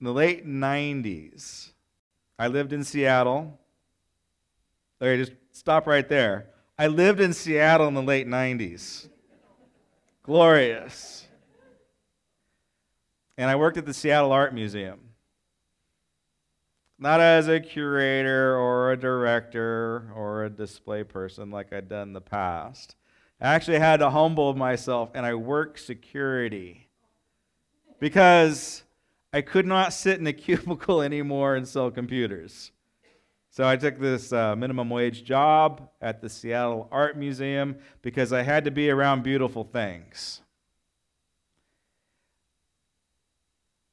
in 0.00 0.04
the 0.04 0.12
late 0.12 0.46
90s, 0.46 1.70
I 2.38 2.48
lived 2.48 2.72
in 2.72 2.84
Seattle. 2.84 3.58
Okay, 5.02 5.16
just 5.16 5.32
stop 5.52 5.86
right 5.86 6.08
there. 6.08 6.46
I 6.78 6.86
lived 6.86 7.20
in 7.20 7.32
Seattle 7.32 7.88
in 7.88 7.94
the 7.94 8.02
late 8.02 8.28
90s. 8.28 9.08
Glorious. 10.22 11.26
And 13.36 13.50
I 13.50 13.56
worked 13.56 13.76
at 13.76 13.86
the 13.86 13.94
Seattle 13.94 14.32
Art 14.32 14.54
Museum. 14.54 15.00
Not 16.98 17.20
as 17.20 17.48
a 17.48 17.60
curator 17.60 18.56
or 18.56 18.92
a 18.92 18.96
director 18.96 20.10
or 20.14 20.44
a 20.44 20.50
display 20.50 21.04
person 21.04 21.50
like 21.50 21.72
I'd 21.72 21.88
done 21.88 22.08
in 22.08 22.12
the 22.12 22.20
past. 22.20 22.96
I 23.40 23.54
actually 23.54 23.78
had 23.78 23.98
to 23.98 24.10
humble 24.10 24.54
myself 24.54 25.10
and 25.14 25.24
I 25.24 25.34
worked 25.34 25.78
security 25.80 26.88
because 28.00 28.82
I 29.32 29.42
could 29.42 29.66
not 29.66 29.92
sit 29.92 30.18
in 30.18 30.26
a 30.26 30.32
cubicle 30.44 31.02
anymore 31.02 31.56
and 31.56 31.66
sell 31.66 31.90
computers. 31.90 32.72
So 33.50 33.66
I 33.66 33.76
took 33.76 33.98
this 33.98 34.32
uh, 34.32 34.54
minimum 34.56 34.90
wage 34.90 35.24
job 35.24 35.88
at 36.00 36.20
the 36.20 36.28
Seattle 36.28 36.88
Art 36.92 37.16
Museum 37.16 37.76
because 38.02 38.32
I 38.32 38.42
had 38.42 38.64
to 38.66 38.70
be 38.70 38.90
around 38.90 39.22
beautiful 39.22 39.64
things. 39.64 40.42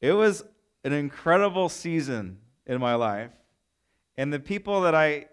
It 0.01 0.11
was 0.11 0.43
an 0.83 0.93
incredible 0.93 1.69
season 1.69 2.37
in 2.67 2.79
my 2.79 2.95
life. 2.95 3.31
And 4.17 4.31
the 4.31 4.39
people 4.39 4.81
that 4.81 4.93
I 4.93 5.27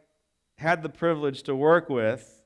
had 0.57 0.83
the 0.83 0.89
privilege 0.89 1.43
to 1.45 1.55
work 1.55 1.89
with, 1.89 2.42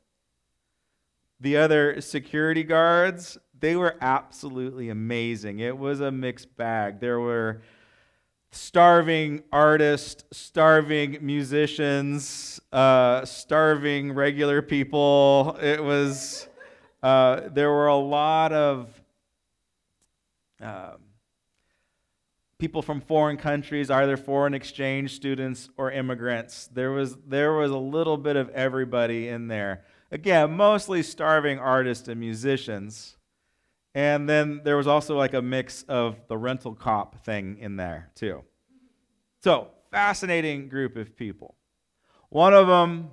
the 1.40 1.56
other 1.56 2.00
security 2.00 2.62
guards, 2.62 3.38
they 3.58 3.76
were 3.76 3.96
absolutely 4.00 4.88
amazing. 4.88 5.60
It 5.60 5.76
was 5.76 6.00
a 6.00 6.10
mixed 6.10 6.56
bag. 6.56 7.00
There 7.00 7.20
were 7.20 7.62
starving 8.52 9.42
artists, 9.52 10.24
starving 10.32 11.18
musicians, 11.20 12.60
uh, 12.72 13.24
starving 13.24 14.12
regular 14.12 14.62
people. 14.62 15.56
It 15.60 15.82
was, 15.82 16.48
uh, 17.02 17.48
there 17.52 17.70
were 17.70 17.88
a 17.88 17.96
lot 17.96 18.52
of 18.52 19.02
um, 20.60 20.96
people 22.58 22.80
from 22.80 23.00
foreign 23.00 23.36
countries, 23.36 23.90
either 23.90 24.16
foreign 24.16 24.54
exchange 24.54 25.14
students 25.14 25.68
or 25.76 25.90
immigrants. 25.90 26.68
There 26.72 26.92
was, 26.92 27.16
there 27.26 27.52
was 27.52 27.70
a 27.70 27.78
little 27.78 28.16
bit 28.16 28.36
of 28.36 28.48
everybody 28.50 29.28
in 29.28 29.48
there. 29.48 29.84
Again, 30.10 30.52
mostly 30.52 31.02
starving 31.02 31.58
artists 31.58 32.06
and 32.08 32.20
musicians. 32.20 33.16
And 33.94 34.28
then 34.28 34.60
there 34.62 34.76
was 34.76 34.86
also 34.86 35.16
like 35.16 35.34
a 35.34 35.42
mix 35.42 35.82
of 35.84 36.16
the 36.28 36.36
rental 36.36 36.74
cop 36.74 37.24
thing 37.24 37.58
in 37.58 37.76
there, 37.76 38.10
too. 38.14 38.44
So, 39.42 39.68
fascinating 39.90 40.68
group 40.68 40.96
of 40.96 41.16
people. 41.16 41.54
One 42.28 42.52
of 42.52 42.66
them, 42.66 43.10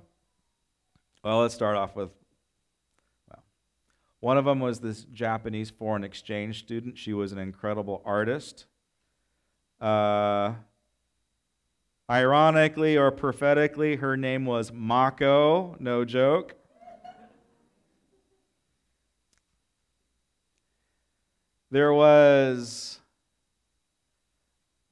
well, 1.22 1.40
let's 1.40 1.54
start 1.54 1.76
off 1.76 1.96
with, 1.96 2.10
well, 3.28 3.42
one 4.20 4.36
of 4.36 4.44
them 4.44 4.60
was 4.60 4.80
this 4.80 5.04
Japanese 5.04 5.70
foreign 5.70 6.04
exchange 6.04 6.60
student. 6.60 6.98
She 6.98 7.12
was 7.12 7.32
an 7.32 7.38
incredible 7.38 8.02
artist. 8.04 8.66
Uh, 9.80 10.54
ironically 12.10 12.96
or 12.96 13.10
prophetically, 13.10 13.96
her 13.96 14.16
name 14.16 14.44
was 14.44 14.72
Mako, 14.72 15.76
no 15.80 16.04
joke. 16.04 16.56
There 21.74 21.92
was 21.92 23.00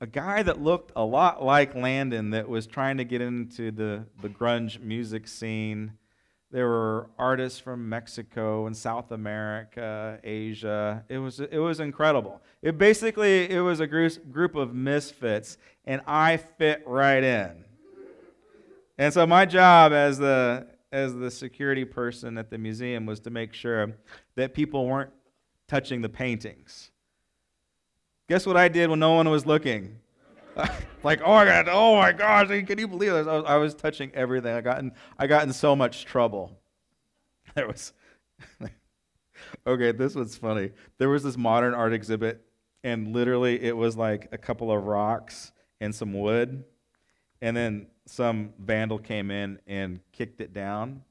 a 0.00 0.06
guy 0.08 0.42
that 0.42 0.60
looked 0.60 0.90
a 0.96 1.04
lot 1.04 1.40
like 1.40 1.76
Landon 1.76 2.30
that 2.30 2.48
was 2.48 2.66
trying 2.66 2.96
to 2.96 3.04
get 3.04 3.20
into 3.20 3.70
the, 3.70 4.04
the 4.20 4.28
grunge 4.28 4.80
music 4.80 5.28
scene. 5.28 5.92
There 6.50 6.66
were 6.66 7.08
artists 7.20 7.60
from 7.60 7.88
Mexico 7.88 8.66
and 8.66 8.76
South 8.76 9.12
America, 9.12 10.18
Asia. 10.24 11.04
It 11.08 11.18
was, 11.18 11.38
it 11.38 11.58
was 11.58 11.78
incredible. 11.78 12.42
It 12.62 12.78
basically 12.78 13.48
it 13.48 13.60
was 13.60 13.78
a 13.78 13.86
group 13.86 14.56
of 14.56 14.74
misfits, 14.74 15.58
and 15.84 16.00
I 16.04 16.36
fit 16.36 16.82
right 16.84 17.22
in. 17.22 17.64
And 18.98 19.14
so 19.14 19.24
my 19.24 19.46
job 19.46 19.92
as 19.92 20.18
the 20.18 20.66
as 20.90 21.14
the 21.14 21.30
security 21.30 21.84
person 21.84 22.36
at 22.38 22.50
the 22.50 22.58
museum 22.58 23.06
was 23.06 23.20
to 23.20 23.30
make 23.30 23.54
sure 23.54 23.92
that 24.34 24.52
people 24.52 24.84
weren't 24.86 25.12
touching 25.72 26.02
the 26.02 26.08
paintings. 26.08 26.90
Guess 28.28 28.44
what 28.44 28.58
I 28.58 28.68
did 28.68 28.90
when 28.90 28.98
no 28.98 29.14
one 29.14 29.30
was 29.30 29.46
looking? 29.46 29.96
like, 31.02 31.22
oh 31.22 31.32
my 31.32 31.46
god, 31.46 31.66
oh 31.70 31.96
my 31.96 32.12
gosh, 32.12 32.48
can 32.48 32.78
you 32.78 32.86
believe 32.86 33.12
this? 33.12 33.26
I 33.26 33.36
was, 33.36 33.44
I 33.46 33.56
was 33.56 33.74
touching 33.74 34.10
everything. 34.14 34.54
I 34.54 34.60
got 34.60 34.80
in, 34.80 34.92
I 35.18 35.26
got 35.26 35.44
in 35.44 35.52
so 35.54 35.74
much 35.74 36.04
trouble. 36.04 36.52
There 37.54 37.66
was, 37.66 37.92
okay, 39.66 39.92
this 39.92 40.14
was 40.14 40.36
funny. 40.36 40.70
There 40.96 41.10
was 41.10 41.22
this 41.22 41.36
modern 41.36 41.74
art 41.74 41.92
exhibit, 41.92 42.42
and 42.82 43.12
literally 43.12 43.62
it 43.62 43.76
was 43.76 43.94
like 43.94 44.28
a 44.32 44.38
couple 44.38 44.72
of 44.72 44.84
rocks 44.84 45.52
and 45.78 45.94
some 45.94 46.14
wood, 46.14 46.64
and 47.42 47.54
then 47.54 47.88
some 48.06 48.54
vandal 48.58 48.98
came 48.98 49.30
in 49.30 49.58
and 49.66 50.00
kicked 50.12 50.40
it 50.40 50.54
down. 50.54 51.02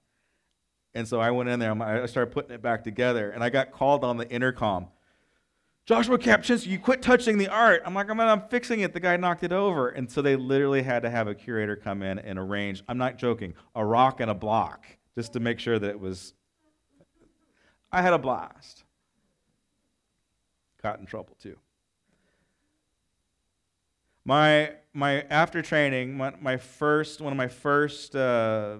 And 0.94 1.08
so 1.08 1.20
I 1.20 1.32
went 1.32 1.50
in 1.50 1.60
there, 1.60 1.72
I 1.82 2.06
started 2.06 2.34
putting 2.34 2.52
it 2.52 2.62
back 2.62 2.84
together, 2.84 3.32
and 3.32 3.44
I 3.44 3.50
got 3.50 3.72
called 3.72 4.04
on 4.04 4.18
the 4.18 4.30
intercom. 4.30 4.88
Joshua 5.86 6.18
Kapczynski, 6.18 6.68
you 6.68 6.80
quit 6.80 7.02
touching 7.02 7.38
the 7.38 7.48
art. 7.48 7.82
I'm 7.86 7.94
like, 7.94 8.10
I'm, 8.10 8.20
I'm 8.20 8.48
fixing 8.50 8.82
it. 8.82 8.94
The 8.94 9.00
guy 9.00 9.18
knocked 9.18 9.44
it 9.44 9.52
over. 9.52 9.90
And 9.90 10.10
so 10.12 10.22
they 10.22 10.36
literally 10.36 10.84
had 10.84 11.02
to 11.04 11.10
have 11.10 11.28
a 11.28 11.34
curator 11.34 11.76
come 11.76 12.04
in 12.04 12.20
and 12.20 12.38
arrange, 12.38 12.84
I'm 12.88 12.98
not 12.98 13.18
joking, 13.18 13.56
a 13.76 13.84
rock 13.84 14.20
and 14.20 14.30
a 14.30 14.36
block 14.36 14.86
just 15.16 15.34
to 15.34 15.40
make 15.40 15.60
sure 15.60 15.80
that 15.80 15.90
it 15.90 16.00
was. 16.00 16.34
I 17.92 18.02
had 18.02 18.14
a 18.14 18.20
blast. 18.20 18.84
Got 20.84 21.00
in 21.00 21.06
trouble 21.06 21.36
too. 21.42 21.58
My, 24.24 24.74
my 24.94 25.22
after 25.24 25.62
training, 25.62 26.16
my, 26.16 26.34
my 26.40 26.58
first, 26.58 27.22
one 27.22 27.34
of 27.34 27.38
my 27.38 27.48
first 27.48 28.16
uh, 28.16 28.78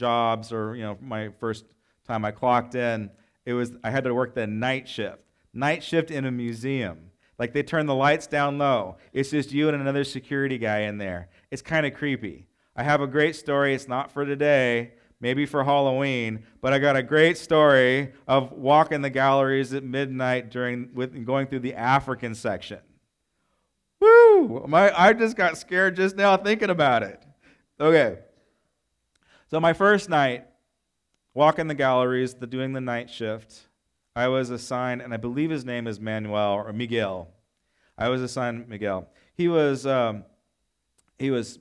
jobs 0.00 0.52
or, 0.52 0.74
you 0.74 0.82
know, 0.82 0.98
my 1.00 1.28
first 1.38 1.64
time 2.08 2.24
I 2.24 2.32
clocked 2.32 2.74
in, 2.74 3.10
it 3.46 3.52
was, 3.52 3.76
I 3.84 3.90
had 3.90 4.04
to 4.04 4.14
work 4.14 4.34
the 4.34 4.46
night 4.48 4.88
shift 4.88 5.20
night 5.52 5.82
shift 5.82 6.10
in 6.10 6.24
a 6.24 6.30
museum. 6.30 7.10
Like 7.38 7.52
they 7.52 7.62
turn 7.62 7.86
the 7.86 7.94
lights 7.94 8.26
down 8.26 8.58
low. 8.58 8.96
It's 9.12 9.30
just 9.30 9.52
you 9.52 9.68
and 9.68 9.80
another 9.80 10.04
security 10.04 10.58
guy 10.58 10.80
in 10.80 10.98
there. 10.98 11.28
It's 11.50 11.62
kind 11.62 11.86
of 11.86 11.94
creepy. 11.94 12.48
I 12.76 12.82
have 12.82 13.00
a 13.00 13.06
great 13.06 13.34
story. 13.34 13.74
It's 13.74 13.88
not 13.88 14.12
for 14.12 14.24
today, 14.24 14.92
maybe 15.20 15.46
for 15.46 15.64
Halloween, 15.64 16.44
but 16.60 16.72
I 16.72 16.78
got 16.78 16.96
a 16.96 17.02
great 17.02 17.38
story 17.38 18.12
of 18.28 18.52
walking 18.52 19.00
the 19.00 19.10
galleries 19.10 19.72
at 19.72 19.82
midnight 19.82 20.50
during 20.50 20.90
with 20.94 21.24
going 21.24 21.46
through 21.46 21.60
the 21.60 21.74
African 21.74 22.34
section. 22.34 22.78
Woo! 24.00 24.64
My, 24.66 24.92
I 24.98 25.12
just 25.12 25.36
got 25.36 25.58
scared 25.58 25.96
just 25.96 26.16
now 26.16 26.36
thinking 26.36 26.70
about 26.70 27.02
it. 27.02 27.22
Okay. 27.78 28.18
So 29.50 29.58
my 29.58 29.72
first 29.72 30.08
night, 30.08 30.46
walking 31.34 31.66
the 31.66 31.74
galleries, 31.74 32.34
the 32.34 32.46
doing 32.46 32.72
the 32.72 32.80
night 32.80 33.10
shift. 33.10 33.66
I 34.14 34.28
was 34.28 34.50
assigned, 34.50 35.02
and 35.02 35.12
I 35.12 35.16
believe 35.16 35.50
his 35.50 35.64
name 35.64 35.88
is 35.88 35.98
Manuel 35.98 36.52
or 36.52 36.72
Miguel. 36.72 37.28
I 37.98 38.10
was 38.10 38.22
assigned 38.22 38.68
Miguel. 38.68 39.08
He 39.34 39.48
was 39.48 39.86
um, 39.86 40.24
he 41.18 41.32
was 41.32 41.58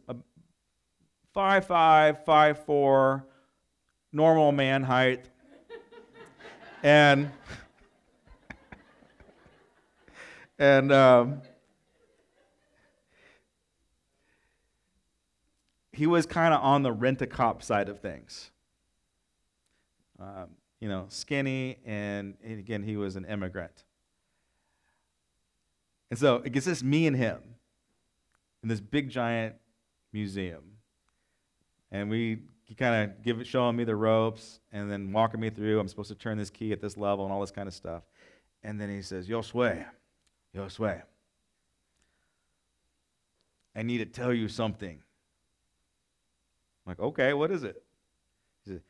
five 1.34 1.66
five, 1.66 2.24
five 2.26 2.64
four, 2.64 3.26
normal 4.14 4.52
man 4.52 4.84
height, 4.84 5.26
and 6.84 7.32
and 10.60 10.92
um, 10.92 11.42
he 16.00 16.08
was 16.08 16.26
kind 16.26 16.54
of 16.54 16.64
on 16.64 16.82
the 16.82 16.94
rent 16.94 17.22
a 17.22 17.28
cop 17.28 17.62
side 17.62 17.90
of 17.90 18.00
things. 18.00 18.52
Um, 20.18 20.48
you 20.80 20.88
know, 20.88 21.08
skinny, 21.10 21.78
and, 21.86 22.36
and 22.42 22.58
again, 22.58 22.84
he 22.84 22.96
was 22.96 23.18
an 23.18 23.26
immigrant. 23.26 23.84
And 26.10 26.18
so 26.18 26.36
it 26.36 26.54
gets 26.54 26.68
just 26.68 26.86
me 26.86 27.06
and 27.06 27.18
him 27.18 27.40
in 28.64 28.70
this 28.70 28.80
big 28.80 29.10
giant 29.10 29.56
museum. 30.14 30.64
And 31.92 32.10
we 32.10 32.44
kind 32.78 33.04
of 33.04 33.22
give 33.22 33.46
showing 33.46 33.76
me 33.76 33.84
the 33.84 33.98
ropes 33.98 34.62
and 34.72 34.90
then 34.90 35.12
walking 35.12 35.42
me 35.42 35.50
through. 35.50 35.82
I'm 35.82 35.90
supposed 35.90 36.10
to 36.12 36.16
turn 36.16 36.38
this 36.38 36.50
key 36.50 36.72
at 36.72 36.80
this 36.80 36.96
level 36.96 37.26
and 37.26 37.34
all 37.34 37.42
this 37.42 37.52
kind 37.52 37.68
of 37.68 37.74
stuff. 37.74 38.04
And 38.64 38.80
then 38.80 38.90
he 38.90 39.02
says, 39.02 39.28
Josue, 39.28 39.86
Josue, 40.56 41.02
I 43.76 43.84
need 43.84 43.98
to 43.98 44.06
tell 44.06 44.34
you 44.34 44.48
something. 44.48 45.02
Like, 46.90 47.00
okay, 47.00 47.34
what 47.34 47.52
is 47.52 47.64
it? 47.64 47.84
He 48.66 48.72
says, 48.72 48.82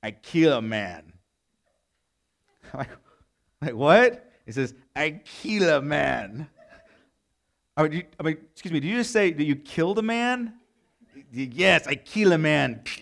I 0.00 0.12
kill 0.12 0.52
a 0.52 0.62
man. 0.62 1.12
I'm 2.72 2.78
like, 2.78 2.88
like 3.60 3.74
what? 3.74 4.30
He 4.46 4.52
says, 4.52 4.74
I 4.94 5.20
kill 5.24 5.68
a 5.68 5.82
man. 5.82 6.48
I 7.76 7.82
mean, 7.82 7.92
you, 7.92 8.02
I 8.20 8.22
mean, 8.22 8.36
excuse 8.52 8.70
me, 8.70 8.78
did 8.78 8.86
you 8.86 8.98
just 8.98 9.10
say 9.10 9.32
that 9.32 9.42
you 9.42 9.56
killed 9.56 9.98
a 9.98 10.02
man? 10.02 10.54
Yes, 11.32 11.88
I 11.88 11.96
kill 11.96 12.32
a 12.32 12.38
man. 12.38 12.84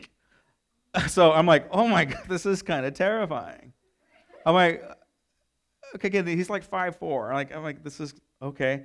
So 1.09 1.33
I'm 1.33 1.47
like, 1.47 1.69
oh 1.71 1.89
my 1.89 2.05
God, 2.05 2.21
this 2.29 2.45
is 2.45 2.61
kind 2.61 2.85
of 2.85 2.93
terrifying. 2.93 3.73
I'm 4.45 4.55
like, 4.55 4.85
uh, 4.87 4.93
okay, 5.95 6.09
again, 6.09 6.27
he's 6.27 6.51
like 6.51 6.65
five 6.65 6.97
four. 6.97 7.29
I'm 7.29 7.35
like, 7.35 7.57
I'm 7.57 7.63
like, 7.63 7.83
this 7.83 7.99
is 7.99 8.13
okay. 8.43 8.85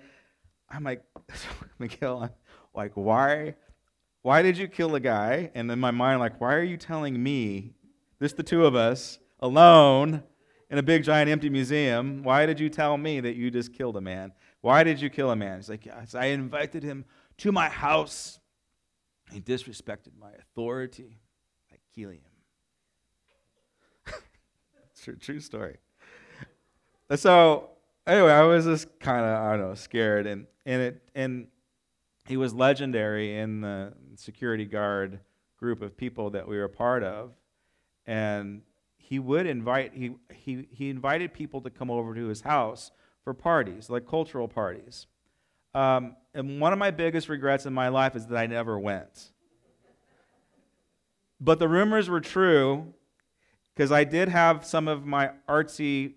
I'm 0.69 0.85
like, 0.85 1.03
Mikhail, 1.79 2.19
I'm 2.23 2.29
like, 2.73 2.93
why, 2.95 3.55
why 4.27 4.41
did 4.41 4.57
you 4.57 4.67
kill 4.67 4.93
a 4.93 4.99
guy? 4.99 5.49
And 5.55 5.71
in 5.71 5.79
my 5.79 5.91
mind, 5.91 6.19
like, 6.19 6.41
why 6.41 6.53
are 6.55 6.61
you 6.61 6.75
telling 6.75 7.23
me, 7.23 7.71
this 8.19 8.33
the 8.33 8.43
two 8.43 8.65
of 8.65 8.75
us, 8.75 9.19
alone 9.39 10.21
in 10.69 10.77
a 10.77 10.83
big 10.83 11.05
giant 11.05 11.29
empty 11.29 11.49
museum? 11.49 12.23
Why 12.23 12.45
did 12.45 12.59
you 12.59 12.67
tell 12.67 12.97
me 12.97 13.21
that 13.21 13.37
you 13.37 13.49
just 13.49 13.71
killed 13.71 13.95
a 13.95 14.01
man? 14.01 14.33
Why 14.59 14.83
did 14.83 14.99
you 14.99 15.09
kill 15.09 15.31
a 15.31 15.35
man? 15.37 15.59
He's 15.59 15.69
like, 15.69 15.85
yes, 15.85 16.13
I 16.13 16.25
invited 16.25 16.83
him 16.83 17.05
to 17.37 17.53
my 17.53 17.69
house. 17.69 18.41
He 19.31 19.39
disrespected 19.39 20.11
my 20.19 20.31
authority. 20.37 21.21
I 21.71 21.77
kill 21.95 22.09
him. 22.09 22.19
it's 24.91 25.07
a 25.07 25.13
true 25.13 25.39
story. 25.39 25.77
So 27.15 27.69
anyway, 28.05 28.33
I 28.33 28.43
was 28.43 28.65
just 28.65 28.99
kind 28.99 29.25
of 29.25 29.37
I 29.37 29.51
don't 29.51 29.69
know 29.69 29.73
scared, 29.75 30.27
and 30.27 30.47
and 30.65 30.81
it 30.81 31.09
and 31.15 31.47
he 32.27 32.37
was 32.37 32.53
legendary 32.53 33.37
in 33.37 33.61
the 33.61 33.93
security 34.15 34.65
guard 34.65 35.19
group 35.57 35.81
of 35.81 35.97
people 35.97 36.29
that 36.31 36.47
we 36.47 36.57
were 36.57 36.65
a 36.65 36.69
part 36.69 37.03
of, 37.03 37.31
and 38.05 38.61
he 38.97 39.19
would 39.19 39.47
invite 39.47 39.93
he 39.93 40.15
he 40.33 40.67
he 40.71 40.89
invited 40.89 41.33
people 41.33 41.61
to 41.61 41.69
come 41.69 41.89
over 41.89 42.13
to 42.13 42.27
his 42.27 42.41
house 42.41 42.91
for 43.23 43.33
parties, 43.33 43.89
like 43.89 44.07
cultural 44.07 44.47
parties. 44.47 45.07
Um, 45.73 46.15
and 46.33 46.59
one 46.59 46.73
of 46.73 46.79
my 46.79 46.91
biggest 46.91 47.29
regrets 47.29 47.65
in 47.65 47.73
my 47.73 47.87
life 47.89 48.15
is 48.15 48.27
that 48.27 48.37
I 48.37 48.47
never 48.47 48.79
went. 48.79 49.31
But 51.39 51.59
the 51.59 51.67
rumors 51.67 52.09
were 52.09 52.21
true 52.21 52.93
because 53.73 53.91
I 53.91 54.03
did 54.03 54.29
have 54.29 54.65
some 54.65 54.87
of 54.87 55.05
my 55.05 55.31
artsy 55.47 56.15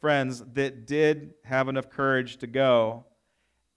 friends 0.00 0.44
that 0.54 0.86
did 0.86 1.34
have 1.44 1.68
enough 1.68 1.90
courage 1.90 2.36
to 2.38 2.46
go. 2.46 3.04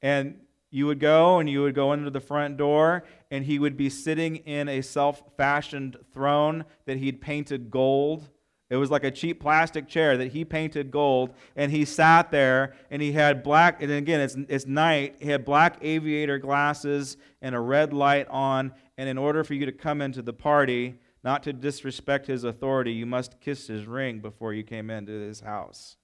And 0.02 0.42
you 0.76 0.86
would 0.88 1.00
go 1.00 1.40
and 1.40 1.50
you 1.50 1.62
would 1.62 1.76
go 1.76 1.94
into 1.94 2.10
the 2.10 2.20
front 2.20 2.58
door, 2.58 3.04
and 3.32 3.46
he 3.46 3.60
would 3.60 3.78
be 3.78 3.90
sitting 3.90 4.38
in 4.38 4.68
a 4.68 4.82
self 4.82 5.24
fashioned 5.38 5.98
throne 6.12 6.66
that 6.86 6.98
he'd 6.98 7.22
painted 7.22 7.72
gold 7.72 8.30
it 8.70 8.78
was 8.78 8.90
like 8.90 9.04
a 9.04 9.12
cheap 9.12 9.40
plastic 9.40 9.88
chair 9.88 10.18
that 10.18 10.32
he 10.32 10.44
painted 10.44 10.90
gold, 10.90 11.36
and 11.56 11.72
he 11.72 11.86
sat 11.86 12.32
there, 12.32 12.74
and 12.90 13.00
he 13.00 13.12
had 13.12 13.44
black, 13.44 13.82
and 13.82 13.92
again, 13.92 14.20
it's, 14.20 14.36
it's 14.50 14.66
night. 14.66 15.18
He 15.20 15.30
had 15.30 15.46
black 15.46 15.78
aviator 15.82 16.40
glasses 16.40 17.16
and 17.42 17.54
a 17.54 17.60
red 17.60 17.94
light 17.94 18.28
on, 18.30 18.74
and 18.98 19.08
in 19.08 19.20
order 19.20 19.44
for 19.44 19.54
you 19.54 19.68
to 19.68 19.72
come 19.72 20.02
into 20.02 20.24
the 20.24 20.34
party, 20.34 20.96
not 21.24 21.44
to 21.44 21.54
disrespect 21.54 22.26
his 22.26 22.44
authority, 22.44 22.92
you 22.92 23.06
must 23.06 23.40
kiss 23.40 23.68
his 23.68 23.86
ring 23.86 24.20
before 24.20 24.52
you 24.52 24.64
came 24.64 24.90
into 24.90 25.12
his 25.12 25.42
house. 25.42 25.98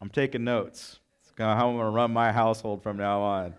I'm 0.00 0.10
taking 0.10 0.42
notes. 0.42 0.98
How 1.44 1.68
I'm 1.68 1.76
going 1.76 1.84
to 1.84 1.90
run 1.90 2.12
my 2.12 2.32
household 2.32 2.82
from 2.82 2.96
now 2.96 3.20
on. 3.20 3.54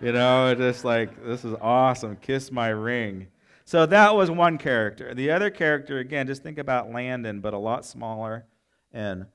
You 0.00 0.12
know, 0.12 0.54
just 0.54 0.84
like, 0.84 1.24
this 1.24 1.44
is 1.44 1.54
awesome. 1.60 2.16
Kiss 2.16 2.50
my 2.50 2.68
ring. 2.68 3.28
So 3.64 3.86
that 3.86 4.14
was 4.14 4.30
one 4.30 4.58
character. 4.58 5.14
The 5.14 5.30
other 5.30 5.48
character, 5.48 5.98
again, 5.98 6.26
just 6.26 6.42
think 6.42 6.58
about 6.58 6.90
Landon, 6.90 7.40
but 7.40 7.54
a 7.54 7.58
lot 7.58 7.86
smaller 7.86 8.44
and 8.92 9.26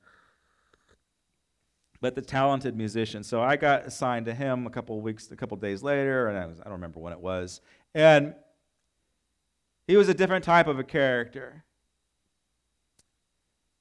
but 2.00 2.14
the 2.14 2.22
talented 2.22 2.76
musician. 2.76 3.24
So 3.24 3.42
I 3.42 3.56
got 3.56 3.86
assigned 3.86 4.26
to 4.26 4.34
him 4.34 4.66
a 4.66 4.70
couple 4.70 5.00
weeks, 5.00 5.30
a 5.32 5.36
couple 5.36 5.56
days 5.56 5.82
later, 5.82 6.28
and 6.28 6.38
I, 6.38 6.46
was, 6.46 6.60
I 6.60 6.64
don't 6.64 6.74
remember 6.74 7.00
when 7.00 7.12
it 7.12 7.18
was. 7.18 7.60
And 7.94 8.34
he 9.86 9.96
was 9.96 10.08
a 10.08 10.14
different 10.14 10.44
type 10.44 10.68
of 10.68 10.78
a 10.78 10.84
character. 10.84 11.64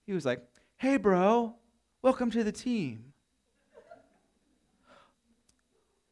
He 0.07 0.13
was 0.13 0.25
like, 0.25 0.41
"Hey, 0.77 0.97
bro, 0.97 1.55
welcome 2.01 2.31
to 2.31 2.43
the 2.43 2.51
team." 2.51 3.13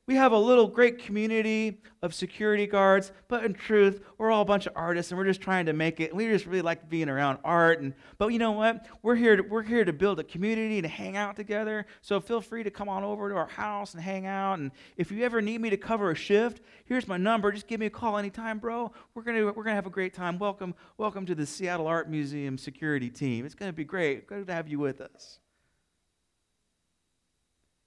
We 0.08 0.14
have 0.18 0.34
a 0.34 0.38
little 0.38 0.68
great 0.68 1.00
community 1.00 1.82
of 2.04 2.14
security 2.14 2.68
guards, 2.68 3.12
but 3.28 3.44
in 3.44 3.56
truth, 3.56 4.04
we're 4.20 4.30
all 4.30 4.44
a 4.44 4.46
bunch 4.46 4.68
of 4.68 4.74
artists 4.76 5.12
and 5.12 5.18
we're 5.18 5.26
just 5.26 5.42
trying 5.42 5.66
to 5.66 5.74
make 5.74 6.00
it. 6.00 6.16
We 6.16 6.28
just 6.28 6.46
really 6.46 6.62
like 6.62 6.88
being 6.88 7.10
around 7.10 7.40
art. 7.44 7.82
And 7.82 7.96
but 8.20 8.28
you 8.28 8.38
know 8.38 8.52
what? 8.52 8.86
We're 9.02 9.16
here 9.16 9.36
to, 9.36 9.42
we're 9.42 9.64
here 9.64 9.84
to 9.84 9.92
build 9.92 10.20
a 10.20 10.24
community 10.24 10.80
to 10.80 10.88
hang 10.88 11.18
out 11.18 11.36
together. 11.36 11.88
So 12.02 12.20
feel 12.20 12.40
free 12.40 12.62
to 12.62 12.70
come 12.70 12.88
on 12.88 13.04
over 13.04 13.30
to 13.30 13.36
our 13.36 13.48
house 13.48 13.96
and 13.96 14.04
hang 14.04 14.28
out. 14.28 14.60
And 14.60 14.70
if 14.96 15.12
you 15.12 15.24
ever 15.24 15.42
need 15.42 15.60
me 15.60 15.72
to 15.72 15.78
cover 15.78 16.12
a 16.12 16.16
shift, 16.16 16.62
here's 16.86 17.08
my 17.08 17.18
number. 17.18 17.52
Just 17.52 17.66
give 17.66 17.80
me 17.80 17.88
a 17.88 17.90
call 17.92 18.20
anytime, 18.20 18.60
bro. 18.60 18.92
We're 19.16 19.24
gonna 19.24 19.44
we're 19.46 19.64
gonna 19.64 19.74
have 19.74 19.88
a 19.88 19.90
great 19.90 20.14
time. 20.14 20.38
Welcome 20.38 20.76
welcome 21.00 21.26
to 21.26 21.34
the 21.34 21.48
Seattle 21.48 21.88
Art 21.88 22.12
Museum 22.12 22.60
security 22.60 23.10
team. 23.10 23.44
It's 23.44 23.56
gonna 23.56 23.74
be 23.74 23.86
great. 23.86 24.28
Good 24.28 24.46
to 24.46 24.54
have 24.54 24.68
you 24.68 24.78
with 24.78 25.02
us. 25.02 25.40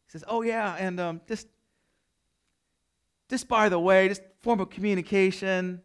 He 0.06 0.11
says, 0.11 0.25
"Oh 0.26 0.43
yeah, 0.43 0.75
and 0.81 0.99
um, 0.99 1.21
just 1.29 1.47
just 3.28 3.48
by 3.48 3.69
the 3.69 3.78
way, 3.78 4.08
just 4.08 4.22
form 4.40 4.60
of 4.60 4.70
communication. 4.70 5.82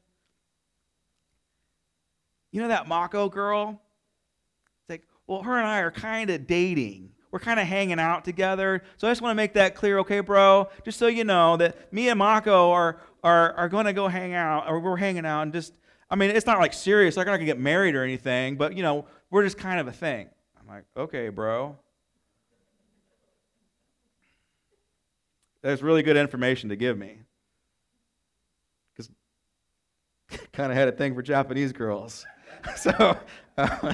You 2.51 2.61
know 2.61 2.67
that 2.67 2.87
Mako 2.87 3.29
girl? 3.29 3.81
It's 4.81 4.89
like, 4.89 5.03
well, 5.27 5.41
her 5.43 5.57
and 5.57 5.67
I 5.67 5.79
are 5.79 5.91
kind 5.91 6.29
of 6.29 6.45
dating. 6.47 7.09
We're 7.31 7.39
kind 7.39 7.59
of 7.59 7.65
hanging 7.65 7.99
out 7.99 8.23
together. 8.23 8.83
So 8.97 9.07
I 9.07 9.11
just 9.11 9.21
want 9.21 9.31
to 9.31 9.35
make 9.35 9.53
that 9.53 9.73
clear, 9.73 9.97
okay, 9.99 10.19
bro? 10.19 10.69
Just 10.85 10.99
so 10.99 11.07
you 11.07 11.23
know 11.23 11.57
that 11.57 11.91
me 11.91 12.09
and 12.09 12.19
Mako 12.19 12.69
are, 12.69 13.01
are, 13.23 13.53
are 13.53 13.69
going 13.69 13.85
to 13.85 13.93
go 13.93 14.07
hang 14.07 14.35
out, 14.35 14.69
or 14.69 14.79
we're 14.79 14.97
hanging 14.97 15.25
out 15.25 15.41
and 15.41 15.51
just, 15.51 15.73
I 16.11 16.15
mean, 16.15 16.29
it's 16.29 16.45
not 16.45 16.59
like 16.59 16.73
serious. 16.73 17.17
Like, 17.17 17.25
I'm 17.25 17.31
not 17.31 17.37
going 17.37 17.47
to 17.47 17.53
get 17.53 17.59
married 17.59 17.95
or 17.95 18.03
anything, 18.03 18.55
but, 18.55 18.77
you 18.77 18.83
know, 18.83 19.07
we're 19.31 19.43
just 19.43 19.57
kind 19.57 19.79
of 19.79 19.87
a 19.87 19.91
thing. 19.91 20.29
I'm 20.61 20.67
like, 20.67 20.83
okay, 20.95 21.29
bro. 21.29 21.75
That's 25.63 25.81
really 25.81 26.03
good 26.03 26.17
information 26.17 26.69
to 26.69 26.75
give 26.75 26.99
me. 26.99 27.17
kind 30.53 30.71
of 30.71 30.77
had 30.77 30.87
a 30.87 30.91
thing 30.91 31.13
for 31.13 31.21
Japanese 31.21 31.71
girls. 31.71 32.25
so 32.75 33.17
uh, 33.57 33.93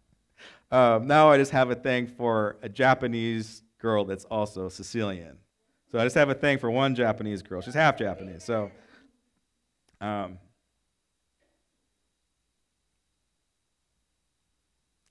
um, 0.70 1.06
now 1.06 1.30
I 1.30 1.38
just 1.38 1.52
have 1.52 1.70
a 1.70 1.74
thing 1.74 2.06
for 2.06 2.56
a 2.62 2.68
Japanese 2.68 3.62
girl 3.78 4.04
that's 4.04 4.24
also 4.26 4.68
Sicilian. 4.68 5.38
So 5.90 5.98
I 5.98 6.04
just 6.04 6.16
have 6.16 6.30
a 6.30 6.34
thing 6.34 6.58
for 6.58 6.70
one 6.70 6.94
Japanese 6.94 7.42
girl. 7.42 7.60
She's 7.60 7.74
half 7.74 7.98
Japanese. 7.98 8.44
So, 8.44 8.70
um, 10.00 10.38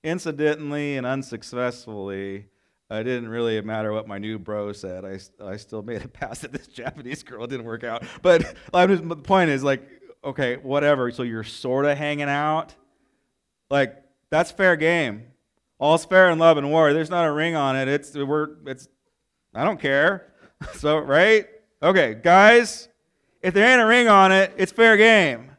incidentally 0.02 0.96
and 0.96 1.06
unsuccessfully, 1.06 2.46
it 2.90 3.04
didn't 3.04 3.28
really 3.28 3.60
matter 3.62 3.92
what 3.92 4.06
my 4.06 4.18
new 4.18 4.38
bro 4.38 4.72
said. 4.72 5.04
I, 5.04 5.18
I 5.42 5.56
still 5.56 5.82
made 5.82 6.04
a 6.04 6.08
pass 6.08 6.44
at 6.44 6.52
this 6.52 6.66
Japanese 6.66 7.22
girl. 7.22 7.44
It 7.44 7.50
didn't 7.50 7.64
work 7.64 7.84
out. 7.84 8.04
But 8.20 8.42
just, 8.74 9.08
the 9.08 9.16
point 9.16 9.50
is, 9.50 9.62
like, 9.62 9.88
okay, 10.24 10.56
whatever. 10.56 11.10
So 11.10 11.22
you're 11.22 11.44
sort 11.44 11.84
of 11.84 11.98
hanging 11.98 12.28
out. 12.28 12.74
Like, 13.70 14.02
that's 14.30 14.50
fair 14.50 14.76
game. 14.76 15.24
All's 15.78 16.04
fair 16.04 16.30
in 16.30 16.38
love 16.38 16.58
and 16.58 16.70
war. 16.70 16.92
There's 16.92 17.10
not 17.10 17.26
a 17.26 17.32
ring 17.32 17.56
on 17.56 17.76
it. 17.76 17.88
It's, 17.88 18.14
we're, 18.14 18.50
it's, 18.66 18.88
I 19.54 19.64
don't 19.64 19.80
care. 19.80 20.32
so, 20.74 20.98
right? 20.98 21.46
Okay, 21.82 22.14
guys, 22.14 22.88
if 23.42 23.54
there 23.54 23.68
ain't 23.68 23.80
a 23.80 23.86
ring 23.86 24.08
on 24.08 24.30
it, 24.30 24.52
it's 24.56 24.70
fair 24.70 24.96
game. 24.96 25.50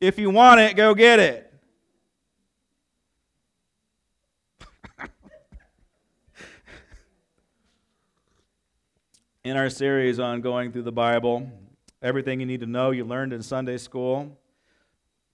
If 0.00 0.18
you 0.18 0.30
want 0.30 0.60
it, 0.60 0.76
go 0.76 0.94
get 0.94 1.20
it. 1.20 1.45
In 9.46 9.56
our 9.56 9.70
series 9.70 10.18
on 10.18 10.40
going 10.40 10.72
through 10.72 10.82
the 10.82 10.90
Bible. 10.90 11.48
Everything 12.02 12.40
you 12.40 12.46
need 12.46 12.58
to 12.58 12.66
know 12.66 12.90
you 12.90 13.04
learned 13.04 13.32
in 13.32 13.40
Sunday 13.44 13.78
school. 13.78 14.36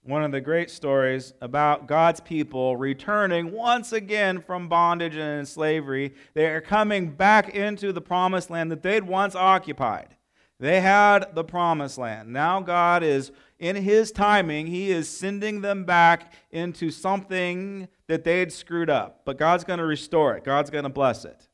One 0.03 0.23
of 0.23 0.31
the 0.31 0.39
great 0.39 0.69
stories 0.69 1.33
about 1.41 1.87
God's 1.87 2.19
people 2.19 2.77
returning 2.77 3.51
once 3.51 3.91
again 3.91 4.39
from 4.39 4.69
bondage 4.69 5.15
and 5.15 5.47
slavery. 5.47 6.13
They 6.35 6.45
are 6.45 6.61
coming 6.61 7.09
back 7.09 7.55
into 7.55 7.91
the 7.91 8.01
promised 8.01 8.51
land 8.51 8.71
that 8.71 8.83
they'd 8.83 9.03
once 9.03 9.33
occupied. 9.33 10.15
They 10.59 10.81
had 10.81 11.33
the 11.33 11.43
promised 11.43 11.97
land. 11.97 12.31
Now 12.31 12.61
God 12.61 13.01
is, 13.01 13.31
in 13.57 13.75
His 13.75 14.11
timing, 14.11 14.67
He 14.67 14.91
is 14.91 15.09
sending 15.09 15.61
them 15.61 15.85
back 15.85 16.33
into 16.51 16.91
something 16.91 17.87
that 18.05 18.23
they'd 18.23 18.53
screwed 18.53 18.91
up. 18.91 19.21
But 19.25 19.39
God's 19.39 19.63
going 19.63 19.79
to 19.79 19.85
restore 19.85 20.37
it, 20.37 20.43
God's 20.43 20.69
going 20.69 20.83
to 20.83 20.89
bless 20.89 21.25
it. 21.25 21.47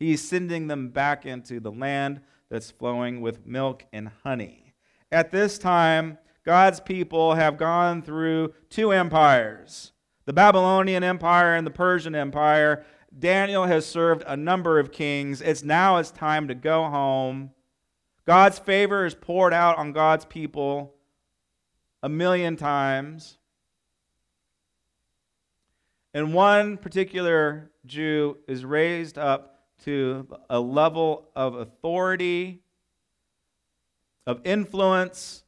He's 0.00 0.26
sending 0.26 0.66
them 0.66 0.88
back 0.88 1.26
into 1.26 1.60
the 1.60 1.70
land 1.70 2.22
that's 2.50 2.70
flowing 2.70 3.20
with 3.20 3.46
milk 3.46 3.84
and 3.92 4.10
honey. 4.24 4.72
At 5.12 5.30
this 5.30 5.58
time, 5.58 6.16
God's 6.42 6.80
people 6.80 7.34
have 7.34 7.58
gone 7.58 8.02
through 8.02 8.54
two 8.70 8.92
empires 8.92 9.92
the 10.26 10.32
Babylonian 10.32 11.02
Empire 11.02 11.56
and 11.56 11.66
the 11.66 11.72
Persian 11.72 12.14
Empire. 12.14 12.84
Daniel 13.18 13.64
has 13.66 13.84
served 13.84 14.22
a 14.26 14.36
number 14.36 14.78
of 14.78 14.92
kings. 14.92 15.40
It's 15.40 15.64
now 15.64 15.96
it's 15.96 16.12
time 16.12 16.46
to 16.46 16.54
go 16.54 16.84
home. 16.84 17.50
God's 18.26 18.58
favor 18.58 19.04
is 19.04 19.14
poured 19.14 19.52
out 19.52 19.76
on 19.76 19.92
God's 19.92 20.24
people 20.24 20.94
a 22.00 22.08
million 22.08 22.54
times. 22.54 23.38
And 26.14 26.32
one 26.32 26.76
particular 26.76 27.72
Jew 27.84 28.36
is 28.46 28.64
raised 28.64 29.18
up 29.18 29.49
to 29.84 30.26
a 30.48 30.60
level 30.60 31.28
of 31.34 31.54
authority, 31.54 32.60
of 34.26 34.40
influence, 34.44 35.44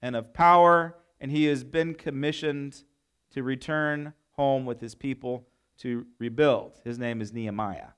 and 0.00 0.14
of 0.14 0.32
power, 0.32 0.96
and 1.20 1.30
he 1.30 1.44
has 1.46 1.64
been 1.64 1.94
commissioned 1.94 2.84
to 3.30 3.42
return 3.42 4.12
home 4.32 4.66
with 4.66 4.80
his 4.80 4.94
people 4.94 5.46
to 5.78 6.06
rebuild. 6.18 6.80
His 6.84 6.98
name 6.98 7.20
is 7.20 7.32
Nehemiah. 7.32 7.88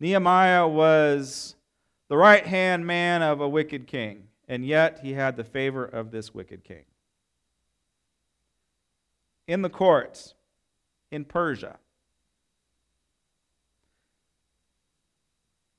Nehemiah 0.00 0.66
was 0.66 1.56
the 2.08 2.16
right 2.16 2.46
hand 2.46 2.86
man 2.86 3.22
of 3.22 3.40
a 3.40 3.48
wicked 3.48 3.86
king, 3.86 4.24
and 4.48 4.64
yet 4.64 5.00
he 5.02 5.12
had 5.12 5.36
the 5.36 5.44
favor 5.44 5.84
of 5.84 6.10
this 6.10 6.34
wicked 6.34 6.64
king. 6.64 6.84
In 9.46 9.62
the 9.62 9.70
courts, 9.70 10.34
in 11.10 11.24
Persia, 11.24 11.78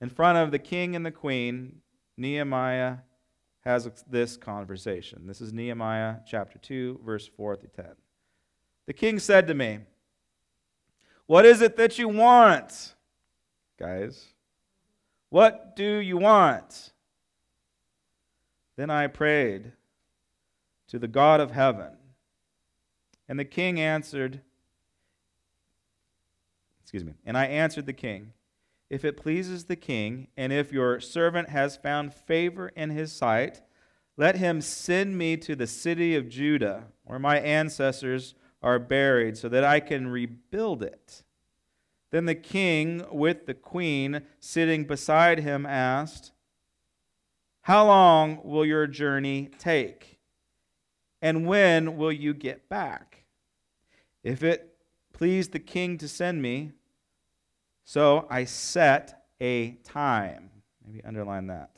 in 0.01 0.09
front 0.09 0.39
of 0.39 0.51
the 0.51 0.59
king 0.59 0.95
and 0.95 1.05
the 1.05 1.11
queen, 1.11 1.81
Nehemiah 2.17 2.97
has 3.61 3.87
this 4.09 4.35
conversation. 4.35 5.27
This 5.27 5.39
is 5.39 5.53
Nehemiah 5.53 6.17
chapter 6.25 6.57
2, 6.57 7.01
verse 7.05 7.29
4 7.37 7.57
to 7.57 7.67
10. 7.67 7.85
The 8.87 8.93
king 8.93 9.19
said 9.19 9.47
to 9.47 9.53
me, 9.53 9.79
What 11.27 11.45
is 11.45 11.61
it 11.61 11.77
that 11.77 11.99
you 11.99 12.09
want, 12.09 12.95
guys? 13.77 14.25
What 15.29 15.75
do 15.75 15.97
you 15.97 16.17
want? 16.17 16.91
Then 18.75 18.89
I 18.89 19.05
prayed 19.07 19.71
to 20.87 20.97
the 20.97 21.07
God 21.07 21.39
of 21.39 21.51
heaven. 21.51 21.91
And 23.29 23.39
the 23.39 23.45
king 23.45 23.79
answered, 23.79 24.41
Excuse 26.81 27.05
me. 27.05 27.13
And 27.23 27.37
I 27.37 27.45
answered 27.45 27.85
the 27.85 27.93
king, 27.93 28.33
If 28.91 29.05
it 29.05 29.15
pleases 29.15 29.63
the 29.63 29.77
king, 29.77 30.27
and 30.35 30.51
if 30.51 30.73
your 30.73 30.99
servant 30.99 31.47
has 31.47 31.77
found 31.77 32.13
favor 32.13 32.73
in 32.75 32.89
his 32.89 33.13
sight, 33.13 33.61
let 34.17 34.35
him 34.35 34.59
send 34.59 35.17
me 35.17 35.37
to 35.37 35.55
the 35.55 35.65
city 35.65 36.13
of 36.13 36.27
Judah, 36.27 36.87
where 37.05 37.17
my 37.17 37.39
ancestors 37.39 38.35
are 38.61 38.79
buried, 38.79 39.37
so 39.37 39.47
that 39.47 39.63
I 39.63 39.79
can 39.79 40.09
rebuild 40.09 40.83
it. 40.83 41.23
Then 42.09 42.25
the 42.25 42.35
king, 42.35 43.05
with 43.09 43.45
the 43.45 43.53
queen 43.53 44.23
sitting 44.41 44.83
beside 44.83 45.39
him, 45.39 45.65
asked, 45.65 46.33
How 47.61 47.85
long 47.87 48.41
will 48.43 48.65
your 48.65 48.87
journey 48.87 49.51
take? 49.57 50.19
And 51.21 51.47
when 51.47 51.95
will 51.95 52.11
you 52.11 52.33
get 52.33 52.67
back? 52.67 53.23
If 54.21 54.43
it 54.43 54.75
please 55.13 55.47
the 55.47 55.59
king 55.59 55.97
to 55.99 56.09
send 56.09 56.41
me, 56.41 56.73
so 57.83 58.27
I 58.29 58.45
set 58.45 59.25
a 59.39 59.71
time. 59.83 60.49
Maybe 60.85 61.03
underline 61.03 61.47
that. 61.47 61.71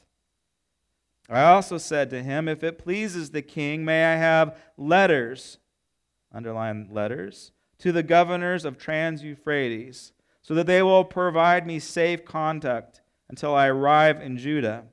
I 1.29 1.43
also 1.43 1.77
said 1.77 2.09
to 2.09 2.21
him, 2.21 2.47
If 2.47 2.63
it 2.63 2.77
pleases 2.77 3.31
the 3.31 3.41
king, 3.41 3.85
may 3.85 4.05
I 4.05 4.17
have 4.17 4.57
letters, 4.77 5.57
underline 6.33 6.89
letters, 6.91 7.51
to 7.79 7.91
the 7.91 8.03
governors 8.03 8.65
of 8.65 8.77
Trans 8.77 9.23
Euphrates 9.23 10.13
so 10.41 10.53
that 10.53 10.67
they 10.67 10.83
will 10.83 11.05
provide 11.05 11.65
me 11.65 11.79
safe 11.79 12.25
conduct 12.25 13.01
until 13.29 13.55
I 13.55 13.67
arrive 13.67 14.21
in 14.21 14.37
Judah. 14.37 14.83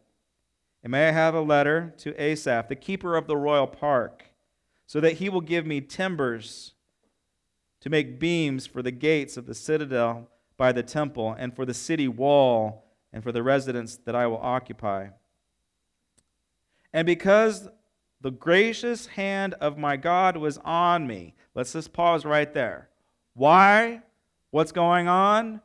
And 0.83 0.93
may 0.93 1.09
I 1.09 1.13
have 1.13 1.35
a 1.35 1.41
letter 1.41 1.93
to 1.99 2.21
Asaph, 2.23 2.69
the 2.69 2.77
keeper 2.77 3.17
of 3.17 3.27
the 3.27 3.37
royal 3.37 3.67
park, 3.67 4.25
so 4.87 5.01
that 5.01 5.15
he 5.15 5.29
will 5.29 5.41
give 5.41 5.67
me 5.67 5.81
timbers 5.81 6.73
to 7.81 7.91
make 7.91 8.21
beams 8.21 8.67
for 8.67 8.83
the 8.83 8.91
gates 8.91 9.37
of 9.37 9.47
the 9.47 9.55
citadel 9.55 10.29
by 10.61 10.73
the 10.73 10.83
temple, 10.83 11.35
and 11.39 11.57
for 11.57 11.65
the 11.65 11.73
city 11.73 12.07
wall, 12.07 12.85
and 13.13 13.23
for 13.23 13.33
the 13.33 13.43
residence 13.43 13.97
that 14.05 14.15
I 14.15 14.27
will 14.27 14.39
occupy. 14.39 15.09
And 16.93 17.07
because 17.07 17.69
the 18.21 18.31
gracious 18.31 19.07
hand 19.07 19.55
of 19.55 19.79
my 19.79 19.97
God 19.97 20.37
was 20.37 20.59
on 20.59 21.07
me, 21.07 21.35
let's 21.55 21.73
just 21.73 21.93
pause 21.93 22.25
right 22.25 22.53
there. 22.53 22.91
Why 23.33 24.03
What's 24.51 24.73
going 24.73 25.07
on? 25.07 25.61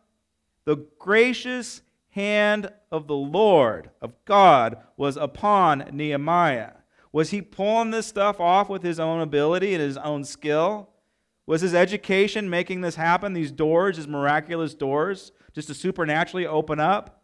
The 0.65 0.85
gracious 0.99 1.81
hand 2.11 2.71
of 2.91 3.07
the 3.07 3.15
Lord, 3.15 3.89
of 3.99 4.13
God, 4.25 4.77
was 4.95 5.17
upon 5.17 5.89
Nehemiah. 5.91 6.73
Was 7.11 7.31
he 7.31 7.41
pulling 7.41 7.89
this 7.89 8.05
stuff 8.05 8.39
off 8.39 8.69
with 8.69 8.83
his 8.83 8.99
own 8.99 9.21
ability 9.21 9.73
and 9.73 9.81
his 9.81 9.97
own 9.97 10.23
skill? 10.23 10.89
Was 11.47 11.61
his 11.61 11.75
education 11.75 12.49
making 12.49 12.81
this 12.81 12.95
happen? 12.95 13.33
These 13.33 13.51
doors, 13.51 13.97
these 13.97 14.07
miraculous 14.07 14.73
doors, 14.73 15.31
just 15.53 15.67
to 15.67 15.73
supernaturally 15.73 16.47
open 16.47 16.79
up? 16.79 17.23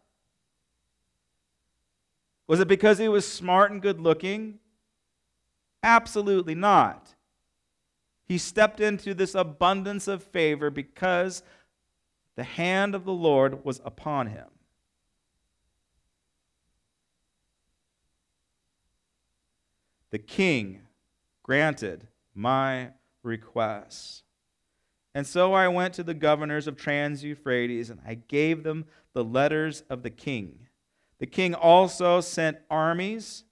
Was 2.46 2.60
it 2.60 2.68
because 2.68 2.98
he 2.98 3.08
was 3.08 3.26
smart 3.26 3.70
and 3.70 3.82
good 3.82 4.00
looking? 4.00 4.58
Absolutely 5.82 6.54
not. 6.54 7.14
He 8.24 8.38
stepped 8.38 8.80
into 8.80 9.14
this 9.14 9.34
abundance 9.34 10.06
of 10.06 10.22
favor 10.22 10.70
because 10.70 11.42
the 12.36 12.44
hand 12.44 12.94
of 12.94 13.04
the 13.04 13.12
Lord 13.12 13.64
was 13.64 13.80
upon 13.84 14.28
him. 14.28 14.46
The 20.10 20.18
king 20.18 20.82
granted 21.42 22.06
my 22.34 22.90
request. 23.22 24.22
And 25.14 25.26
so 25.26 25.52
I 25.52 25.68
went 25.68 25.94
to 25.94 26.02
the 26.02 26.14
governors 26.14 26.66
of 26.66 26.76
Trans 26.76 27.22
Euphrates, 27.22 27.90
and 27.90 28.00
I 28.06 28.14
gave 28.14 28.62
them 28.62 28.86
the 29.12 29.24
letters 29.24 29.82
of 29.90 30.02
the 30.02 30.10
king. 30.10 30.68
The 31.18 31.26
king 31.26 31.54
also 31.54 32.20
sent 32.20 32.58
armies, 32.70 33.44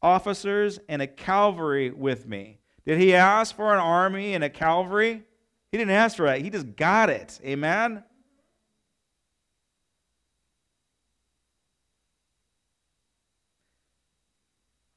officers, 0.00 0.78
and 0.88 1.02
a 1.02 1.06
cavalry 1.06 1.90
with 1.90 2.26
me 2.26 2.60
did 2.86 3.00
he 3.00 3.14
ask 3.14 3.54
for 3.54 3.74
an 3.74 3.80
army 3.80 4.34
and 4.34 4.44
a 4.44 4.48
cavalry? 4.48 5.24
He 5.72 5.78
didn't 5.78 5.90
ask 5.90 6.16
for 6.16 6.26
that. 6.26 6.40
He 6.40 6.50
just 6.50 6.76
got 6.76 7.10
it. 7.10 7.38
Amen? 7.44 8.02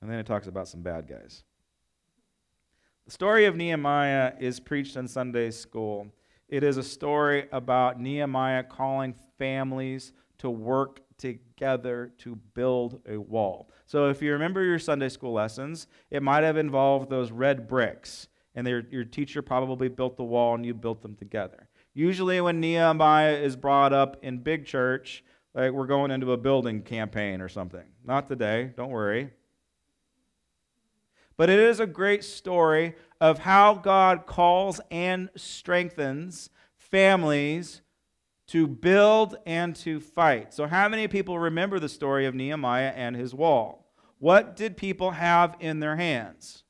And 0.01 0.09
then 0.09 0.19
it 0.19 0.27
talks 0.27 0.45
about 0.47 0.67
some 0.67 0.81
bad 0.81 1.07
guys. 1.07 1.43
The 3.09 3.13
story 3.13 3.45
of 3.45 3.55
Nehemiah 3.55 4.33
is 4.39 4.59
preached 4.59 4.95
in 4.95 5.07
Sunday 5.07 5.49
school. 5.49 6.13
It 6.47 6.63
is 6.63 6.77
a 6.77 6.83
story 6.83 7.47
about 7.51 7.99
Nehemiah 7.99 8.61
calling 8.61 9.15
families 9.39 10.13
to 10.37 10.51
work 10.51 10.99
together 11.17 12.13
to 12.19 12.35
build 12.53 13.01
a 13.09 13.17
wall. 13.17 13.71
So 13.87 14.09
if 14.09 14.21
you 14.21 14.31
remember 14.31 14.63
your 14.63 14.77
Sunday 14.77 15.09
school 15.09 15.33
lessons, 15.33 15.87
it 16.11 16.21
might 16.21 16.43
have 16.43 16.55
involved 16.55 17.09
those 17.09 17.31
red 17.31 17.67
bricks, 17.67 18.27
and 18.53 18.67
your 18.67 19.05
teacher 19.05 19.41
probably 19.41 19.89
built 19.89 20.15
the 20.15 20.23
wall 20.23 20.53
and 20.53 20.63
you 20.63 20.75
built 20.75 21.01
them 21.01 21.15
together. 21.15 21.67
Usually, 21.95 22.39
when 22.41 22.59
Nehemiah 22.59 23.37
is 23.37 23.55
brought 23.55 23.91
up 23.91 24.17
in 24.21 24.37
big 24.37 24.67
church, 24.67 25.23
like 25.55 25.71
we're 25.71 25.87
going 25.87 26.11
into 26.11 26.33
a 26.33 26.37
building 26.37 26.83
campaign 26.83 27.41
or 27.41 27.49
something. 27.49 27.85
Not 28.05 28.27
today, 28.27 28.71
don't 28.77 28.91
worry. 28.91 29.31
But 31.39 31.49
it 31.49 31.57
is 31.57 31.79
a 31.79 31.87
great 31.87 32.25
story 32.25 32.95
of 33.21 33.39
how 33.39 33.75
God 33.75 34.25
calls 34.25 34.81
and 34.91 35.29
strengthens 35.37 36.49
families 36.75 37.79
to 38.47 38.67
build 38.67 39.37
and 39.45 39.73
to 39.77 40.01
fight. 40.01 40.53
So, 40.53 40.67
how 40.67 40.89
many 40.89 41.07
people 41.07 41.39
remember 41.39 41.79
the 41.79 41.87
story 41.87 42.25
of 42.25 42.35
Nehemiah 42.35 42.91
and 42.93 43.15
his 43.15 43.33
wall? 43.33 43.89
What 44.17 44.57
did 44.57 44.75
people 44.75 45.11
have 45.11 45.55
in 45.61 45.79
their 45.79 45.95
hands? 45.95 46.65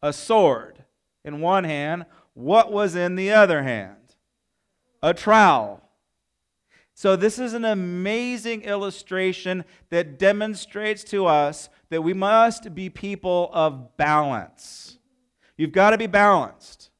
A 0.00 0.14
sword 0.14 0.82
in 1.22 1.40
one 1.40 1.64
hand. 1.64 2.06
What 2.32 2.72
was 2.72 2.96
in 2.96 3.14
the 3.14 3.30
other 3.30 3.62
hand? 3.62 4.14
A 5.02 5.12
trowel. 5.12 5.82
So, 6.94 7.14
this 7.14 7.38
is 7.38 7.52
an 7.52 7.66
amazing 7.66 8.62
illustration 8.62 9.66
that 9.90 10.18
demonstrates 10.18 11.04
to 11.04 11.26
us 11.26 11.68
that 11.90 12.02
we 12.02 12.12
must 12.12 12.74
be 12.74 12.90
people 12.90 13.50
of 13.52 13.96
balance. 13.96 14.98
You've 15.56 15.72
got 15.72 15.90
to 15.90 15.98
be 15.98 16.06
balanced. 16.06 16.90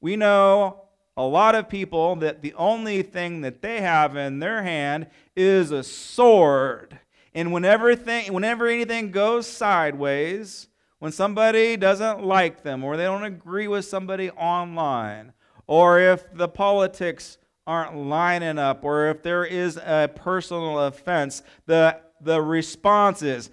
We 0.00 0.16
know 0.16 0.82
a 1.16 1.22
lot 1.22 1.54
of 1.54 1.68
people 1.68 2.16
that 2.16 2.42
the 2.42 2.54
only 2.54 3.02
thing 3.02 3.40
that 3.40 3.62
they 3.62 3.80
have 3.80 4.16
in 4.16 4.38
their 4.38 4.62
hand 4.62 5.08
is 5.34 5.70
a 5.70 5.82
sword. 5.82 6.98
And 7.34 7.52
whenever, 7.52 7.94
thing, 7.96 8.32
whenever 8.32 8.66
anything 8.66 9.10
goes 9.10 9.46
sideways, 9.46 10.68
when 10.98 11.12
somebody 11.12 11.76
doesn't 11.76 12.24
like 12.24 12.62
them 12.62 12.84
or 12.84 12.96
they 12.96 13.04
don't 13.04 13.24
agree 13.24 13.68
with 13.68 13.84
somebody 13.84 14.30
online, 14.30 15.32
or 15.66 16.00
if 16.00 16.32
the 16.34 16.48
politics 16.48 17.38
aren't 17.66 17.96
lining 17.96 18.58
up, 18.58 18.82
or 18.82 19.08
if 19.08 19.22
there 19.22 19.44
is 19.44 19.76
a 19.76 20.08
personal 20.14 20.78
offense, 20.80 21.42
the, 21.66 22.00
the 22.20 22.40
response 22.40 23.22
is, 23.22 23.50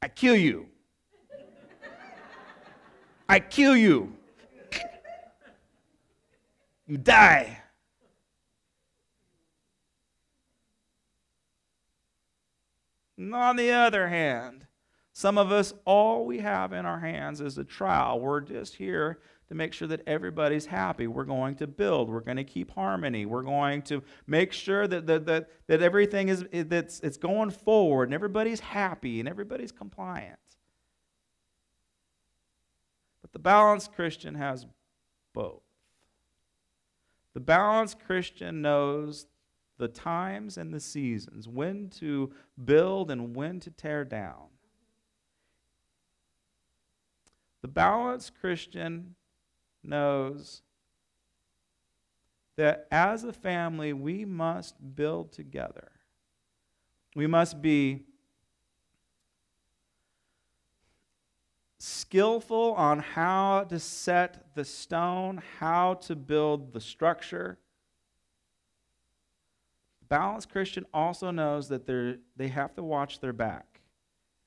I 0.00 0.08
kill 0.08 0.36
you. 0.36 0.66
I 3.28 3.40
kill 3.40 3.76
you. 3.76 4.14
You 6.86 6.96
die. 6.96 7.58
And 13.18 13.34
on 13.34 13.56
the 13.56 13.72
other 13.72 14.08
hand, 14.08 14.66
some 15.12 15.36
of 15.36 15.50
us, 15.50 15.74
all 15.84 16.24
we 16.24 16.38
have 16.38 16.72
in 16.72 16.86
our 16.86 17.00
hands 17.00 17.40
is 17.40 17.58
a 17.58 17.64
trial. 17.64 18.20
We're 18.20 18.40
just 18.40 18.76
here 18.76 19.18
to 19.48 19.54
make 19.54 19.72
sure 19.72 19.88
that 19.88 20.02
everybody's 20.06 20.66
happy. 20.66 21.06
We're 21.06 21.24
going 21.24 21.54
to 21.56 21.66
build. 21.66 22.10
We're 22.10 22.20
going 22.20 22.36
to 22.36 22.44
keep 22.44 22.70
harmony. 22.70 23.24
We're 23.24 23.42
going 23.42 23.82
to 23.82 24.02
make 24.26 24.52
sure 24.52 24.86
that, 24.86 25.06
that, 25.06 25.26
that, 25.26 25.48
that 25.66 25.82
everything 25.82 26.28
is 26.28 26.44
that's, 26.52 27.00
it's 27.00 27.16
going 27.16 27.50
forward 27.50 28.04
and 28.04 28.14
everybody's 28.14 28.60
happy 28.60 29.20
and 29.20 29.28
everybody's 29.28 29.72
compliant. 29.72 30.38
But 33.22 33.32
the 33.32 33.38
balanced 33.38 33.94
Christian 33.94 34.34
has 34.34 34.66
both. 35.32 35.62
The 37.34 37.40
balanced 37.40 38.00
Christian 38.04 38.60
knows 38.60 39.26
the 39.78 39.88
times 39.88 40.58
and 40.58 40.74
the 40.74 40.80
seasons, 40.80 41.46
when 41.46 41.88
to 41.88 42.32
build 42.62 43.10
and 43.10 43.34
when 43.34 43.60
to 43.60 43.70
tear 43.70 44.04
down. 44.04 44.48
The 47.62 47.68
balanced 47.68 48.32
Christian 48.40 49.14
knows 49.82 50.62
that 52.56 52.88
as 52.90 53.24
a 53.24 53.32
family, 53.32 53.92
we 53.92 54.24
must 54.24 54.74
build 54.96 55.32
together. 55.32 55.92
We 57.14 57.26
must 57.26 57.62
be 57.62 58.04
skillful 61.78 62.74
on 62.74 62.98
how 62.98 63.64
to 63.68 63.78
set 63.78 64.54
the 64.54 64.64
stone, 64.64 65.40
how 65.60 65.94
to 65.94 66.16
build 66.16 66.72
the 66.72 66.80
structure. 66.80 67.58
Balanced 70.08 70.50
Christian 70.50 70.84
also 70.92 71.30
knows 71.30 71.68
that 71.68 71.86
they 72.36 72.48
have 72.48 72.74
to 72.74 72.82
watch 72.82 73.20
their 73.20 73.32
back. 73.32 73.80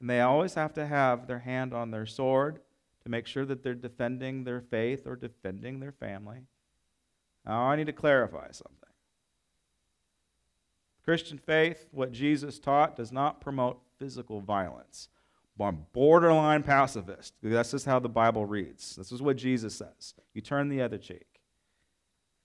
And 0.02 0.10
they 0.10 0.20
always 0.20 0.56
have 0.56 0.74
to 0.74 0.86
have 0.86 1.28
their 1.28 1.40
hand 1.40 1.74
on 1.74 1.92
their 1.92 2.06
sword 2.06 2.60
to 3.04 3.10
make 3.10 3.28
sure 3.28 3.46
that 3.46 3.64
they're 3.64 3.74
defending 3.74 4.44
their 4.44 4.62
faith 4.62 5.08
or 5.08 5.16
defending 5.16 5.80
their 5.80 5.92
family. 5.92 6.46
Now, 7.46 7.64
I 7.64 7.76
need 7.76 7.88
to 7.88 7.94
clarify 7.94 8.52
something. 8.52 8.78
Christian 11.04 11.40
faith, 11.40 11.88
what 11.92 12.12
Jesus 12.12 12.60
taught, 12.60 12.96
does 12.96 13.12
not 13.12 13.42
promote 13.42 13.82
physical 13.98 14.40
violence. 14.40 15.10
I'm 15.60 15.86
borderline 15.94 16.64
pacifist. 16.64 17.36
That's 17.44 17.72
just 17.72 17.86
how 17.86 18.00
the 18.00 18.10
Bible 18.10 18.46
reads. 18.46 18.96
This 18.96 19.12
is 19.12 19.22
what 19.22 19.38
Jesus 19.38 19.76
says. 19.76 20.16
You 20.34 20.42
turn 20.42 20.70
the 20.70 20.82
other 20.82 20.98
cheek. 20.98 21.28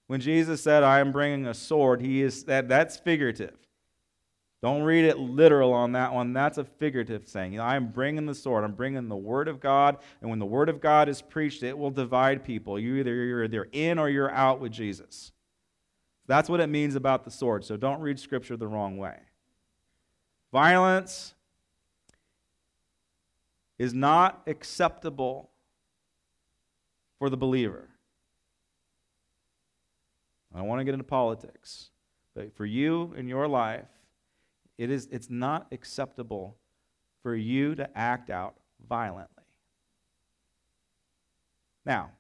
When 0.06 0.20
Jesus 0.20 0.62
said, 0.62 0.82
I 0.82 1.00
am 1.00 1.12
bringing 1.12 1.46
a 1.46 1.54
sword, 1.54 2.00
he 2.00 2.22
is 2.22 2.44
that, 2.44 2.68
that's 2.68 2.96
figurative. 2.96 3.56
Don't 4.66 4.82
read 4.82 5.04
it 5.04 5.16
literal 5.16 5.72
on 5.72 5.92
that 5.92 6.12
one. 6.12 6.32
That's 6.32 6.58
a 6.58 6.64
figurative 6.64 7.28
saying. 7.28 7.52
You 7.52 7.58
know, 7.58 7.64
I 7.64 7.76
am 7.76 7.86
bringing 7.86 8.26
the 8.26 8.34
sword. 8.34 8.64
I'm 8.64 8.72
bringing 8.72 9.08
the 9.08 9.14
word 9.14 9.46
of 9.46 9.60
God. 9.60 9.98
And 10.20 10.28
when 10.28 10.40
the 10.40 10.44
word 10.44 10.68
of 10.68 10.80
God 10.80 11.08
is 11.08 11.22
preached, 11.22 11.62
it 11.62 11.78
will 11.78 11.92
divide 11.92 12.42
people. 12.42 12.76
You 12.76 12.96
either 12.96 13.14
you're 13.14 13.44
either 13.44 13.68
in 13.70 13.96
or 13.96 14.08
you're 14.08 14.32
out 14.32 14.58
with 14.58 14.72
Jesus. 14.72 15.30
That's 16.26 16.48
what 16.48 16.58
it 16.58 16.66
means 16.66 16.96
about 16.96 17.24
the 17.24 17.30
sword. 17.30 17.64
So 17.64 17.76
don't 17.76 18.00
read 18.00 18.18
scripture 18.18 18.56
the 18.56 18.66
wrong 18.66 18.98
way. 18.98 19.14
Violence 20.50 21.36
is 23.78 23.94
not 23.94 24.42
acceptable 24.48 25.48
for 27.20 27.30
the 27.30 27.36
believer. 27.36 27.88
I 30.52 30.58
don't 30.58 30.66
want 30.66 30.80
to 30.80 30.84
get 30.84 30.94
into 30.94 31.04
politics, 31.04 31.90
but 32.34 32.52
for 32.56 32.66
you 32.66 33.14
in 33.16 33.28
your 33.28 33.46
life, 33.46 33.86
it 34.78 34.90
is, 34.90 35.08
it's 35.10 35.30
not 35.30 35.66
acceptable 35.72 36.56
for 37.22 37.34
you 37.34 37.74
to 37.74 37.98
act 37.98 38.30
out 38.30 38.54
violently. 38.88 39.44
Now, 41.84 42.10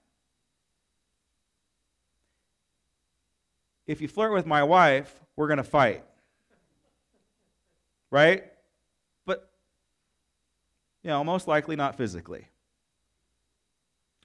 if 3.86 4.00
you 4.00 4.08
flirt 4.08 4.32
with 4.32 4.46
my 4.46 4.62
wife, 4.62 5.20
we're 5.36 5.48
going 5.48 5.58
to 5.58 5.64
fight. 5.64 6.04
Right? 8.10 8.44
But, 9.26 9.50
you 11.02 11.10
know, 11.10 11.22
most 11.24 11.46
likely 11.48 11.76
not 11.76 11.96
physically. 11.96 12.48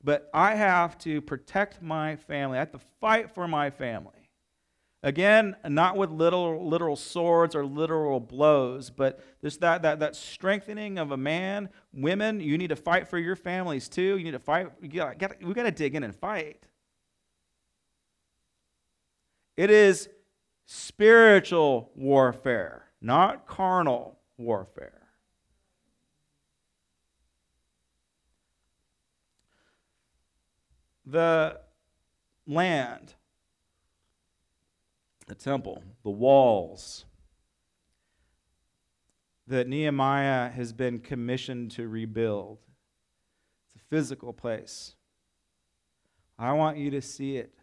But 0.04 0.30
I 0.34 0.56
have 0.56 0.98
to 1.00 1.22
protect 1.22 1.82
my 1.82 2.16
family. 2.16 2.58
I 2.58 2.60
have 2.60 2.72
to 2.72 2.82
fight 3.00 3.32
for 3.32 3.48
my 3.48 3.70
family. 3.70 4.21
Again, 5.04 5.56
not 5.68 5.98
with 5.98 6.12
literal, 6.12 6.70
literal 6.70 6.96
swords 6.96 7.56
or 7.56 7.66
literal 7.66 8.20
blows, 8.20 8.92
but 8.92 9.20
there's 9.42 9.58
that, 9.58 9.82
that, 9.82 10.00
that 10.00 10.16
strengthening 10.16 11.00
of 11.00 11.12
a 11.12 11.18
man. 11.18 11.70
Women, 11.92 12.40
you 12.40 12.56
need 12.56 12.68
to 12.68 12.76
fight 12.76 13.08
for 13.08 13.18
your 13.18 13.36
families 13.36 13.90
too. 13.90 14.18
You 14.18 14.26
need 14.26 14.32
to 14.32 14.40
fight. 14.40 14.70
You 14.80 14.90
got, 14.90 15.42
we 15.42 15.54
got 15.56 15.64
to 15.64 15.72
dig 15.72 15.96
in 15.96 16.04
and 16.04 16.16
fight. 16.16 16.64
It 19.58 19.72
is 19.72 20.08
spiritual 20.68 21.90
warfare, 21.96 22.86
not 23.02 23.48
carnal 23.48 24.20
warfare. 24.38 25.02
The 31.08 31.60
land 32.46 33.16
the 35.32 35.36
temple, 35.36 35.82
the 36.04 36.10
walls 36.10 37.06
that 39.48 39.66
Nehemiah 39.66 40.50
has 40.50 40.74
been 40.74 41.00
commissioned 41.00 41.72
to 41.72 41.88
rebuild. 41.88 42.58
It's 43.74 43.82
a 43.82 43.88
physical 43.88 44.34
place. 44.34 44.94
I 46.38 46.52
want 46.52 46.80
you 46.80 46.92
to 46.92 47.02
see 47.02 47.38
it. 47.38 47.54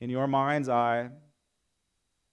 In 0.00 0.10
your 0.10 0.28
mind's 0.28 0.68
eye, 0.68 1.08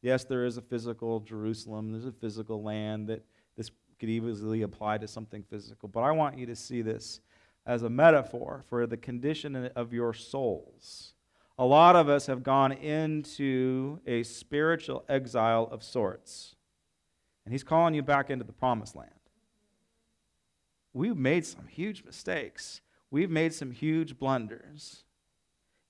yes, 0.04 0.24
there 0.24 0.46
is 0.46 0.58
a 0.58 0.62
physical 0.62 1.20
Jerusalem, 1.20 1.92
there's 1.92 2.06
a 2.06 2.12
physical 2.12 2.62
land 2.62 3.08
that 3.08 3.26
this 3.58 3.72
could 4.00 4.10
easily 4.10 4.62
apply 4.62 5.00
to 5.00 5.08
something 5.08 5.42
physical, 5.50 5.90
but 5.90 6.02
I 6.02 6.12
want 6.12 6.38
you 6.38 6.46
to 6.46 6.56
see 6.56 6.84
this 6.84 7.22
as 7.66 7.82
a 7.82 7.90
metaphor 7.90 8.64
for 8.70 8.86
the 8.86 8.98
condition 8.98 9.56
of 9.76 9.94
your 9.94 10.14
souls 10.14 11.15
a 11.58 11.66
lot 11.66 11.96
of 11.96 12.10
us 12.10 12.26
have 12.28 12.44
gone 12.44 12.72
into 12.72 14.00
a 14.06 14.24
spiritual 14.24 15.06
exile 15.08 15.70
of 15.72 15.84
sorts. 15.84 16.56
And 17.46 17.54
he's 17.54 17.64
calling 17.64 17.94
you 17.94 18.02
back 18.02 18.30
into 18.30 18.44
the 18.44 18.52
promised 18.52 18.96
land. 18.96 19.12
We've 20.94 21.18
made 21.18 21.46
some 21.46 21.68
huge 21.68 22.04
mistakes. 22.04 22.82
We've 23.12 23.30
made 23.30 23.54
some 23.54 23.72
huge 23.72 24.18
blunders. 24.18 25.04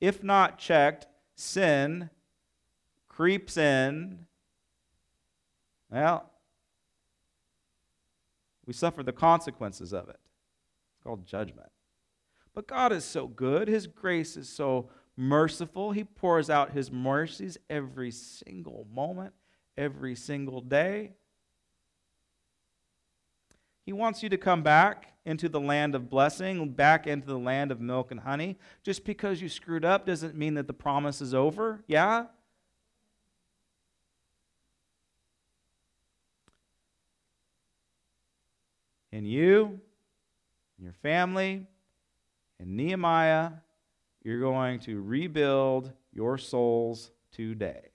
If 0.01 0.23
not 0.23 0.59
checked, 0.59 1.07
sin 1.35 2.09
creeps 3.07 3.57
in. 3.57 4.25
Well, 5.89 6.29
we 8.65 8.73
suffer 8.73 9.03
the 9.03 9.13
consequences 9.13 9.93
of 9.93 10.09
it. 10.09 10.19
It's 10.95 11.03
called 11.03 11.25
judgment. 11.25 11.69
But 12.53 12.67
God 12.67 12.91
is 12.91 13.05
so 13.05 13.27
good. 13.27 13.67
His 13.67 13.87
grace 13.87 14.37
is 14.37 14.49
so 14.49 14.89
merciful. 15.17 15.91
He 15.91 16.03
pours 16.03 16.49
out 16.49 16.71
his 16.71 16.91
mercies 16.91 17.57
every 17.69 18.11
single 18.11 18.87
moment, 18.93 19.33
every 19.77 20.15
single 20.15 20.61
day. 20.61 21.13
He 23.85 23.93
wants 23.93 24.23
you 24.23 24.29
to 24.29 24.37
come 24.37 24.63
back 24.63 25.13
into 25.25 25.47
the 25.47 25.59
land 25.59 25.95
of 25.95 26.09
blessing, 26.09 26.69
back 26.71 27.07
into 27.07 27.27
the 27.27 27.37
land 27.37 27.71
of 27.71 27.79
milk 27.79 28.11
and 28.11 28.19
honey. 28.19 28.57
Just 28.83 29.05
because 29.05 29.41
you 29.41 29.49
screwed 29.49 29.85
up 29.85 30.05
doesn't 30.05 30.35
mean 30.35 30.55
that 30.55 30.67
the 30.67 30.73
promise 30.73 31.21
is 31.21 31.33
over. 31.33 31.83
Yeah? 31.87 32.25
And 39.11 39.27
you, 39.27 39.79
and 40.77 40.83
your 40.83 40.93
family, 40.93 41.67
and 42.59 42.75
Nehemiah, 42.75 43.51
you're 44.25 44.39
going 44.39 44.79
to 44.79 45.01
rebuild 45.03 45.93
your 46.11 46.39
souls 46.39 47.11
today. 47.31 47.91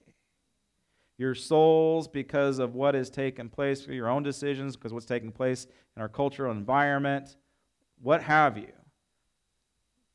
Your 1.17 1.35
souls, 1.35 2.07
because 2.07 2.57
of 2.57 2.73
what 2.73 2.95
has 2.95 3.09
taken 3.09 3.49
place, 3.49 3.85
your 3.85 4.07
own 4.07 4.23
decisions, 4.23 4.77
because 4.77 4.93
what's 4.93 5.05
taking 5.05 5.33
place 5.33 5.67
in 5.95 6.01
our 6.01 6.07
cultural 6.07 6.51
environment, 6.51 7.35
what 8.01 8.23
have 8.23 8.57
you. 8.57 8.71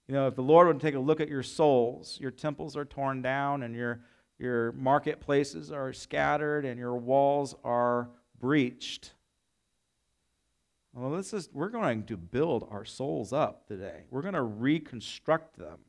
You 0.08 0.14
know, 0.14 0.26
if 0.26 0.34
the 0.34 0.42
Lord 0.42 0.68
would 0.68 0.80
take 0.80 0.94
a 0.94 0.98
look 0.98 1.20
at 1.20 1.28
your 1.28 1.42
souls, 1.42 2.16
your 2.18 2.30
temples 2.30 2.78
are 2.78 2.86
torn 2.86 3.20
down 3.20 3.62
and 3.62 3.74
your, 3.74 4.00
your 4.38 4.72
marketplaces 4.72 5.70
are 5.70 5.92
scattered 5.92 6.64
and 6.64 6.78
your 6.78 6.96
walls 6.96 7.54
are 7.62 8.08
breached. 8.40 9.12
Well, 10.94 11.10
this 11.10 11.34
is, 11.34 11.50
we're 11.52 11.68
going 11.68 12.04
to 12.04 12.16
build 12.16 12.66
our 12.70 12.86
souls 12.86 13.34
up 13.34 13.68
today. 13.68 14.04
We're 14.10 14.22
going 14.22 14.32
to 14.32 14.42
reconstruct 14.42 15.58
them. 15.58 15.80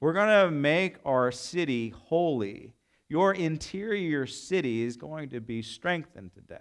We're 0.00 0.12
going 0.12 0.46
to 0.46 0.50
make 0.50 0.96
our 1.04 1.32
city 1.32 1.90
holy. 1.90 2.74
Your 3.08 3.32
interior 3.32 4.26
city 4.26 4.82
is 4.82 4.96
going 4.96 5.30
to 5.30 5.40
be 5.40 5.62
strengthened 5.62 6.32
today. 6.34 6.56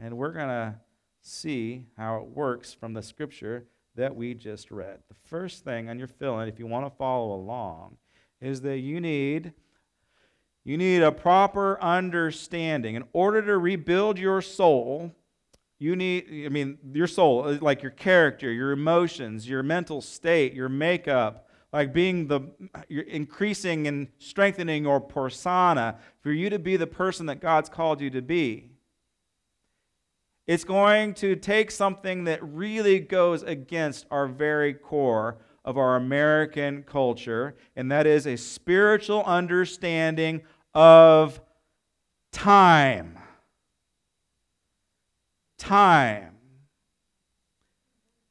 And 0.00 0.16
we're 0.16 0.32
going 0.32 0.48
to 0.48 0.74
see 1.22 1.84
how 1.96 2.16
it 2.18 2.28
works 2.28 2.72
from 2.72 2.94
the 2.94 3.02
scripture 3.02 3.66
that 3.94 4.16
we 4.16 4.34
just 4.34 4.70
read. 4.70 4.98
The 5.08 5.28
first 5.28 5.64
thing 5.64 5.88
on 5.88 5.98
your 5.98 6.08
filling, 6.08 6.48
if 6.48 6.58
you 6.58 6.66
want 6.66 6.86
to 6.86 6.96
follow 6.96 7.34
along, 7.34 7.96
is 8.40 8.60
that 8.62 8.78
you 8.78 9.00
need 9.00 9.52
you 10.64 10.76
need 10.76 11.02
a 11.02 11.10
proper 11.10 11.82
understanding. 11.82 12.94
In 12.94 13.04
order 13.14 13.40
to 13.40 13.56
rebuild 13.56 14.18
your 14.18 14.42
soul, 14.42 15.14
you 15.78 15.96
need, 15.96 16.44
I 16.44 16.50
mean, 16.50 16.76
your 16.92 17.06
soul, 17.06 17.56
like 17.62 17.80
your 17.80 17.90
character, 17.92 18.52
your 18.52 18.72
emotions, 18.72 19.48
your 19.48 19.62
mental 19.62 20.02
state, 20.02 20.52
your 20.52 20.68
makeup, 20.68 21.47
like 21.72 21.92
being 21.92 22.28
the, 22.28 22.40
you're 22.88 23.04
increasing 23.04 23.86
and 23.86 24.08
strengthening 24.18 24.84
your 24.84 25.00
persona 25.00 25.98
for 26.20 26.32
you 26.32 26.48
to 26.50 26.58
be 26.58 26.76
the 26.76 26.86
person 26.86 27.26
that 27.26 27.40
God's 27.40 27.68
called 27.68 28.00
you 28.00 28.10
to 28.10 28.22
be. 28.22 28.70
It's 30.46 30.64
going 30.64 31.12
to 31.14 31.36
take 31.36 31.70
something 31.70 32.24
that 32.24 32.42
really 32.42 33.00
goes 33.00 33.42
against 33.42 34.06
our 34.10 34.26
very 34.26 34.72
core 34.72 35.36
of 35.62 35.76
our 35.76 35.96
American 35.96 36.84
culture, 36.84 37.54
and 37.76 37.92
that 37.92 38.06
is 38.06 38.26
a 38.26 38.36
spiritual 38.36 39.22
understanding 39.24 40.40
of 40.72 41.38
time. 42.32 43.18
Time. 45.58 46.37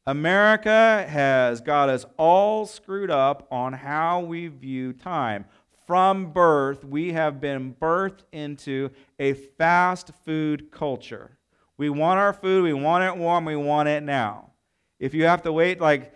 America 0.07 1.05
has 1.09 1.59
got 1.59 1.89
us 1.89 2.05
all 2.15 2.65
screwed 2.65 3.11
up 3.11 3.45
on 3.51 3.73
how 3.73 4.21
we 4.21 4.47
view 4.47 4.93
time. 4.93 5.43
From 5.85 6.31
birth, 6.31 6.85
we 6.85 7.11
have 7.11 7.41
been 7.41 7.75
birthed 7.75 8.21
into 8.31 8.89
a 9.19 9.33
fast 9.33 10.11
food 10.23 10.71
culture. 10.71 11.37
We 11.77 11.89
want 11.89 12.19
our 12.19 12.31
food, 12.31 12.63
we 12.63 12.71
want 12.71 13.03
it 13.03 13.19
warm, 13.19 13.43
we 13.43 13.57
want 13.57 13.89
it 13.89 14.01
now. 14.01 14.51
If 14.97 15.13
you 15.13 15.25
have 15.25 15.41
to 15.41 15.51
wait 15.51 15.81
like 15.81 16.13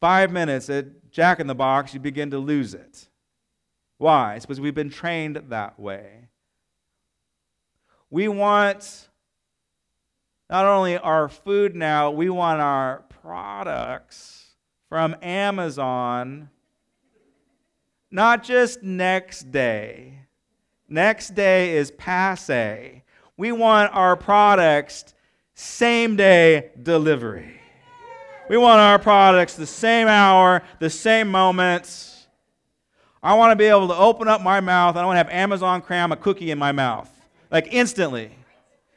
five 0.00 0.32
minutes 0.32 0.70
at 0.70 1.10
Jack 1.10 1.40
in 1.40 1.46
the 1.46 1.54
Box, 1.54 1.92
you 1.92 2.00
begin 2.00 2.30
to 2.30 2.38
lose 2.38 2.72
it. 2.72 3.06
Why? 3.98 4.36
It's 4.36 4.46
because 4.46 4.62
we've 4.62 4.74
been 4.74 4.90
trained 4.90 5.36
that 5.50 5.78
way. 5.78 6.28
We 8.08 8.28
want 8.28 9.07
not 10.50 10.64
only 10.64 10.96
our 10.96 11.28
food 11.28 11.74
now, 11.76 12.10
we 12.10 12.30
want 12.30 12.60
our 12.60 13.04
products 13.22 14.54
from 14.88 15.14
Amazon, 15.20 16.48
not 18.10 18.42
just 18.42 18.82
next 18.82 19.50
day. 19.50 20.20
Next 20.88 21.34
day 21.34 21.76
is 21.76 21.90
passe. 21.90 23.02
We 23.36 23.52
want 23.52 23.94
our 23.94 24.16
products 24.16 25.14
same 25.54 26.16
day 26.16 26.70
delivery. 26.82 27.60
We 28.48 28.56
want 28.56 28.80
our 28.80 28.98
products 28.98 29.54
the 29.56 29.66
same 29.66 30.08
hour, 30.08 30.62
the 30.78 30.88
same 30.88 31.28
moments. 31.28 32.26
I 33.22 33.34
want 33.34 33.52
to 33.52 33.56
be 33.56 33.66
able 33.66 33.88
to 33.88 33.96
open 33.96 34.28
up 34.28 34.40
my 34.40 34.60
mouth 34.60 34.96
I 34.96 35.00
don't 35.00 35.08
want 35.08 35.16
to 35.16 35.24
have 35.24 35.42
Amazon 35.42 35.82
cram 35.82 36.12
a 36.12 36.16
cookie 36.16 36.50
in 36.50 36.58
my 36.58 36.72
mouth, 36.72 37.10
like 37.50 37.68
instantly. 37.70 38.30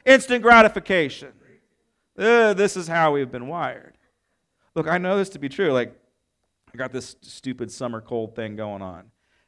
Instant 0.06 0.42
gratification. 0.42 1.32
Uh, 2.18 2.54
this 2.54 2.76
is 2.76 2.88
how 2.88 3.12
we've 3.12 3.30
been 3.30 3.48
wired. 3.48 3.96
Look, 4.74 4.88
I 4.88 4.98
know 4.98 5.16
this 5.16 5.30
to 5.30 5.38
be 5.38 5.48
true. 5.48 5.72
Like, 5.72 5.94
I 6.72 6.76
got 6.76 6.92
this 6.92 7.16
stupid 7.20 7.70
summer 7.70 8.00
cold 8.00 8.34
thing 8.34 8.56
going 8.56 8.82
on. 8.82 9.04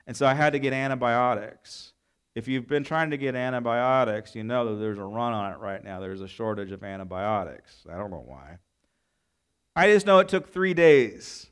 And 0.06 0.16
so 0.16 0.26
I 0.26 0.34
had 0.34 0.52
to 0.52 0.58
get 0.58 0.72
antibiotics. 0.72 1.92
If 2.34 2.48
you've 2.48 2.66
been 2.66 2.84
trying 2.84 3.10
to 3.10 3.16
get 3.16 3.34
antibiotics, 3.34 4.34
you 4.34 4.44
know 4.44 4.70
that 4.70 4.80
there's 4.80 4.98
a 4.98 5.04
run 5.04 5.32
on 5.32 5.52
it 5.52 5.58
right 5.58 5.82
now. 5.82 6.00
There's 6.00 6.20
a 6.20 6.28
shortage 6.28 6.72
of 6.72 6.82
antibiotics. 6.82 7.84
I 7.90 7.96
don't 7.96 8.10
know 8.10 8.24
why. 8.26 8.58
I 9.76 9.88
just 9.92 10.06
know 10.06 10.18
it 10.18 10.28
took 10.28 10.52
three 10.52 10.74
days 10.74 11.46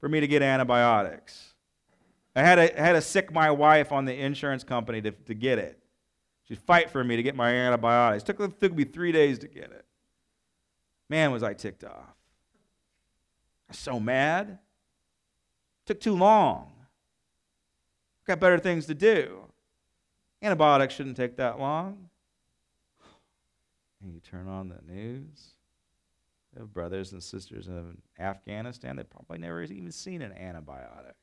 for 0.00 0.08
me 0.08 0.20
to 0.20 0.26
get 0.26 0.42
antibiotics. 0.42 1.54
I 2.34 2.42
had 2.42 2.54
to, 2.54 2.80
had 2.80 2.92
to 2.92 3.00
sic 3.00 3.32
my 3.32 3.50
wife 3.50 3.90
on 3.90 4.04
the 4.04 4.14
insurance 4.14 4.62
company 4.64 5.02
to, 5.02 5.10
to 5.10 5.34
get 5.34 5.58
it. 5.58 5.78
She'd 6.44 6.60
fight 6.60 6.88
for 6.88 7.02
me 7.02 7.16
to 7.16 7.22
get 7.22 7.34
my 7.34 7.50
antibiotics. 7.52 8.22
It 8.22 8.26
took, 8.26 8.40
it 8.40 8.60
took 8.60 8.74
me 8.74 8.84
three 8.84 9.12
days 9.12 9.38
to 9.40 9.48
get 9.48 9.64
it. 9.64 9.84
Man, 11.08 11.32
was 11.32 11.42
I 11.42 11.54
ticked 11.54 11.84
off. 11.84 12.14
I 13.68 13.70
was 13.70 13.78
so 13.78 13.98
mad. 13.98 14.58
Took 15.86 16.00
too 16.00 16.14
long. 16.14 16.72
Got 18.26 18.40
better 18.40 18.58
things 18.58 18.86
to 18.86 18.94
do. 18.94 19.40
Antibiotics 20.42 20.94
shouldn't 20.94 21.16
take 21.16 21.36
that 21.36 21.58
long. 21.58 22.10
And 24.02 24.12
you 24.12 24.20
turn 24.20 24.46
on 24.48 24.68
the 24.68 24.80
news. 24.86 25.54
You 26.54 26.60
have 26.60 26.72
brothers 26.72 27.12
and 27.12 27.22
sisters 27.22 27.68
in 27.68 27.98
Afghanistan 28.18 28.96
that 28.96 29.10
probably 29.10 29.38
never 29.38 29.62
even 29.62 29.90
seen 29.90 30.22
an 30.22 30.32
antibiotic. 30.32 31.14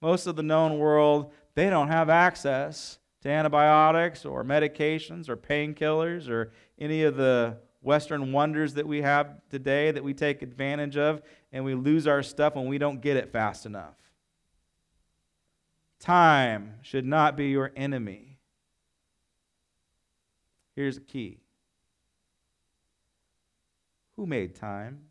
Most 0.00 0.26
of 0.26 0.36
the 0.36 0.42
known 0.42 0.78
world, 0.78 1.32
they 1.54 1.68
don't 1.68 1.88
have 1.88 2.08
access 2.08 2.98
to 3.22 3.28
antibiotics 3.28 4.24
or 4.24 4.44
medications 4.44 5.28
or 5.28 5.36
painkillers 5.36 6.28
or 6.28 6.52
any 6.78 7.02
of 7.02 7.16
the 7.16 7.56
Western 7.82 8.32
wonders 8.32 8.74
that 8.74 8.86
we 8.86 9.02
have 9.02 9.40
today 9.50 9.90
that 9.90 10.04
we 10.04 10.14
take 10.14 10.40
advantage 10.40 10.96
of, 10.96 11.20
and 11.52 11.64
we 11.64 11.74
lose 11.74 12.06
our 12.06 12.22
stuff 12.22 12.54
when 12.54 12.68
we 12.68 12.78
don't 12.78 13.00
get 13.00 13.16
it 13.16 13.32
fast 13.32 13.66
enough. 13.66 13.96
Time 15.98 16.74
should 16.82 17.04
not 17.04 17.36
be 17.36 17.48
your 17.48 17.72
enemy. 17.76 18.38
Here's 20.74 20.94
the 20.94 21.02
key 21.02 21.40
Who 24.16 24.26
made 24.26 24.54
time? 24.54 25.02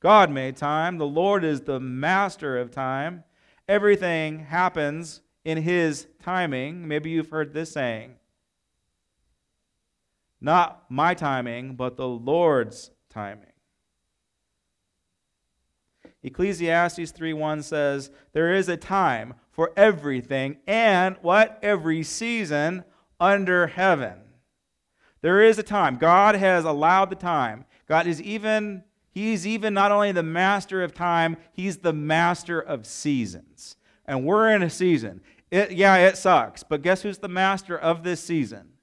God 0.00 0.30
made 0.30 0.56
time. 0.56 0.98
The 0.98 1.06
Lord 1.06 1.44
is 1.44 1.62
the 1.62 1.80
master 1.80 2.58
of 2.58 2.70
time. 2.70 3.24
Everything 3.68 4.40
happens 4.40 5.22
in 5.44 5.58
His 5.58 6.06
timing. 6.22 6.86
Maybe 6.86 7.10
you've 7.10 7.30
heard 7.30 7.54
this 7.54 7.72
saying 7.72 8.16
not 10.44 10.84
my 10.90 11.14
timing, 11.14 11.74
but 11.74 11.96
the 11.96 12.06
Lord's 12.06 12.90
timing. 13.08 13.46
Ecclesiastes 16.22 17.10
3:1 17.12 17.62
says, 17.62 18.10
"There 18.32 18.52
is 18.52 18.68
a 18.68 18.76
time 18.76 19.34
for 19.50 19.72
everything 19.76 20.58
and 20.66 21.16
what 21.22 21.58
every 21.62 22.02
season 22.02 22.84
under 23.18 23.68
heaven." 23.68 24.20
There 25.22 25.40
is 25.40 25.58
a 25.58 25.62
time. 25.62 25.96
God 25.96 26.34
has 26.34 26.64
allowed 26.64 27.08
the 27.08 27.16
time. 27.16 27.64
God 27.86 28.06
is 28.06 28.20
even 28.20 28.84
he's 29.10 29.46
even 29.46 29.72
not 29.72 29.92
only 29.92 30.12
the 30.12 30.22
master 30.22 30.82
of 30.82 30.92
time, 30.92 31.38
he's 31.52 31.78
the 31.78 31.94
master 31.94 32.60
of 32.60 32.84
seasons. 32.84 33.76
And 34.04 34.26
we're 34.26 34.50
in 34.50 34.62
a 34.62 34.68
season. 34.68 35.22
It, 35.50 35.72
yeah, 35.72 35.96
it 35.96 36.18
sucks, 36.18 36.62
but 36.62 36.82
guess 36.82 37.00
who's 37.00 37.18
the 37.18 37.28
master 37.28 37.78
of 37.78 38.02
this 38.02 38.22
season? 38.22 38.73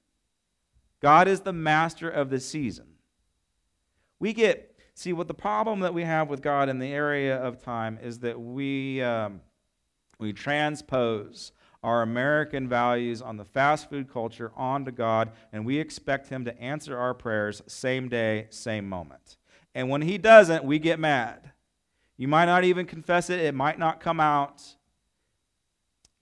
God 1.02 1.28
is 1.28 1.40
the 1.40 1.52
master 1.52 2.08
of 2.08 2.30
the 2.30 2.40
season. 2.40 2.86
We 4.18 4.32
get 4.32 4.72
See, 4.94 5.12
what 5.12 5.28
the 5.28 5.34
problem 5.34 5.80
that 5.80 5.94
we 5.94 6.04
have 6.04 6.28
with 6.28 6.42
God 6.42 6.68
in 6.68 6.78
the 6.78 6.92
area 6.92 7.36
of 7.36 7.62
time 7.62 7.98
is 8.02 8.18
that 8.20 8.38
we, 8.38 9.00
um, 9.00 9.40
we 10.18 10.32
transpose 10.32 11.52
our 11.82 12.02
American 12.02 12.68
values 12.68 13.22
on 13.22 13.36
the 13.36 13.44
fast 13.44 13.88
food 13.88 14.12
culture 14.12 14.52
onto 14.54 14.90
God, 14.90 15.32
and 15.52 15.64
we 15.64 15.78
expect 15.78 16.28
Him 16.28 16.44
to 16.44 16.60
answer 16.60 16.96
our 16.96 17.14
prayers 17.14 17.62
same 17.66 18.08
day, 18.08 18.46
same 18.50 18.88
moment. 18.88 19.38
And 19.74 19.88
when 19.88 20.02
He 20.02 20.18
doesn't, 20.18 20.62
we 20.62 20.78
get 20.78 21.00
mad. 21.00 21.52
You 22.18 22.28
might 22.28 22.44
not 22.44 22.62
even 22.62 22.84
confess 22.84 23.30
it, 23.30 23.40
it 23.40 23.54
might 23.54 23.78
not 23.78 23.98
come 23.98 24.20
out. 24.20 24.62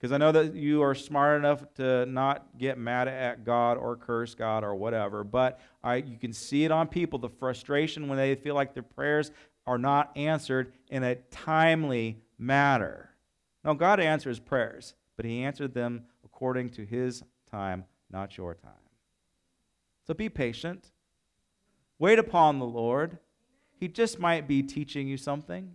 Because 0.00 0.12
I 0.12 0.16
know 0.16 0.32
that 0.32 0.54
you 0.54 0.82
are 0.82 0.94
smart 0.94 1.38
enough 1.38 1.62
to 1.74 2.06
not 2.06 2.56
get 2.56 2.78
mad 2.78 3.06
at 3.06 3.44
God 3.44 3.76
or 3.76 3.96
curse 3.96 4.34
God 4.34 4.64
or 4.64 4.74
whatever, 4.74 5.24
but 5.24 5.60
I, 5.84 5.96
you 5.96 6.16
can 6.16 6.32
see 6.32 6.64
it 6.64 6.70
on 6.70 6.88
people 6.88 7.18
the 7.18 7.28
frustration 7.28 8.08
when 8.08 8.16
they 8.16 8.34
feel 8.34 8.54
like 8.54 8.72
their 8.72 8.82
prayers 8.82 9.30
are 9.66 9.76
not 9.76 10.10
answered 10.16 10.72
in 10.88 11.02
a 11.02 11.16
timely 11.16 12.22
manner. 12.38 13.10
Now, 13.62 13.74
God 13.74 14.00
answers 14.00 14.38
prayers, 14.38 14.94
but 15.16 15.26
He 15.26 15.42
answered 15.42 15.74
them 15.74 16.04
according 16.24 16.70
to 16.70 16.86
His 16.86 17.22
time, 17.50 17.84
not 18.10 18.38
your 18.38 18.54
time. 18.54 18.72
So 20.06 20.14
be 20.14 20.30
patient. 20.30 20.92
Wait 21.98 22.18
upon 22.18 22.58
the 22.58 22.64
Lord. 22.64 23.18
He 23.78 23.86
just 23.86 24.18
might 24.18 24.48
be 24.48 24.62
teaching 24.62 25.08
you 25.08 25.18
something. 25.18 25.74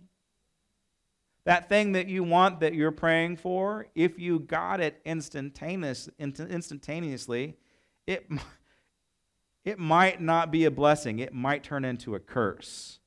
That 1.46 1.68
thing 1.68 1.92
that 1.92 2.08
you 2.08 2.22
want 2.24 2.60
that 2.60 2.74
you're 2.74 2.92
praying 2.92 3.36
for, 3.36 3.86
if 3.94 4.18
you 4.18 4.40
got 4.40 4.80
it 4.80 5.00
instantaneous, 5.04 6.08
instantaneously, 6.18 7.56
it, 8.06 8.28
it 9.64 9.78
might 9.78 10.20
not 10.20 10.50
be 10.50 10.64
a 10.64 10.70
blessing. 10.70 11.20
It 11.20 11.32
might 11.32 11.62
turn 11.62 11.84
into 11.84 12.14
a 12.14 12.20
curse. 12.20 12.98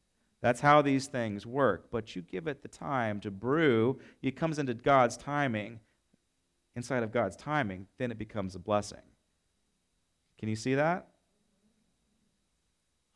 That's 0.41 0.61
how 0.61 0.81
these 0.81 1.07
things 1.07 1.45
work. 1.45 1.91
But 1.91 2.15
you 2.15 2.21
give 2.21 2.47
it 2.47 2.61
the 2.61 2.69
time 2.69 3.19
to 3.19 3.29
brew, 3.29 3.99
it 4.21 4.35
comes 4.35 4.57
into 4.57 4.73
God's 4.73 5.17
timing. 5.17 5.81
Inside 6.75 7.03
of 7.03 7.11
God's 7.11 7.35
timing, 7.35 7.87
then 7.97 8.09
it 8.09 8.17
becomes 8.17 8.55
a 8.55 8.59
blessing. 8.59 9.01
Can 10.37 10.47
you 10.47 10.55
see 10.55 10.75
that? 10.75 11.07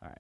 All 0.01 0.09
right. 0.09 0.17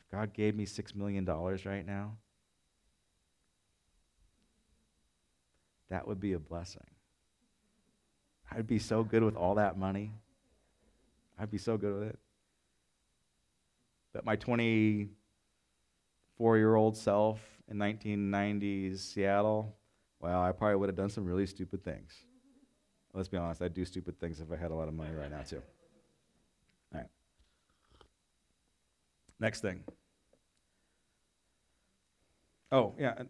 If 0.00 0.03
God 0.14 0.32
gave 0.32 0.54
me 0.54 0.64
$6 0.64 0.94
million 0.94 1.26
right 1.26 1.84
now, 1.84 2.12
that 5.90 6.06
would 6.06 6.20
be 6.20 6.34
a 6.34 6.38
blessing. 6.38 6.86
I'd 8.50 8.68
be 8.68 8.78
so 8.78 9.02
good 9.02 9.24
with 9.24 9.34
all 9.34 9.56
that 9.56 9.76
money. 9.76 10.12
I'd 11.38 11.50
be 11.50 11.58
so 11.58 11.76
good 11.76 11.98
with 11.98 12.08
it. 12.10 12.18
But 14.12 14.24
my 14.24 14.36
24 14.36 16.58
year 16.58 16.76
old 16.76 16.96
self 16.96 17.40
in 17.68 17.76
1990s 17.76 19.00
Seattle, 19.00 19.74
well, 20.20 20.40
I 20.40 20.52
probably 20.52 20.76
would 20.76 20.88
have 20.88 20.96
done 20.96 21.10
some 21.10 21.24
really 21.24 21.46
stupid 21.46 21.82
things. 21.82 22.14
Let's 23.12 23.26
be 23.26 23.36
honest, 23.36 23.62
I'd 23.62 23.74
do 23.74 23.84
stupid 23.84 24.20
things 24.20 24.38
if 24.38 24.52
I 24.52 24.56
had 24.56 24.70
a 24.70 24.74
lot 24.74 24.86
of 24.86 24.94
money 24.94 25.12
right 25.12 25.30
now, 25.30 25.42
too. 25.42 25.60
All 26.92 27.00
right. 27.00 27.08
Next 29.40 29.60
thing. 29.60 29.82
Oh, 32.74 32.92
yeah. 32.98 33.22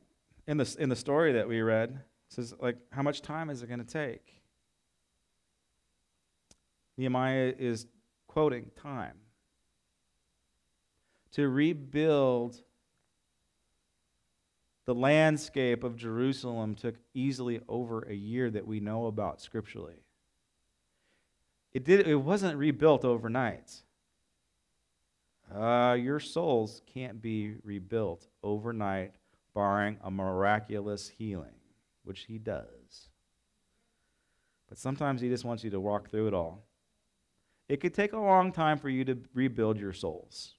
In 0.46 0.56
the, 0.56 0.76
in 0.78 0.88
the 0.88 0.96
story 0.96 1.34
that 1.34 1.46
we 1.46 1.60
read, 1.60 1.90
it 1.90 2.34
says, 2.34 2.54
like, 2.58 2.78
how 2.90 3.02
much 3.02 3.20
time 3.20 3.50
is 3.50 3.62
it 3.62 3.66
going 3.66 3.84
to 3.84 3.84
take? 3.84 4.40
Nehemiah 6.96 7.52
is 7.58 7.86
quoting 8.26 8.70
time. 8.82 9.18
To 11.32 11.46
rebuild 11.50 12.62
the 14.86 14.94
landscape 14.94 15.84
of 15.84 15.94
Jerusalem 15.96 16.74
took 16.74 16.94
easily 17.12 17.60
over 17.68 18.00
a 18.08 18.14
year 18.14 18.50
that 18.50 18.66
we 18.66 18.80
know 18.80 19.06
about 19.06 19.42
scripturally. 19.42 20.00
It, 21.74 21.84
did, 21.84 22.08
it 22.08 22.16
wasn't 22.16 22.56
rebuilt 22.56 23.04
overnight. 23.04 23.72
Uh, 25.54 25.98
your 26.00 26.18
souls 26.18 26.80
can't 26.86 27.20
be 27.20 27.56
rebuilt 27.62 28.26
overnight, 28.42 29.12
barring 29.54 29.98
a 30.02 30.10
miraculous 30.10 31.08
healing, 31.08 31.54
which 32.02 32.22
he 32.22 32.38
does. 32.38 33.08
But 34.68 34.78
sometimes 34.78 35.20
he 35.20 35.28
just 35.28 35.44
wants 35.44 35.62
you 35.62 35.70
to 35.70 35.80
walk 35.80 36.10
through 36.10 36.28
it 36.28 36.34
all. 36.34 36.64
It 37.68 37.80
could 37.80 37.94
take 37.94 38.12
a 38.12 38.18
long 38.18 38.52
time 38.52 38.78
for 38.78 38.88
you 38.88 39.04
to 39.04 39.18
rebuild 39.32 39.78
your 39.78 39.92
souls. 39.92 40.54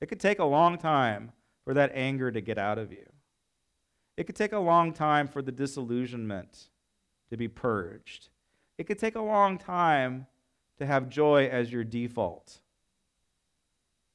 It 0.00 0.06
could 0.06 0.20
take 0.20 0.38
a 0.38 0.44
long 0.44 0.76
time 0.76 1.32
for 1.64 1.72
that 1.74 1.92
anger 1.94 2.30
to 2.30 2.40
get 2.40 2.58
out 2.58 2.78
of 2.78 2.92
you. 2.92 3.06
It 4.16 4.24
could 4.24 4.36
take 4.36 4.52
a 4.52 4.58
long 4.58 4.92
time 4.92 5.26
for 5.28 5.40
the 5.42 5.52
disillusionment 5.52 6.68
to 7.30 7.36
be 7.36 7.48
purged. 7.48 8.28
It 8.76 8.84
could 8.84 8.98
take 8.98 9.14
a 9.14 9.22
long 9.22 9.56
time 9.56 10.26
to 10.78 10.86
have 10.86 11.08
joy 11.08 11.46
as 11.46 11.72
your 11.72 11.84
default. 11.84 12.60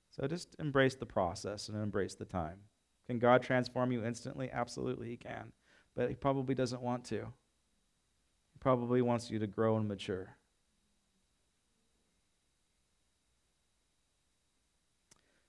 So 0.10 0.28
just 0.28 0.56
embrace 0.60 0.96
the 0.96 1.06
process 1.06 1.70
and 1.70 1.82
embrace 1.82 2.16
the 2.16 2.26
time. 2.26 2.60
Can 3.10 3.18
God 3.18 3.42
transform 3.42 3.92
you 3.92 4.06
instantly? 4.06 4.52
Absolutely, 4.54 5.10
He 5.10 5.18
can. 5.18 5.52
But 5.96 6.10
He 6.10 6.16
probably 6.16 6.54
doesn't 6.54 6.84
want 6.84 7.04
to. 7.06 7.16
He 7.16 8.60
probably 8.60 9.02
wants 9.02 9.32
you 9.32 9.40
to 9.40 9.48
grow 9.48 9.78
and 9.78 9.88
mature. 9.88 10.36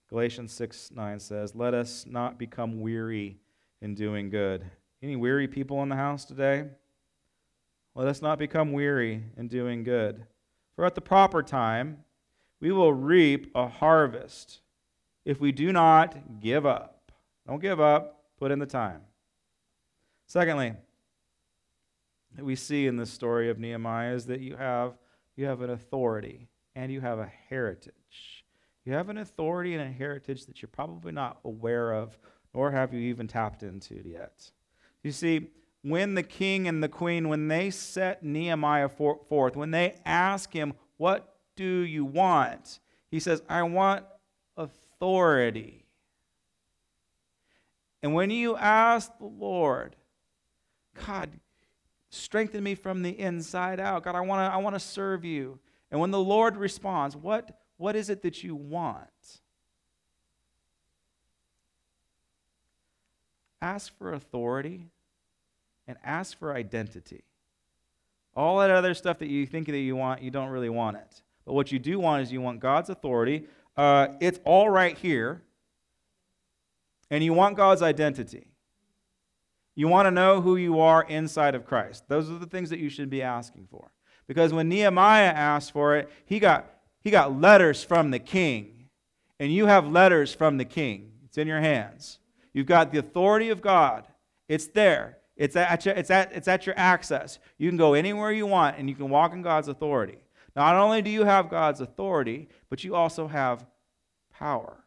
Galatians 0.08 0.54
6 0.54 0.92
9 0.92 1.20
says, 1.20 1.54
Let 1.54 1.74
us 1.74 2.06
not 2.08 2.38
become 2.38 2.80
weary 2.80 3.36
in 3.82 3.94
doing 3.94 4.30
good. 4.30 4.64
Any 5.02 5.16
weary 5.16 5.46
people 5.46 5.82
in 5.82 5.90
the 5.90 5.96
house 5.96 6.24
today? 6.24 6.64
Let 7.94 8.08
us 8.08 8.22
not 8.22 8.38
become 8.38 8.72
weary 8.72 9.24
in 9.36 9.48
doing 9.48 9.84
good. 9.84 10.24
For 10.76 10.86
at 10.86 10.94
the 10.94 11.02
proper 11.02 11.42
time, 11.42 12.04
we 12.58 12.72
will 12.72 12.94
reap 12.94 13.50
a 13.54 13.68
harvest 13.68 14.62
if 15.26 15.38
we 15.40 15.52
do 15.52 15.74
not 15.74 16.40
give 16.40 16.64
up. 16.64 16.99
Don't 17.50 17.60
give 17.60 17.80
up, 17.80 18.22
put 18.38 18.52
in 18.52 18.60
the 18.60 18.64
time. 18.64 19.00
Secondly, 20.28 20.74
that 22.36 22.44
we 22.44 22.54
see 22.54 22.86
in 22.86 22.96
this 22.96 23.10
story 23.10 23.50
of 23.50 23.58
Nehemiah 23.58 24.14
is 24.14 24.26
that 24.26 24.38
you 24.38 24.54
have, 24.54 24.96
you 25.34 25.46
have 25.46 25.60
an 25.60 25.70
authority 25.70 26.46
and 26.76 26.92
you 26.92 27.00
have 27.00 27.18
a 27.18 27.26
heritage. 27.48 28.44
You 28.84 28.92
have 28.92 29.08
an 29.08 29.18
authority 29.18 29.74
and 29.74 29.82
a 29.82 29.92
heritage 29.92 30.46
that 30.46 30.62
you're 30.62 30.68
probably 30.68 31.10
not 31.10 31.40
aware 31.44 31.90
of, 31.92 32.16
nor 32.54 32.70
have 32.70 32.94
you 32.94 33.00
even 33.00 33.26
tapped 33.26 33.64
into 33.64 34.00
yet. 34.06 34.52
You 35.02 35.10
see, 35.10 35.48
when 35.82 36.14
the 36.14 36.22
king 36.22 36.68
and 36.68 36.80
the 36.80 36.88
queen, 36.88 37.28
when 37.28 37.48
they 37.48 37.70
set 37.70 38.22
Nehemiah 38.22 38.88
forth, 38.88 39.56
when 39.56 39.72
they 39.72 39.96
ask 40.06 40.52
him, 40.52 40.74
What 40.98 41.34
do 41.56 41.80
you 41.80 42.04
want? 42.04 42.78
He 43.10 43.18
says, 43.18 43.42
I 43.48 43.64
want 43.64 44.04
authority. 44.56 45.79
And 48.02 48.14
when 48.14 48.30
you 48.30 48.56
ask 48.56 49.16
the 49.18 49.26
Lord, 49.26 49.96
God, 51.06 51.30
strengthen 52.08 52.62
me 52.62 52.74
from 52.74 53.02
the 53.02 53.18
inside 53.18 53.80
out. 53.80 54.04
God, 54.04 54.14
I 54.14 54.20
want 54.20 54.40
to 54.40 54.54
I 54.54 54.56
want 54.58 54.74
to 54.74 54.80
serve 54.80 55.24
you. 55.24 55.58
And 55.90 56.00
when 56.00 56.10
the 56.10 56.20
Lord 56.20 56.56
responds, 56.56 57.16
what 57.16 57.58
what 57.76 57.96
is 57.96 58.10
it 58.10 58.22
that 58.22 58.42
you 58.42 58.54
want? 58.54 59.08
Ask 63.62 63.96
for 63.98 64.12
authority 64.12 64.86
and 65.86 65.98
ask 66.04 66.38
for 66.38 66.54
identity. 66.54 67.24
All 68.34 68.58
that 68.60 68.70
other 68.70 68.94
stuff 68.94 69.18
that 69.18 69.28
you 69.28 69.44
think 69.44 69.66
that 69.66 69.78
you 69.78 69.96
want, 69.96 70.22
you 70.22 70.30
don't 70.30 70.48
really 70.48 70.68
want 70.68 70.96
it. 70.96 71.22
But 71.44 71.54
what 71.54 71.72
you 71.72 71.78
do 71.78 71.98
want 71.98 72.22
is 72.22 72.32
you 72.32 72.40
want 72.40 72.60
God's 72.60 72.88
authority. 72.88 73.46
Uh, 73.76 74.08
it's 74.20 74.38
all 74.44 74.70
right 74.70 74.96
here. 74.96 75.42
And 77.10 77.24
you 77.24 77.32
want 77.32 77.56
God's 77.56 77.82
identity. 77.82 78.46
You 79.74 79.88
want 79.88 80.06
to 80.06 80.10
know 80.10 80.40
who 80.40 80.56
you 80.56 80.80
are 80.80 81.02
inside 81.02 81.54
of 81.54 81.64
Christ. 81.64 82.04
Those 82.08 82.30
are 82.30 82.38
the 82.38 82.46
things 82.46 82.70
that 82.70 82.78
you 82.78 82.88
should 82.88 83.10
be 83.10 83.22
asking 83.22 83.68
for. 83.70 83.90
Because 84.26 84.52
when 84.52 84.68
Nehemiah 84.68 85.24
asked 85.24 85.72
for 85.72 85.96
it, 85.96 86.08
he 86.24 86.38
got 86.38 86.70
he 87.02 87.10
got 87.10 87.40
letters 87.40 87.82
from 87.82 88.10
the 88.10 88.18
king. 88.18 88.88
And 89.38 89.52
you 89.52 89.66
have 89.66 89.88
letters 89.88 90.34
from 90.34 90.58
the 90.58 90.66
king. 90.66 91.12
It's 91.24 91.38
in 91.38 91.48
your 91.48 91.60
hands. 91.60 92.18
You've 92.52 92.66
got 92.66 92.92
the 92.92 92.98
authority 92.98 93.48
of 93.48 93.62
God. 93.62 94.06
It's 94.48 94.66
there. 94.66 95.16
It's 95.34 95.56
at, 95.56 95.86
your, 95.86 95.94
it's, 95.94 96.10
at, 96.10 96.32
it's 96.32 96.48
at 96.48 96.66
your 96.66 96.74
access. 96.78 97.38
You 97.56 97.70
can 97.70 97.78
go 97.78 97.94
anywhere 97.94 98.30
you 98.30 98.46
want 98.46 98.76
and 98.76 98.90
you 98.90 98.94
can 98.94 99.08
walk 99.08 99.32
in 99.32 99.40
God's 99.40 99.68
authority. 99.68 100.18
Not 100.54 100.76
only 100.76 101.00
do 101.00 101.08
you 101.08 101.24
have 101.24 101.48
God's 101.48 101.80
authority, 101.80 102.48
but 102.68 102.84
you 102.84 102.94
also 102.94 103.26
have 103.28 103.64
power. 104.30 104.84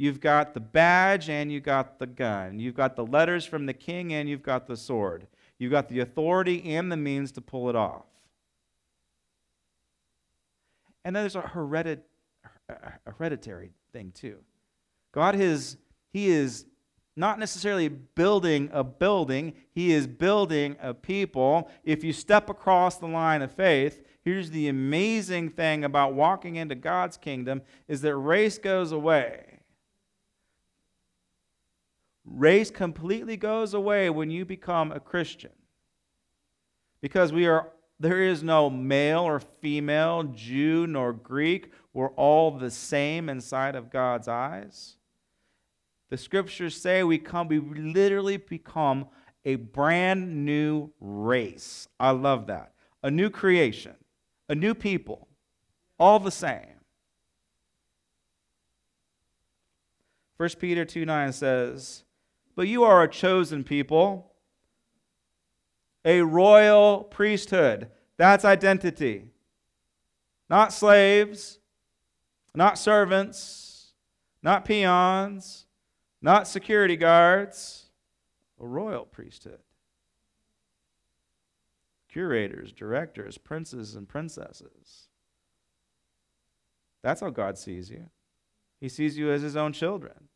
You've 0.00 0.20
got 0.20 0.54
the 0.54 0.60
badge 0.60 1.28
and 1.28 1.50
you've 1.50 1.64
got 1.64 1.98
the 1.98 2.06
gun. 2.06 2.60
You've 2.60 2.76
got 2.76 2.94
the 2.94 3.04
letters 3.04 3.44
from 3.44 3.66
the 3.66 3.72
king 3.72 4.14
and 4.14 4.28
you've 4.28 4.44
got 4.44 4.68
the 4.68 4.76
sword. 4.76 5.26
You've 5.58 5.72
got 5.72 5.88
the 5.88 5.98
authority 5.98 6.76
and 6.76 6.90
the 6.92 6.96
means 6.96 7.32
to 7.32 7.40
pull 7.40 7.68
it 7.68 7.74
off. 7.74 8.04
And 11.04 11.16
then 11.16 11.24
there's 11.24 11.34
a 11.34 11.40
hereditary 13.06 13.72
thing 13.92 14.12
too. 14.14 14.38
God 15.10 15.34
is, 15.34 15.78
He 16.12 16.28
is 16.28 16.66
not 17.16 17.40
necessarily 17.40 17.88
building 17.88 18.70
a 18.72 18.84
building, 18.84 19.54
He 19.72 19.90
is 19.90 20.06
building 20.06 20.76
a 20.80 20.94
people. 20.94 21.68
If 21.82 22.04
you 22.04 22.12
step 22.12 22.48
across 22.48 22.98
the 22.98 23.08
line 23.08 23.42
of 23.42 23.50
faith, 23.50 24.00
here's 24.22 24.50
the 24.50 24.68
amazing 24.68 25.50
thing 25.50 25.82
about 25.82 26.14
walking 26.14 26.54
into 26.54 26.76
God's 26.76 27.16
kingdom 27.16 27.62
is 27.88 28.00
that 28.02 28.14
race 28.14 28.58
goes 28.58 28.92
away. 28.92 29.47
Race 32.30 32.70
completely 32.70 33.36
goes 33.36 33.74
away 33.74 34.10
when 34.10 34.30
you 34.30 34.44
become 34.44 34.92
a 34.92 35.00
Christian. 35.00 35.52
Because 37.00 37.32
we 37.32 37.46
are 37.46 37.70
there 38.00 38.22
is 38.22 38.44
no 38.44 38.70
male 38.70 39.22
or 39.22 39.40
female, 39.40 40.22
Jew 40.22 40.86
nor 40.86 41.12
Greek. 41.12 41.72
We're 41.92 42.10
all 42.10 42.52
the 42.52 42.70
same 42.70 43.28
inside 43.28 43.74
of 43.74 43.90
God's 43.90 44.28
eyes. 44.28 44.96
The 46.10 46.16
scriptures 46.16 46.80
say 46.80 47.02
we 47.02 47.18
come, 47.18 47.48
we 47.48 47.58
literally 47.58 48.36
become 48.36 49.06
a 49.44 49.56
brand 49.56 50.44
new 50.44 50.90
race. 51.00 51.88
I 51.98 52.10
love 52.10 52.46
that. 52.46 52.72
A 53.02 53.10
new 53.10 53.30
creation, 53.30 53.94
a 54.48 54.54
new 54.54 54.74
people. 54.74 55.26
all 55.98 56.20
the 56.20 56.30
same. 56.30 56.78
1 60.36 60.50
Peter 60.60 60.84
2 60.84 61.04
9 61.04 61.32
says, 61.32 62.04
But 62.58 62.66
you 62.66 62.82
are 62.82 63.04
a 63.04 63.08
chosen 63.08 63.62
people, 63.62 64.32
a 66.04 66.22
royal 66.22 67.04
priesthood. 67.04 67.88
That's 68.16 68.44
identity. 68.44 69.26
Not 70.50 70.72
slaves, 70.72 71.60
not 72.56 72.76
servants, 72.76 73.92
not 74.42 74.64
peons, 74.64 75.66
not 76.20 76.48
security 76.48 76.96
guards, 76.96 77.90
a 78.60 78.66
royal 78.66 79.04
priesthood. 79.04 79.60
Curators, 82.08 82.72
directors, 82.72 83.38
princes, 83.38 83.94
and 83.94 84.08
princesses. 84.08 85.06
That's 87.04 87.20
how 87.20 87.30
God 87.30 87.56
sees 87.56 87.88
you. 87.88 88.06
He 88.80 88.88
sees 88.88 89.16
you 89.16 89.30
as 89.30 89.42
his 89.42 89.54
own 89.54 89.72
children. 89.72 90.26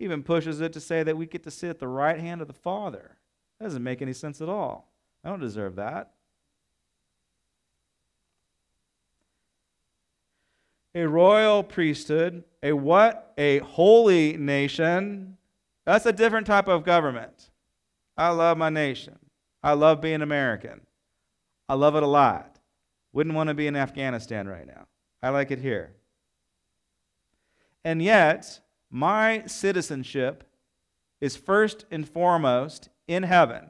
Even 0.00 0.22
pushes 0.22 0.60
it 0.60 0.72
to 0.72 0.80
say 0.80 1.02
that 1.02 1.16
we 1.16 1.26
get 1.26 1.42
to 1.44 1.50
sit 1.50 1.70
at 1.70 1.78
the 1.78 1.88
right 1.88 2.18
hand 2.18 2.40
of 2.40 2.46
the 2.46 2.52
Father. 2.52 3.16
That 3.58 3.66
doesn't 3.66 3.82
make 3.82 4.00
any 4.00 4.12
sense 4.12 4.40
at 4.40 4.48
all. 4.48 4.92
I 5.24 5.28
don't 5.28 5.40
deserve 5.40 5.76
that. 5.76 6.12
A 10.94 11.06
royal 11.06 11.62
priesthood, 11.62 12.44
a 12.62 12.72
what? 12.72 13.32
A 13.36 13.58
holy 13.58 14.36
nation. 14.36 15.36
That's 15.84 16.06
a 16.06 16.12
different 16.12 16.46
type 16.46 16.68
of 16.68 16.84
government. 16.84 17.50
I 18.16 18.30
love 18.30 18.58
my 18.58 18.68
nation. 18.68 19.18
I 19.62 19.72
love 19.72 20.00
being 20.00 20.22
American. 20.22 20.80
I 21.68 21.74
love 21.74 21.94
it 21.94 22.02
a 22.02 22.06
lot. 22.06 22.58
Wouldn't 23.12 23.34
want 23.34 23.48
to 23.48 23.54
be 23.54 23.66
in 23.66 23.76
Afghanistan 23.76 24.48
right 24.48 24.66
now. 24.66 24.86
I 25.22 25.30
like 25.30 25.50
it 25.50 25.60
here. 25.60 25.92
And 27.84 28.02
yet, 28.02 28.60
my 28.90 29.44
citizenship 29.46 30.44
is 31.20 31.36
first 31.36 31.84
and 31.90 32.08
foremost 32.08 32.88
in 33.06 33.22
heaven, 33.22 33.68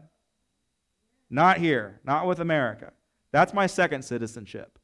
not 1.31 1.59
here, 1.59 2.01
not 2.05 2.27
with 2.27 2.41
America. 2.41 2.93
That's 3.33 3.55
my 3.55 3.67
second 3.67 4.03
citizenship. 4.03 4.79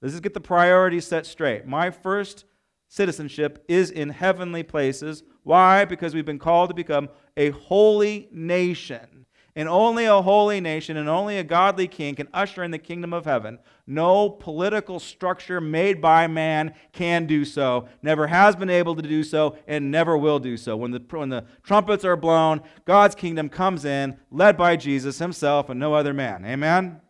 Let's 0.00 0.14
just 0.14 0.22
get 0.22 0.34
the 0.34 0.40
priorities 0.40 1.06
set 1.06 1.26
straight. 1.26 1.66
My 1.66 1.90
first 1.90 2.44
citizenship 2.88 3.64
is 3.68 3.90
in 3.90 4.10
heavenly 4.10 4.62
places. 4.62 5.22
Why? 5.44 5.84
Because 5.84 6.14
we've 6.14 6.26
been 6.26 6.38
called 6.38 6.70
to 6.70 6.74
become 6.74 7.08
a 7.36 7.50
holy 7.50 8.28
nation. 8.32 9.21
And 9.54 9.68
only 9.68 10.06
a 10.06 10.22
holy 10.22 10.60
nation 10.60 10.96
and 10.96 11.10
only 11.10 11.36
a 11.36 11.44
godly 11.44 11.86
king 11.86 12.14
can 12.14 12.28
usher 12.32 12.62
in 12.62 12.70
the 12.70 12.78
kingdom 12.78 13.12
of 13.12 13.26
heaven. 13.26 13.58
No 13.86 14.30
political 14.30 14.98
structure 14.98 15.60
made 15.60 16.00
by 16.00 16.26
man 16.26 16.74
can 16.92 17.26
do 17.26 17.44
so, 17.44 17.86
never 18.00 18.28
has 18.28 18.56
been 18.56 18.70
able 18.70 18.96
to 18.96 19.02
do 19.02 19.22
so, 19.22 19.56
and 19.66 19.90
never 19.90 20.16
will 20.16 20.38
do 20.38 20.56
so. 20.56 20.74
When 20.74 20.90
the, 20.90 21.02
when 21.10 21.28
the 21.28 21.44
trumpets 21.62 22.04
are 22.04 22.16
blown, 22.16 22.62
God's 22.86 23.14
kingdom 23.14 23.50
comes 23.50 23.84
in, 23.84 24.16
led 24.30 24.56
by 24.56 24.76
Jesus 24.76 25.18
himself 25.18 25.68
and 25.68 25.78
no 25.78 25.92
other 25.92 26.14
man. 26.14 26.46
Amen? 26.46 27.02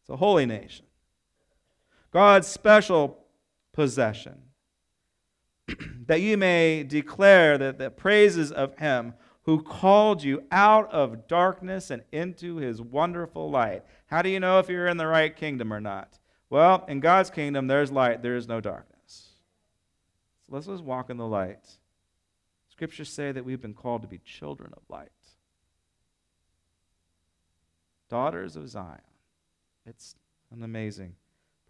It's 0.00 0.10
a 0.10 0.16
holy 0.16 0.46
nation. 0.46 0.86
God's 2.10 2.48
special 2.48 3.24
possession. 3.72 4.42
that 6.06 6.20
you 6.20 6.36
may 6.36 6.82
declare 6.82 7.58
that 7.58 7.78
the 7.78 7.90
praises 7.90 8.50
of 8.50 8.76
him 8.78 9.14
who 9.48 9.62
called 9.62 10.22
you 10.22 10.44
out 10.52 10.92
of 10.92 11.26
darkness 11.26 11.90
and 11.90 12.02
into 12.12 12.56
his 12.56 12.82
wonderful 12.82 13.50
light. 13.50 13.82
How 14.04 14.20
do 14.20 14.28
you 14.28 14.38
know 14.38 14.58
if 14.58 14.68
you're 14.68 14.88
in 14.88 14.98
the 14.98 15.06
right 15.06 15.34
kingdom 15.34 15.72
or 15.72 15.80
not? 15.80 16.18
Well, 16.50 16.84
in 16.86 17.00
God's 17.00 17.30
kingdom, 17.30 17.66
there's 17.66 17.90
light, 17.90 18.20
there 18.20 18.36
is 18.36 18.46
no 18.46 18.60
darkness. 18.60 19.30
So 20.42 20.54
let's 20.54 20.66
just 20.66 20.84
walk 20.84 21.08
in 21.08 21.16
the 21.16 21.26
light. 21.26 21.66
Scriptures 22.68 23.08
say 23.08 23.32
that 23.32 23.42
we've 23.42 23.62
been 23.62 23.72
called 23.72 24.02
to 24.02 24.08
be 24.08 24.18
children 24.18 24.70
of 24.76 24.82
light, 24.90 25.08
daughters 28.10 28.54
of 28.54 28.68
Zion. 28.68 29.00
It's 29.86 30.14
an 30.50 30.62
amazing 30.62 31.14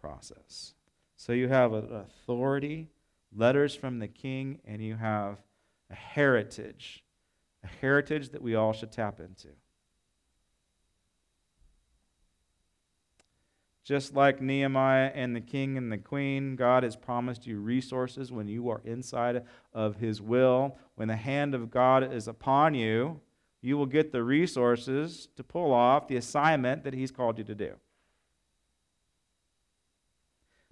process. 0.01 0.73
So 1.15 1.31
you 1.31 1.47
have 1.47 1.71
an 1.71 1.95
authority, 1.95 2.89
letters 3.33 3.73
from 3.73 3.99
the 3.99 4.09
king, 4.09 4.59
and 4.65 4.83
you 4.83 4.97
have 4.97 5.37
a 5.89 5.95
heritage 5.95 7.05
a 7.63 7.67
heritage 7.67 8.29
that 8.29 8.41
we 8.41 8.55
all 8.55 8.73
should 8.73 8.91
tap 8.91 9.19
into. 9.19 9.49
Just 13.83 14.13
like 14.13 14.39
Nehemiah 14.39 15.11
and 15.15 15.35
the 15.35 15.41
king 15.41 15.75
and 15.75 15.91
the 15.91 15.97
queen, 15.97 16.55
God 16.55 16.83
has 16.83 16.95
promised 16.95 17.47
you 17.47 17.59
resources 17.59 18.31
when 18.31 18.47
you 18.47 18.69
are 18.69 18.81
inside 18.85 19.43
of 19.73 19.95
his 19.95 20.21
will. 20.21 20.77
When 20.93 21.07
the 21.07 21.15
hand 21.15 21.55
of 21.55 21.71
God 21.71 22.13
is 22.13 22.27
upon 22.27 22.75
you, 22.75 23.19
you 23.61 23.77
will 23.79 23.87
get 23.87 24.11
the 24.11 24.23
resources 24.23 25.27
to 25.35 25.43
pull 25.43 25.73
off 25.73 26.07
the 26.07 26.17
assignment 26.17 26.83
that 26.83 26.93
he's 26.93 27.09
called 27.09 27.39
you 27.39 27.43
to 27.45 27.55
do. 27.55 27.73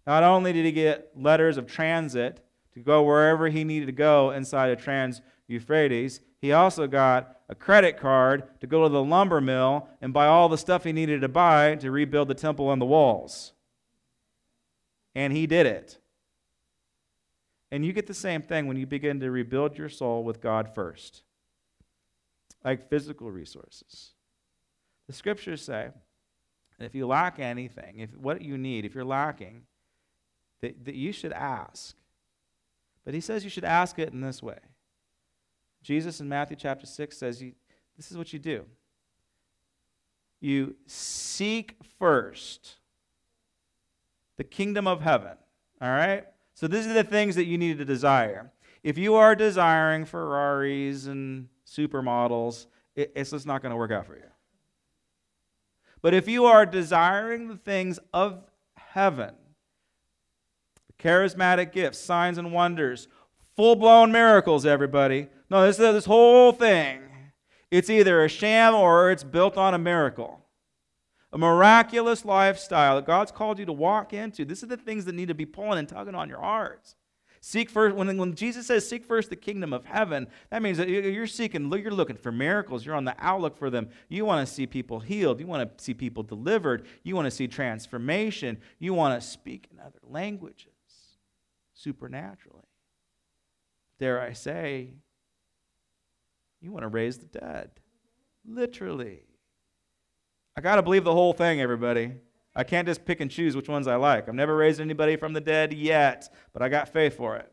Not 0.06 0.24
only 0.24 0.54
did 0.54 0.66
he 0.66 0.72
get 0.72 1.12
letters 1.16 1.58
of 1.58 1.66
transit 1.66 2.46
to 2.74 2.80
go 2.80 3.02
wherever 3.02 3.50
he 3.50 3.64
needed 3.64 3.88
to 3.88 3.92
go 3.92 4.30
inside 4.30 4.70
of 4.70 4.80
Trans 4.80 5.22
Euphrates, 5.48 6.22
he 6.42 6.52
also 6.52 6.88
got 6.88 7.38
a 7.50 7.56
credit 7.56 7.98
card 7.98 8.44
to 8.60 8.68
go 8.68 8.84
to 8.84 8.90
the 8.90 9.04
lumber 9.04 9.42
mill 9.42 9.88
and 10.02 10.14
buy 10.14 10.28
all 10.28 10.50
the 10.50 10.58
stuff 10.58 10.84
he 10.84 10.92
needed 10.92 11.22
to 11.22 11.28
buy 11.28 11.76
to 11.76 11.92
rebuild 11.92 12.28
the 12.28 12.36
temple 12.36 12.72
and 12.72 12.82
the 12.82 12.86
walls. 12.86 13.54
And 15.16 15.34
he 15.34 15.48
did 15.48 15.66
it. 15.66 15.98
And 17.72 17.86
you 17.86 17.92
get 17.92 18.08
the 18.08 18.14
same 18.14 18.42
thing 18.42 18.68
when 18.68 18.78
you 18.78 18.86
begin 18.86 19.20
to 19.20 19.32
rebuild 19.32 19.78
your 19.78 19.90
soul 19.90 20.24
with 20.24 20.42
God 20.42 20.74
first, 20.74 21.24
like 22.64 22.90
physical 22.90 23.32
resources. 23.32 24.12
The 25.08 25.14
scriptures 25.14 25.62
say 25.62 25.90
if 26.80 26.94
you 26.94 27.08
lack 27.08 27.40
anything, 27.40 28.00
if 28.00 28.16
what 28.16 28.42
you 28.42 28.58
need, 28.58 28.86
if 28.86 28.94
you're 28.94 29.04
lacking, 29.04 29.64
that, 30.62 30.86
that 30.86 30.96
you 30.96 31.12
should 31.12 31.34
ask. 31.34 31.96
But 33.04 33.14
he 33.14 33.22
says 33.22 33.44
you 33.44 33.50
should 33.50 33.66
ask 33.66 34.00
it 34.00 34.14
in 34.14 34.22
this 34.22 34.44
way 34.44 34.60
Jesus 35.88 36.20
in 36.20 36.28
Matthew 36.28 36.58
chapter 36.58 36.86
6 36.86 37.18
says, 37.18 37.42
you, 37.42 37.54
This 37.96 38.12
is 38.12 38.18
what 38.18 38.34
you 38.34 38.40
do 38.40 38.66
you 40.40 40.76
seek 40.86 41.76
first 41.98 42.76
the 44.36 44.44
kingdom 44.44 44.86
of 44.86 45.02
heaven. 45.02 45.36
All 45.82 45.90
right? 45.90 46.26
So 46.54 46.68
these 46.68 46.86
are 46.86 46.94
the 46.94 47.06
things 47.06 47.36
that 47.36 47.46
you 47.46 47.58
need 47.58 47.80
to 47.80 47.86
desire. 47.86 48.52
If 48.84 48.98
you 48.98 49.16
are 49.16 49.34
desiring 49.34 50.06
Ferraris 50.06 51.08
and 51.08 51.48
supermodels, 51.66 52.68
it, 52.96 53.14
it's 53.16 53.32
just 53.32 53.48
not 53.48 53.62
going 53.62 53.72
to 53.72 53.78
work 53.78 53.92
out 53.92 54.06
for 54.06 54.16
you. 54.16 54.22
But 56.02 56.14
if 56.14 56.28
you 56.28 56.46
are 56.46 56.66
desiring 56.66 57.48
the 57.48 57.56
things 57.56 57.98
of 58.14 58.44
heaven, 58.76 59.34
charismatic 61.00 61.72
gifts, 61.72 61.98
signs 61.98 62.38
and 62.38 62.52
wonders, 62.52 63.08
full 63.56 63.76
blown 63.76 64.12
miracles, 64.12 64.66
everybody, 64.68 65.30
no, 65.50 65.66
this, 65.66 65.78
this 65.78 66.06
whole 66.06 66.52
thing, 66.52 67.02
it's 67.72 67.90
either 67.90 68.24
a 68.24 68.30
sham 68.30 68.74
or 68.74 69.12
it's 69.12 69.24
built 69.24 69.58
on 69.58 69.74
a 69.74 69.78
miracle. 69.78 70.42
A 71.34 71.38
miraculous 71.38 72.24
lifestyle 72.24 72.96
that 72.96 73.06
God's 73.06 73.32
called 73.32 73.60
you 73.60 73.66
to 73.66 73.74
walk 73.74 74.14
into. 74.14 74.46
These 74.46 74.64
are 74.64 74.68
the 74.68 74.78
things 74.78 75.06
that 75.06 75.16
need 75.16 75.28
to 75.28 75.36
be 75.36 75.46
pulling 75.46 75.78
and 75.78 75.88
tugging 75.88 76.16
on 76.16 76.30
your 76.30 76.40
hearts. 76.40 76.96
Seek 77.42 77.70
first, 77.70 77.96
when, 77.96 78.18
when 78.18 78.34
Jesus 78.34 78.68
says 78.68 78.88
seek 78.88 79.06
first 79.06 79.30
the 79.30 79.36
kingdom 79.36 79.72
of 79.72 79.86
heaven, 79.86 80.28
that 80.50 80.62
means 80.62 80.78
that 80.78 80.90
you're 80.90 81.28
seeking, 81.28 81.72
you're 81.72 81.92
looking 81.92 82.16
for 82.16 82.32
miracles. 82.32 82.86
You're 82.86 82.96
on 82.96 83.06
the 83.06 83.16
outlook 83.20 83.58
for 83.58 83.70
them. 83.70 83.90
You 84.10 84.26
want 84.26 84.48
to 84.48 84.54
see 84.54 84.66
people 84.66 85.00
healed. 85.00 85.40
You 85.40 85.48
want 85.48 85.78
to 85.78 85.84
see 85.84 85.94
people 85.94 86.24
delivered. 86.24 86.88
You 87.04 87.16
want 87.16 87.26
to 87.26 87.32
see 87.32 87.48
transformation. 87.48 88.58
You 88.80 88.94
want 88.94 89.22
to 89.22 89.26
speak 89.26 89.68
in 89.72 89.80
other 89.80 90.00
languages 90.04 90.72
supernaturally. 91.74 92.64
Dare 94.00 94.22
I 94.22 94.34
say, 94.34 94.92
you 96.68 96.74
want 96.74 96.84
to 96.84 96.90
raise 96.90 97.18
the 97.18 97.28
dead. 97.28 97.72
Literally. 98.46 99.22
I 100.58 100.60
got 100.60 100.76
to 100.76 100.82
believe 100.82 101.06
the 101.06 101.14
whole 101.14 101.32
thing, 101.32 101.62
everybody. 101.62 102.12
I 102.54 102.66
can't 102.66 102.86
just 102.86 103.06
pick 103.06 103.22
and 103.22 103.32
choose 103.32 103.56
which 103.56 103.70
ones 103.70 103.88
I 103.88 103.96
like. 103.96 104.28
I've 104.28 104.36
never 104.36 104.54
raised 104.54 104.82
anybody 104.82 105.16
from 105.16 105.32
the 105.32 105.40
dead 105.40 105.72
yet, 105.72 106.28
but 106.52 106.62
I 106.62 106.68
got 106.68 106.90
faith 106.90 107.16
for 107.16 107.38
it. 107.38 107.50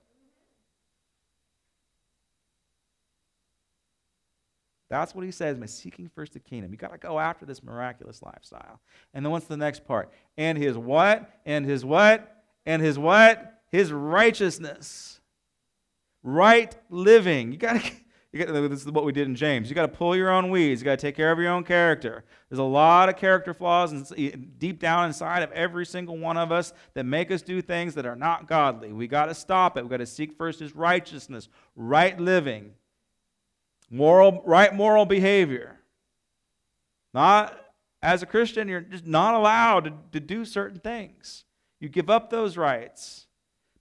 That's 4.90 5.14
what 5.14 5.24
he 5.24 5.30
says 5.30 5.58
by 5.58 5.66
seeking 5.66 6.10
first 6.12 6.32
the 6.32 6.40
kingdom. 6.40 6.72
You 6.72 6.76
got 6.76 6.90
to 6.90 6.98
go 6.98 7.20
after 7.20 7.46
this 7.46 7.62
miraculous 7.62 8.20
lifestyle. 8.20 8.80
And 9.12 9.24
then 9.24 9.30
what's 9.30 9.46
the 9.46 9.56
next 9.56 9.84
part? 9.84 10.10
And 10.36 10.58
his 10.58 10.76
what? 10.76 11.30
And 11.46 11.64
his 11.64 11.84
what? 11.84 12.42
And 12.66 12.82
his 12.82 12.98
what? 12.98 13.60
His 13.70 13.92
righteousness. 13.92 15.20
Right 16.24 16.74
living. 16.90 17.52
You 17.52 17.58
got 17.58 17.80
to 17.80 17.92
this 18.34 18.82
is 18.82 18.90
what 18.90 19.04
we 19.04 19.12
did 19.12 19.28
in 19.28 19.36
James. 19.36 19.68
You 19.68 19.76
got 19.76 19.82
to 19.82 19.96
pull 19.96 20.16
your 20.16 20.30
own 20.30 20.50
weeds. 20.50 20.80
You 20.80 20.84
got 20.84 20.98
to 20.98 21.06
take 21.06 21.14
care 21.14 21.30
of 21.30 21.38
your 21.38 21.50
own 21.50 21.62
character. 21.62 22.24
There's 22.48 22.58
a 22.58 22.64
lot 22.64 23.08
of 23.08 23.16
character 23.16 23.54
flaws 23.54 24.12
deep 24.58 24.80
down 24.80 25.06
inside 25.06 25.44
of 25.44 25.52
every 25.52 25.86
single 25.86 26.18
one 26.18 26.36
of 26.36 26.50
us 26.50 26.72
that 26.94 27.04
make 27.04 27.30
us 27.30 27.42
do 27.42 27.62
things 27.62 27.94
that 27.94 28.06
are 28.06 28.16
not 28.16 28.48
godly. 28.48 28.92
We 28.92 29.06
got 29.06 29.26
to 29.26 29.34
stop 29.34 29.78
it. 29.78 29.84
We 29.84 29.88
got 29.88 29.98
to 29.98 30.06
seek 30.06 30.36
first 30.36 30.58
His 30.58 30.74
righteousness, 30.74 31.48
right 31.76 32.18
living, 32.18 32.72
moral, 33.88 34.42
right 34.44 34.74
moral 34.74 35.06
behavior. 35.06 35.78
Not 37.12 37.56
as 38.02 38.22
a 38.22 38.26
Christian, 38.26 38.66
you're 38.66 38.80
just 38.80 39.06
not 39.06 39.34
allowed 39.34 39.84
to, 39.84 39.92
to 40.12 40.20
do 40.20 40.44
certain 40.44 40.80
things. 40.80 41.44
You 41.78 41.88
give 41.88 42.10
up 42.10 42.30
those 42.30 42.56
rights. 42.56 43.26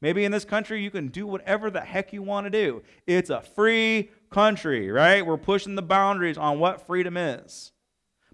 Maybe 0.04 0.26
in 0.26 0.34
this 0.34 0.44
country, 0.44 0.84
you 0.84 0.92
can 0.92 1.08
do 1.08 1.26
whatever 1.26 1.72
the 1.72 1.80
heck 1.80 2.12
you 2.12 2.22
want 2.22 2.46
to 2.46 2.50
do. 2.50 2.84
It's 3.08 3.30
a 3.30 3.40
free 3.40 4.12
country, 4.34 4.90
right? 4.92 5.26
We're 5.26 5.38
pushing 5.38 5.76
the 5.76 5.82
boundaries 5.82 6.38
on 6.38 6.60
what 6.60 6.86
freedom 6.86 7.16
is. 7.16 7.72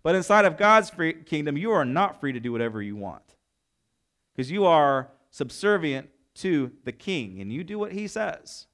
But 0.02 0.16
inside 0.16 0.46
of 0.46 0.58
God's 0.58 0.92
kingdom, 1.26 1.58
you 1.58 1.72
are 1.72 1.86
not 1.86 2.20
free 2.20 2.32
to 2.32 2.40
do 2.40 2.52
whatever 2.52 2.82
you 2.82 2.96
want 2.96 3.36
because 4.34 4.50
you 4.50 4.66
are 4.66 5.10
subservient 5.30 6.10
to 6.36 6.72
the 6.86 6.92
king 6.92 7.42
and 7.42 7.52
you 7.52 7.64
do 7.64 7.78
what 7.78 7.92
he 7.92 8.08
says. 8.08 8.68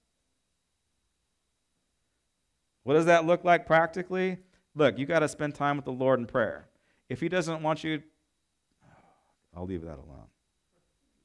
What 2.83 2.93
does 2.93 3.05
that 3.05 3.25
look 3.25 3.43
like 3.43 3.65
practically? 3.65 4.37
Look, 4.75 4.99
you 4.99 5.07
got 5.07 5.19
to 5.19 5.27
spend 5.27 5.55
time 5.55 5.77
with 5.77 5.85
the 5.85 5.91
Lord 5.91 6.19
in 6.19 6.27
prayer. 6.27 6.69
If 7.09 7.19
he 7.19 7.29
doesn't 7.29 7.63
want 7.63 7.83
you, 7.83 8.03
I'll 9.55 9.65
leave 9.65 9.81
that 9.81 9.97
alone. 9.97 10.27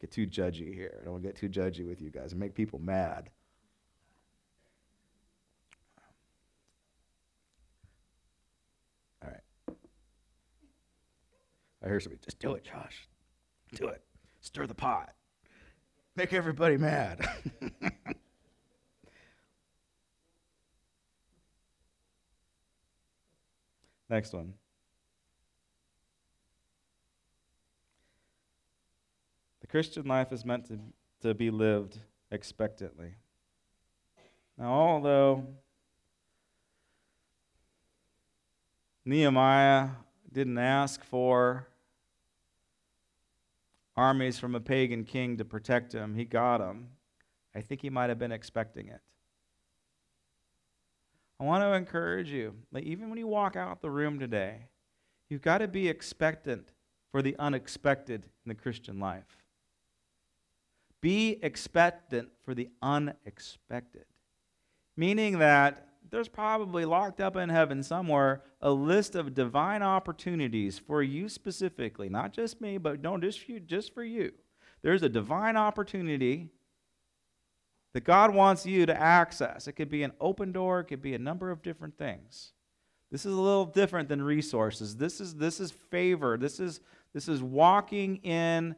Get 0.01 0.11
too 0.11 0.27
judgy 0.27 0.75
here. 0.75 0.99
I 1.01 1.05
don't 1.05 1.13
want 1.13 1.25
to 1.25 1.29
get 1.29 1.37
too 1.37 1.49
judgy 1.49 1.87
with 1.87 2.01
you 2.01 2.11
guys 2.11 2.33
and 2.33 2.41
make 2.41 2.55
people 2.55 2.79
mad. 2.79 3.29
I 11.83 11.89
hear 11.89 11.99
somebody, 12.01 12.21
just 12.25 12.39
do 12.39 12.53
it, 12.55 12.65
Josh. 12.65 13.09
Do 13.75 13.89
it. 13.89 14.03
Stir 14.41 14.67
the 14.67 14.75
pot. 14.75 15.15
Make 16.17 16.33
everybody 16.33 16.77
mad. 16.77 17.27
Next 24.11 24.33
one. 24.33 24.55
The 29.61 29.69
Christian 29.69 30.07
life 30.07 30.33
is 30.33 30.45
meant 30.45 30.67
to, 30.67 30.81
to 31.23 31.33
be 31.33 31.51
lived 31.51 31.99
expectantly. 32.31 33.15
Now, 34.59 34.73
although 34.73 35.47
Nehemiah 39.05 39.91
didn't 40.33 40.59
ask 40.59 41.03
for 41.05 41.67
armies 43.97 44.39
from 44.39 44.55
a 44.55 44.61
pagan 44.61 45.05
king 45.05 45.37
to 45.37 45.45
protect 45.45 45.93
him. 45.93 46.15
He 46.15 46.25
got 46.25 46.59
them. 46.59 46.89
I 47.55 47.61
think 47.61 47.83
he 47.83 47.91
might 47.91 48.09
have 48.09 48.19
been 48.19 48.33
expecting 48.33 48.89
it. 48.89 49.01
I 51.39 51.45
want 51.45 51.63
to 51.63 51.73
encourage 51.73 52.31
you, 52.31 52.55
that 52.73 52.85
even 52.85 53.09
when 53.09 53.19
you 53.19 53.27
walk 53.27 53.57
out 53.57 53.81
the 53.81 53.91
room 53.91 54.19
today, 54.19 54.67
you've 55.29 55.43
got 55.43 55.59
to 55.59 55.69
be 55.69 55.89
expectant 55.89 56.69
for 57.11 57.23
the 57.23 57.35
unexpected 57.39 58.27
in 58.45 58.49
the 58.49 58.55
Christian 58.55 59.01
life. 59.01 59.39
Be 61.01 61.39
expectant 61.43 62.29
for 62.45 62.55
the 62.55 62.69
unexpected. 62.83 64.05
Meaning 64.97 65.39
that 65.39 65.89
there's 66.11 66.29
probably 66.29 66.85
locked 66.85 67.21
up 67.21 67.37
in 67.37 67.49
heaven 67.49 67.83
somewhere 67.83 68.43
a 68.61 68.71
list 68.71 69.15
of 69.15 69.35
divine 69.35 69.83
opportunities 69.83 70.79
for 70.79 71.03
you 71.03 71.29
specifically, 71.29 72.09
not 72.09 72.33
just 72.33 72.61
me, 72.61 72.79
but 72.79 73.01
no, 73.01 73.17
just 73.19 73.49
you, 73.49 73.61
just 73.61 73.95
for 73.95 74.05
you. 74.05 74.33
There's 74.83 75.03
a 75.03 75.09
divine 75.09 75.57
opportunity 75.57 76.49
that 77.93 78.05
God 78.05 78.35
wants 78.35 78.67
you 78.67 78.87
to 78.87 78.99
access. 78.99 79.67
It 79.67 79.73
could 79.73 79.91
be 79.91 80.03
an 80.03 80.13
open 80.21 80.53
door, 80.53 80.81
it 80.81 80.85
could 80.85 81.03
be 81.03 81.15
a 81.15 81.19
number 81.19 81.51
of 81.51 81.63
different 81.63 81.99
things. 81.99 82.53
This 83.11 83.27
is 83.27 83.33
a 83.33 83.41
little 83.41 83.67
different 83.67 84.09
than 84.09 84.23
resources. 84.23 84.97
This 84.97 85.21
is 85.21 85.35
this 85.35 85.59
is 85.59 85.73
favor. 85.73 86.37
This 86.37 86.61
is 86.61 86.81
this 87.13 87.29
is 87.29 87.43
walking 87.43 88.17
in 88.19 88.77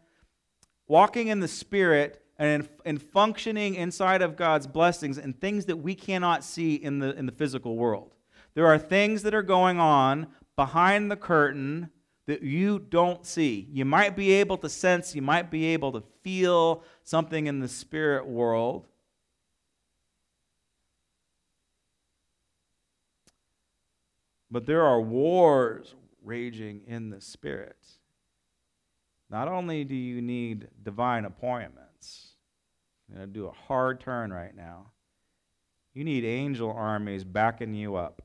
walking 0.88 1.28
in 1.28 1.40
the 1.40 1.48
spirit 1.48 2.22
and, 2.42 3.00
functioning 3.00 3.76
inside 3.76 4.20
of 4.20 4.36
God's 4.36 4.66
blessings 4.66 5.16
and 5.16 5.40
things 5.40 5.66
that 5.66 5.76
we 5.76 5.94
cannot 5.94 6.42
see 6.42 6.74
in 6.74 6.98
the, 6.98 7.16
in 7.16 7.26
the 7.26 7.32
physical 7.32 7.76
world. 7.76 8.14
There 8.54 8.66
are 8.66 8.78
things 8.78 9.22
that 9.22 9.32
are 9.32 9.42
going 9.42 9.78
on 9.78 10.26
behind 10.56 11.10
the 11.10 11.16
curtain 11.16 11.90
that 12.26 12.42
you 12.42 12.80
don't 12.80 13.24
see. 13.24 13.68
You 13.70 13.84
might 13.84 14.16
be 14.16 14.32
able 14.32 14.56
to 14.58 14.68
sense, 14.68 15.14
you 15.14 15.22
might 15.22 15.50
be 15.50 15.66
able 15.66 15.92
to 15.92 16.02
feel 16.22 16.82
something 17.04 17.46
in 17.46 17.60
the 17.60 17.68
spirit 17.68 18.26
world. 18.26 18.88
But 24.50 24.66
there 24.66 24.82
are 24.82 25.00
wars 25.00 25.94
raging 26.24 26.82
in 26.86 27.10
the 27.10 27.20
spirit. 27.20 27.76
Not 29.30 29.48
only 29.48 29.84
do 29.84 29.94
you 29.94 30.20
need 30.20 30.68
divine 30.82 31.24
appointments, 31.24 32.31
I'm 33.08 33.16
going 33.16 33.28
to 33.28 33.32
do 33.32 33.46
a 33.46 33.52
hard 33.52 34.00
turn 34.00 34.32
right 34.32 34.54
now. 34.54 34.86
You 35.94 36.04
need 36.04 36.24
angel 36.24 36.70
armies 36.70 37.24
backing 37.24 37.74
you 37.74 37.96
up, 37.96 38.22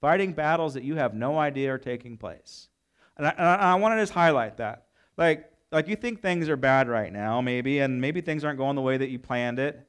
fighting 0.00 0.32
battles 0.32 0.74
that 0.74 0.84
you 0.84 0.96
have 0.96 1.14
no 1.14 1.38
idea 1.38 1.72
are 1.74 1.78
taking 1.78 2.16
place. 2.16 2.68
And 3.16 3.26
I, 3.26 3.30
and 3.30 3.46
I 3.46 3.74
want 3.76 3.94
to 3.94 4.02
just 4.02 4.12
highlight 4.12 4.58
that. 4.58 4.86
Like, 5.16 5.50
like 5.72 5.88
you 5.88 5.96
think 5.96 6.20
things 6.20 6.48
are 6.48 6.56
bad 6.56 6.88
right 6.88 7.12
now, 7.12 7.40
maybe, 7.40 7.78
and 7.78 8.00
maybe 8.00 8.20
things 8.20 8.44
aren't 8.44 8.58
going 8.58 8.76
the 8.76 8.82
way 8.82 8.98
that 8.98 9.08
you 9.08 9.18
planned 9.18 9.58
it. 9.58 9.86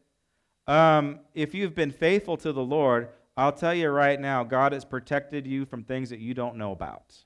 Um, 0.68 1.20
if 1.34 1.54
you've 1.54 1.76
been 1.76 1.92
faithful 1.92 2.38
to 2.38 2.54
the 2.54 2.64
Lord, 2.64 3.10
I'll 3.36 3.52
tell 3.52 3.74
you 3.74 3.90
right 3.90 4.20
now, 4.20 4.44
God 4.44 4.72
has 4.72 4.86
protected 4.86 5.46
you 5.46 5.66
from 5.66 5.84
things 5.84 6.10
that 6.10 6.20
you 6.20 6.34
don't 6.34 6.56
know 6.56 6.72
about. 6.72 7.24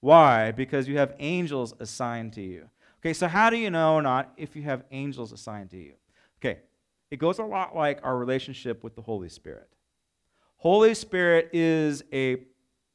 Why? 0.00 0.50
Because 0.50 0.88
you 0.88 0.98
have 0.98 1.14
angels 1.18 1.74
assigned 1.78 2.32
to 2.34 2.42
you. 2.42 2.68
Okay, 3.00 3.14
so 3.14 3.28
how 3.28 3.48
do 3.48 3.56
you 3.56 3.70
know 3.70 3.94
or 3.94 4.02
not 4.02 4.32
if 4.36 4.54
you 4.54 4.62
have 4.62 4.84
angels 4.90 5.32
assigned 5.32 5.70
to 5.70 5.78
you? 5.78 5.94
Okay, 6.38 6.60
it 7.10 7.18
goes 7.18 7.38
a 7.38 7.44
lot 7.44 7.74
like 7.74 8.00
our 8.02 8.16
relationship 8.16 8.84
with 8.84 8.94
the 8.94 9.02
Holy 9.02 9.28
Spirit. 9.28 9.68
Holy 10.56 10.94
Spirit 10.94 11.48
is 11.54 12.04
a 12.12 12.36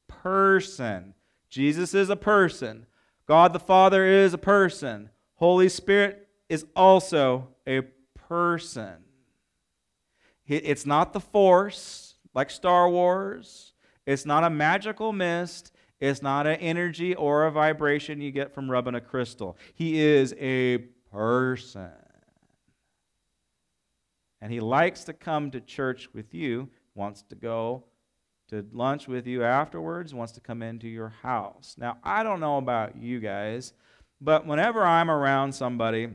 person. 0.08 1.16
Jesus 1.49 1.95
is 1.95 2.10
a 2.10 2.16
person. 2.16 2.86
God 3.26 3.53
the 3.53 3.60
Father 3.60 4.06
is 4.06 4.34
a 4.34 4.38
person. 4.38 5.10
Holy 5.36 5.70
Spirit 5.70 6.28
is 6.49 6.66
also 6.76 7.47
a 7.68 7.82
person. 8.14 8.97
It's 10.45 10.86
not 10.86 11.14
the 11.14 11.20
force 11.20 12.16
like 12.36 12.51
Star 12.51 12.88
Wars. 12.88 13.74
It's 14.06 14.26
not 14.26 14.43
a 14.43 14.49
magical 14.51 15.12
mist. 15.12 15.72
It's 16.06 16.22
not 16.22 16.45
an 16.45 16.58
energy 16.58 17.16
or 17.16 17.45
a 17.45 17.51
vibration 17.51 18.22
you 18.22 18.32
get 18.32 18.53
from 18.53 18.70
rubbing 18.70 18.93
a 18.93 19.01
crystal. 19.01 19.58
He 19.74 19.99
is 19.99 20.36
a 20.39 20.78
person. 21.12 21.89
And 24.39 24.53
he 24.53 24.60
likes 24.60 25.03
to 25.06 25.14
come 25.14 25.49
to 25.49 25.60
church 25.60 26.10
with 26.14 26.32
you, 26.34 26.70
wants 26.93 27.24
to 27.24 27.36
go 27.36 27.86
to 28.49 28.64
lunch 28.72 29.08
with 29.08 29.26
you 29.26 29.43
afterwards, 29.43 30.14
wants 30.14 30.34
to 30.34 30.41
come 30.41 30.62
into 30.62 30.88
your 30.88 31.10
house. 31.10 31.76
Now, 31.76 31.97
I 32.03 32.22
don't 32.22 32.39
know 32.39 32.60
about 32.60 32.95
you 32.95 33.20
guys, 33.20 33.74
but 34.22 34.45
whenever 34.45 34.84
I'm 34.84 35.10
around 35.10 35.53
somebody 35.53 36.10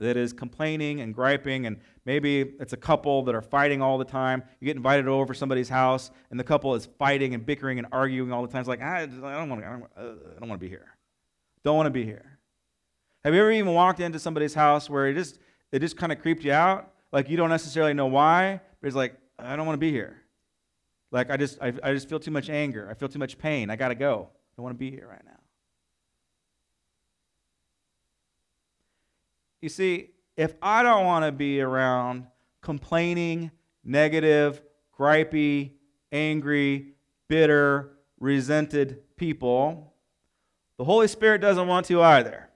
that 0.00 0.16
is 0.16 0.32
complaining 0.32 1.00
and 1.00 1.14
griping, 1.14 1.66
and 1.66 1.76
maybe 2.06 2.40
it's 2.58 2.72
a 2.72 2.76
couple 2.76 3.22
that 3.24 3.34
are 3.34 3.42
fighting 3.42 3.82
all 3.82 3.98
the 3.98 4.04
time. 4.04 4.42
You 4.58 4.66
get 4.66 4.76
invited 4.76 5.06
over 5.06 5.34
somebody's 5.34 5.68
house, 5.68 6.10
and 6.30 6.40
the 6.40 6.44
couple 6.44 6.74
is 6.74 6.88
fighting 6.98 7.34
and 7.34 7.44
bickering 7.44 7.78
and 7.78 7.86
arguing 7.92 8.32
all 8.32 8.42
the 8.42 8.48
time. 8.48 8.60
It's 8.60 8.68
like, 8.68 8.82
I, 8.82 9.06
don't 9.06 9.48
want 9.48 9.60
to, 9.62 9.66
I 9.66 9.70
don't, 9.70 9.84
uh, 9.96 10.34
I 10.36 10.40
don't 10.40 10.48
want 10.48 10.60
to 10.60 10.64
be 10.64 10.70
here. 10.70 10.86
Don't 11.62 11.76
want 11.76 11.86
to 11.86 11.90
be 11.90 12.04
here. 12.04 12.38
Have 13.24 13.34
you 13.34 13.40
ever 13.40 13.52
even 13.52 13.74
walked 13.74 14.00
into 14.00 14.18
somebody's 14.18 14.54
house 14.54 14.88
where 14.88 15.06
it 15.08 15.14
just, 15.14 15.38
it 15.72 15.80
just 15.80 15.98
kind 15.98 16.10
of 16.10 16.20
creeped 16.20 16.42
you 16.42 16.52
out? 16.52 16.90
Like 17.12 17.28
you 17.28 17.36
don't 17.36 17.50
necessarily 17.50 17.92
know 17.92 18.06
why, 18.06 18.60
but 18.80 18.86
it's 18.86 18.96
like, 18.96 19.14
I 19.38 19.56
don't 19.56 19.66
want 19.66 19.74
to 19.74 19.80
be 19.80 19.90
here. 19.90 20.22
Like 21.12 21.30
I 21.30 21.36
just, 21.36 21.58
I, 21.60 21.74
I 21.82 21.92
just 21.92 22.08
feel 22.08 22.20
too 22.20 22.30
much 22.30 22.48
anger. 22.48 22.88
I 22.90 22.94
feel 22.94 23.08
too 23.08 23.18
much 23.18 23.36
pain. 23.36 23.68
I 23.68 23.76
got 23.76 23.88
to 23.88 23.94
go. 23.94 24.28
I 24.32 24.56
don't 24.56 24.64
want 24.64 24.74
to 24.74 24.78
be 24.78 24.90
here 24.90 25.06
right 25.08 25.24
now. 25.24 25.39
You 29.60 29.68
see, 29.68 30.10
if 30.36 30.54
I 30.62 30.82
don't 30.82 31.04
want 31.04 31.24
to 31.24 31.32
be 31.32 31.60
around 31.60 32.26
complaining, 32.62 33.50
negative, 33.84 34.62
gripey, 34.98 35.72
angry, 36.12 36.94
bitter, 37.28 37.92
resented 38.18 39.02
people, 39.16 39.94
the 40.76 40.84
Holy 40.84 41.08
Spirit 41.08 41.40
doesn't 41.40 41.66
want 41.66 41.86
to 41.86 42.02
either. 42.02 42.48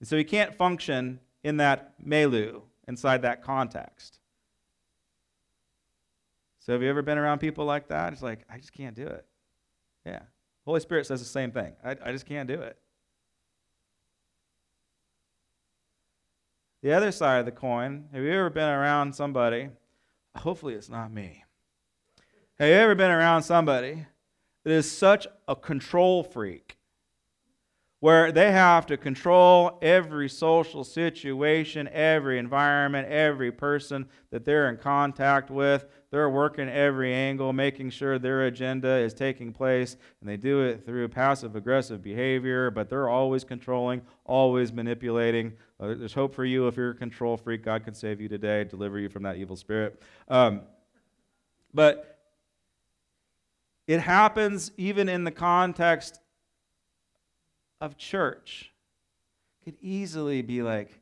And 0.00 0.08
so 0.08 0.16
he 0.16 0.24
can't 0.24 0.54
function 0.54 1.20
in 1.42 1.58
that 1.58 1.94
milieu, 2.02 2.62
inside 2.88 3.22
that 3.22 3.42
context. 3.42 4.18
So 6.60 6.72
have 6.72 6.82
you 6.82 6.88
ever 6.88 7.02
been 7.02 7.18
around 7.18 7.38
people 7.38 7.64
like 7.64 7.88
that? 7.88 8.12
It's 8.12 8.22
like, 8.22 8.40
I 8.50 8.58
just 8.58 8.72
can't 8.72 8.96
do 8.96 9.06
it. 9.06 9.24
Yeah. 10.04 10.22
Holy 10.64 10.80
Spirit 10.80 11.06
says 11.06 11.20
the 11.20 11.26
same 11.26 11.52
thing. 11.52 11.74
I, 11.84 11.96
I 12.04 12.12
just 12.12 12.26
can't 12.26 12.48
do 12.48 12.60
it. 12.60 12.78
The 16.86 16.92
other 16.92 17.10
side 17.10 17.40
of 17.40 17.46
the 17.46 17.50
coin, 17.50 18.04
have 18.12 18.22
you 18.22 18.30
ever 18.30 18.48
been 18.48 18.68
around 18.68 19.12
somebody? 19.12 19.70
Hopefully 20.36 20.74
it's 20.74 20.88
not 20.88 21.10
me. 21.10 21.42
Have 22.60 22.68
you 22.68 22.74
ever 22.74 22.94
been 22.94 23.10
around 23.10 23.42
somebody 23.42 24.06
that 24.62 24.70
is 24.70 24.88
such 24.88 25.26
a 25.48 25.56
control 25.56 26.22
freak 26.22 26.76
where 27.98 28.30
they 28.30 28.52
have 28.52 28.86
to 28.86 28.96
control 28.96 29.80
every 29.82 30.28
social 30.28 30.84
situation, 30.84 31.88
every 31.88 32.38
environment, 32.38 33.08
every 33.08 33.50
person 33.50 34.08
that 34.30 34.44
they're 34.44 34.68
in 34.68 34.76
contact 34.76 35.50
with. 35.50 35.86
They're 36.16 36.30
working 36.30 36.70
every 36.70 37.12
angle, 37.12 37.52
making 37.52 37.90
sure 37.90 38.18
their 38.18 38.46
agenda 38.46 38.88
is 38.88 39.12
taking 39.12 39.52
place, 39.52 39.98
and 40.18 40.30
they 40.30 40.38
do 40.38 40.62
it 40.62 40.86
through 40.86 41.06
passive 41.08 41.54
aggressive 41.56 42.02
behavior, 42.02 42.70
but 42.70 42.88
they're 42.88 43.10
always 43.10 43.44
controlling, 43.44 44.00
always 44.24 44.72
manipulating. 44.72 45.52
Uh, 45.78 45.88
there's 45.88 46.14
hope 46.14 46.34
for 46.34 46.46
you 46.46 46.68
if 46.68 46.76
you're 46.78 46.92
a 46.92 46.94
control 46.94 47.36
freak. 47.36 47.62
God 47.62 47.84
can 47.84 47.92
save 47.92 48.18
you 48.18 48.30
today, 48.30 48.64
deliver 48.64 48.98
you 48.98 49.10
from 49.10 49.24
that 49.24 49.36
evil 49.36 49.56
spirit. 49.56 50.00
Um, 50.26 50.62
but 51.74 52.18
it 53.86 54.00
happens 54.00 54.72
even 54.78 55.10
in 55.10 55.24
the 55.24 55.30
context 55.30 56.18
of 57.78 57.98
church 57.98 58.72
It 59.60 59.64
could 59.66 59.78
easily 59.82 60.40
be 60.40 60.62
like, 60.62 60.98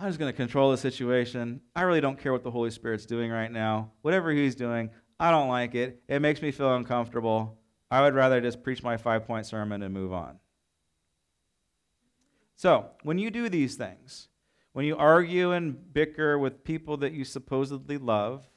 I'm 0.00 0.08
just 0.08 0.18
going 0.18 0.32
to 0.32 0.36
control 0.36 0.70
the 0.70 0.78
situation. 0.78 1.60
I 1.76 1.82
really 1.82 2.00
don't 2.00 2.18
care 2.18 2.32
what 2.32 2.42
the 2.42 2.50
Holy 2.50 2.70
Spirit's 2.70 3.04
doing 3.04 3.30
right 3.30 3.52
now. 3.52 3.92
Whatever 4.00 4.30
He's 4.30 4.54
doing, 4.54 4.88
I 5.18 5.30
don't 5.30 5.50
like 5.50 5.74
it. 5.74 6.02
It 6.08 6.22
makes 6.22 6.40
me 6.40 6.52
feel 6.52 6.74
uncomfortable. 6.74 7.58
I 7.90 8.00
would 8.00 8.14
rather 8.14 8.40
just 8.40 8.62
preach 8.62 8.82
my 8.82 8.96
five 8.96 9.26
point 9.26 9.44
sermon 9.44 9.82
and 9.82 9.92
move 9.92 10.14
on. 10.14 10.38
So, 12.56 12.86
when 13.02 13.18
you 13.18 13.30
do 13.30 13.50
these 13.50 13.74
things, 13.74 14.28
when 14.72 14.86
you 14.86 14.96
argue 14.96 15.52
and 15.52 15.92
bicker 15.92 16.38
with 16.38 16.64
people 16.64 16.96
that 16.98 17.12
you 17.12 17.26
supposedly 17.26 17.98
love, 17.98 18.48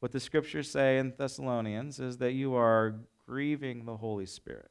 what 0.00 0.12
the 0.12 0.20
scriptures 0.20 0.70
say 0.70 0.98
in 0.98 1.14
Thessalonians 1.16 1.98
is 1.98 2.18
that 2.18 2.32
you 2.32 2.54
are 2.54 2.96
grieving 3.26 3.86
the 3.86 3.96
Holy 3.96 4.26
Spirit. 4.26 4.70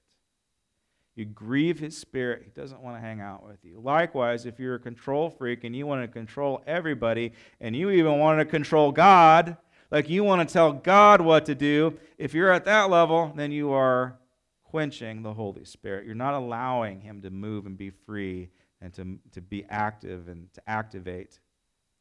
You 1.20 1.26
grieve 1.26 1.80
his 1.80 1.98
spirit. 1.98 2.44
He 2.46 2.52
doesn't 2.52 2.80
want 2.80 2.96
to 2.96 3.02
hang 3.02 3.20
out 3.20 3.46
with 3.46 3.66
you. 3.66 3.82
Likewise, 3.84 4.46
if 4.46 4.58
you're 4.58 4.76
a 4.76 4.80
control 4.80 5.30
freak 5.30 5.66
and 5.66 5.76
you 5.76 5.86
want 5.86 6.02
to 6.02 6.08
control 6.08 6.64
everybody, 6.66 7.34
and 7.60 7.76
you 7.76 7.90
even 7.90 8.20
want 8.20 8.40
to 8.40 8.46
control 8.46 8.94
God, 8.94 9.58
like 9.92 10.10
you 10.10 10.24
want 10.24 10.48
to 10.48 10.54
tell 10.54 10.72
God 10.72 11.20
what 11.20 11.46
to 11.48 11.56
do, 11.56 12.00
if 12.18 12.34
you're 12.34 12.54
at 12.54 12.64
that 12.64 12.90
level, 12.90 13.34
then 13.36 13.52
you 13.52 13.74
are 13.74 14.18
quenching 14.64 15.22
the 15.22 15.34
Holy 15.34 15.66
Spirit. 15.66 16.06
You're 16.06 16.16
not 16.16 16.36
allowing 16.36 17.02
him 17.02 17.22
to 17.24 17.30
move 17.30 17.66
and 17.66 17.78
be 17.78 17.90
free 17.90 18.50
and 18.80 18.94
to, 18.94 19.20
to 19.34 19.42
be 19.42 19.66
active 19.70 20.30
and 20.30 20.48
to 20.54 20.62
activate 20.68 21.42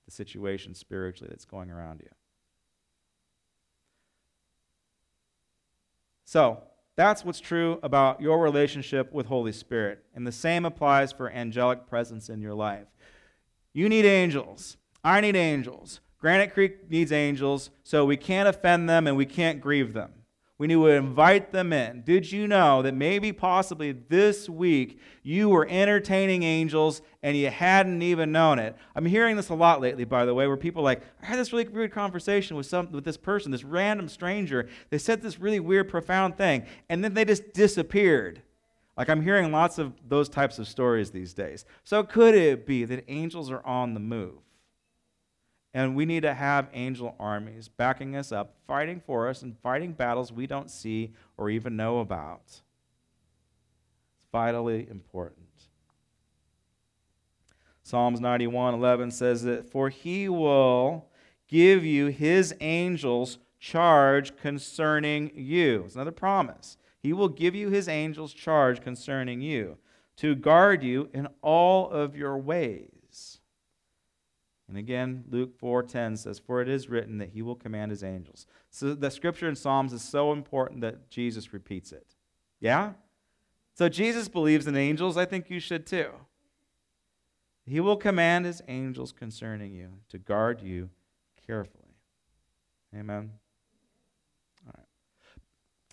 the 0.05 0.13
situation 0.13 0.77
spiritually 0.77 1.29
that's 1.29 1.45
going 1.45 1.73
around 1.73 2.01
you. 2.05 2.11
So, 6.25 6.63
that's 6.99 7.25
what's 7.25 7.39
true 7.39 7.79
about 7.85 8.21
your 8.21 8.43
relationship 8.43 9.13
with 9.13 9.27
Holy 9.27 9.53
Spirit. 9.53 10.03
And 10.17 10.27
the 10.27 10.33
same 10.33 10.65
applies 10.65 11.13
for 11.13 11.31
angelic 11.31 11.87
presence 11.87 12.29
in 12.29 12.43
your 12.43 12.55
life. 12.55 12.89
You 13.73 13.89
need 13.89 14.05
angels. 14.05 14.77
I 15.05 15.21
need 15.21 15.37
angels. 15.37 16.01
Granite 16.19 16.53
Creek 16.53 16.91
needs 16.91 17.13
angels, 17.13 17.71
so 17.85 18.05
we 18.05 18.17
can't 18.17 18.49
offend 18.49 18.89
them 18.89 19.07
and 19.07 19.17
we 19.17 19.27
can't 19.27 19.61
grieve 19.61 19.93
them. 19.93 20.11
We 20.59 20.67
need 20.67 20.75
to 20.75 20.89
invite 20.89 21.53
them 21.53 21.73
in. 21.73 22.03
Did 22.03 22.33
you 22.33 22.49
know 22.49 22.83
that 22.83 22.93
maybe, 22.93 23.33
possibly 23.33 23.93
this 23.93 24.49
week, 24.49 24.99
you 25.23 25.49
were 25.49 25.65
entertaining 25.71 26.43
angels 26.43 27.01
and 27.23 27.37
you 27.37 27.49
hadn't 27.49 28.03
even 28.03 28.33
known 28.33 28.59
it? 28.59 28.75
I'm 28.97 29.07
hearing 29.07 29.37
this 29.37 29.51
a 29.51 29.55
lot 29.55 29.81
lately, 29.81 30.03
by 30.05 30.25
the 30.25 30.35
way, 30.35 30.49
where 30.49 30.57
people 30.57 30.83
like, 30.83 31.03
I 31.23 31.27
had 31.27 31.39
this 31.39 31.53
really 31.53 31.69
weird 31.69 31.93
conversation 31.93 32.57
with 32.57 32.67
some 32.67 32.91
with 32.91 33.05
this 33.05 33.17
person, 33.17 33.53
this 33.53 33.63
random 33.63 34.09
stranger. 34.09 34.69
They 34.91 34.99
said 34.99 35.23
this 35.23 35.39
really 35.39 35.61
weird, 35.61 35.89
profound 35.89 36.37
thing, 36.37 36.67
and 36.89 37.05
then 37.05 37.15
they 37.15 37.25
just 37.25 37.53
disappeared. 37.53 38.43
Like 38.97 39.09
I'm 39.09 39.23
hearing 39.23 39.53
lots 39.53 39.79
of 39.79 39.93
those 40.09 40.29
types 40.29 40.59
of 40.59 40.67
stories 40.67 41.13
these 41.13 41.35
days. 41.35 41.67
So 41.85 42.03
could 42.03 42.35
it 42.35 42.67
be 42.67 42.85
that 42.85 43.05
angels 43.07 43.49
are 43.53 43.65
on 43.65 43.95
the 43.95 44.01
move? 44.01 44.41
And 45.75 45.95
we 45.95 46.07
need 46.07 46.23
to 46.23 46.35
have 46.35 46.69
angel 46.73 47.15
armies 47.21 47.69
backing 47.69 48.17
us 48.17 48.33
up, 48.33 48.55
fighting 48.67 49.01
for 49.01 49.29
us, 49.29 49.43
and 49.43 49.59
fighting 49.59 49.93
battles 49.93 50.33
we 50.33 50.47
don't 50.47 50.71
see 50.71 51.13
or 51.37 51.51
even 51.51 51.77
know 51.77 52.01
about. 52.01 52.41
It's 52.45 52.63
vitally 54.33 54.89
important. 54.91 55.47
Psalms 57.83 58.21
91:11 58.21 59.11
says 59.11 59.43
that 59.45 59.71
for 59.71 59.89
he 59.89 60.29
will 60.29 61.09
give 61.47 61.85
you 61.85 62.07
his 62.07 62.55
angels 62.61 63.39
charge 63.59 64.37
concerning 64.37 65.31
you. 65.35 65.85
It's 65.87 65.95
another 65.95 66.13
promise. 66.13 66.77
He 67.01 67.13
will 67.13 67.29
give 67.29 67.55
you 67.55 67.71
his 67.71 67.89
angels 67.89 68.35
charge 68.35 68.83
concerning 68.83 69.41
you 69.41 69.79
to 70.17 70.35
guard 70.35 70.83
you 70.83 71.09
in 71.15 71.29
all 71.41 71.89
of 71.89 72.17
your 72.17 72.37
ways. 72.37 72.98
And 74.69 74.77
again, 74.77 75.25
Luke 75.29 75.57
4:10 75.59 76.17
says, 76.17 76.39
"For 76.39 76.61
it 76.61 76.69
is 76.69 76.89
written 76.89 77.19
that 77.19 77.31
he 77.31 77.41
will 77.41 77.57
command 77.57 77.91
his 77.91 78.05
angels." 78.05 78.47
So 78.71 78.95
the 78.95 79.11
scripture 79.11 79.49
in 79.49 79.57
Psalms 79.57 79.95
is 79.95 80.03
so 80.03 80.33
important 80.33 80.83
that 80.83 81.09
Jesus 81.11 81.53
repeats 81.55 81.91
it. 81.91 82.15
Yeah? 82.61 82.95
So 83.73 83.89
Jesus 83.89 84.29
believes 84.29 84.67
in 84.67 84.77
angels, 84.77 85.17
I 85.17 85.25
think 85.25 85.49
you 85.49 85.61
should 85.61 85.87
too. 85.87 86.13
He 87.65 87.81
will 87.81 87.97
command 87.97 88.45
his 88.45 88.63
angels 88.67 89.13
concerning 89.13 89.73
you 89.73 90.01
to 90.09 90.19
guard 90.19 90.61
you 90.61 90.91
carefully. 91.47 91.97
Amen. 92.95 93.39
All 94.67 94.75
right. 94.77 94.87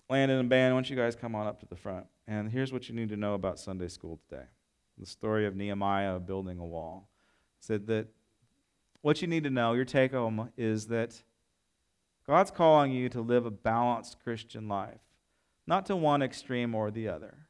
Landon 0.08 0.38
and 0.38 0.48
band, 0.48 0.72
I 0.72 0.74
want 0.74 0.90
you 0.90 0.96
guys 0.96 1.14
come 1.14 1.34
on 1.34 1.46
up 1.46 1.60
to 1.60 1.66
the 1.66 1.76
front. 1.76 2.06
And 2.26 2.50
here's 2.50 2.72
what 2.72 2.88
you 2.88 2.94
need 2.94 3.10
to 3.10 3.16
know 3.16 3.34
about 3.34 3.58
Sunday 3.58 3.88
school 3.88 4.18
today. 4.28 4.46
The 4.98 5.06
story 5.06 5.46
of 5.46 5.54
Nehemiah 5.54 6.18
building 6.18 6.58
a 6.58 6.66
wall. 6.66 7.08
It 7.58 7.64
said 7.64 7.86
that 7.86 8.08
what 9.02 9.22
you 9.22 9.28
need 9.28 9.44
to 9.44 9.50
know, 9.50 9.72
your 9.72 9.84
take 9.84 10.12
home, 10.12 10.50
is 10.56 10.86
that 10.88 11.22
God's 12.26 12.50
calling 12.50 12.92
you 12.92 13.08
to 13.10 13.20
live 13.20 13.46
a 13.46 13.50
balanced 13.50 14.18
Christian 14.22 14.68
life, 14.68 15.00
not 15.66 15.86
to 15.86 15.96
one 15.96 16.22
extreme 16.22 16.74
or 16.74 16.90
the 16.90 17.08
other. 17.08 17.46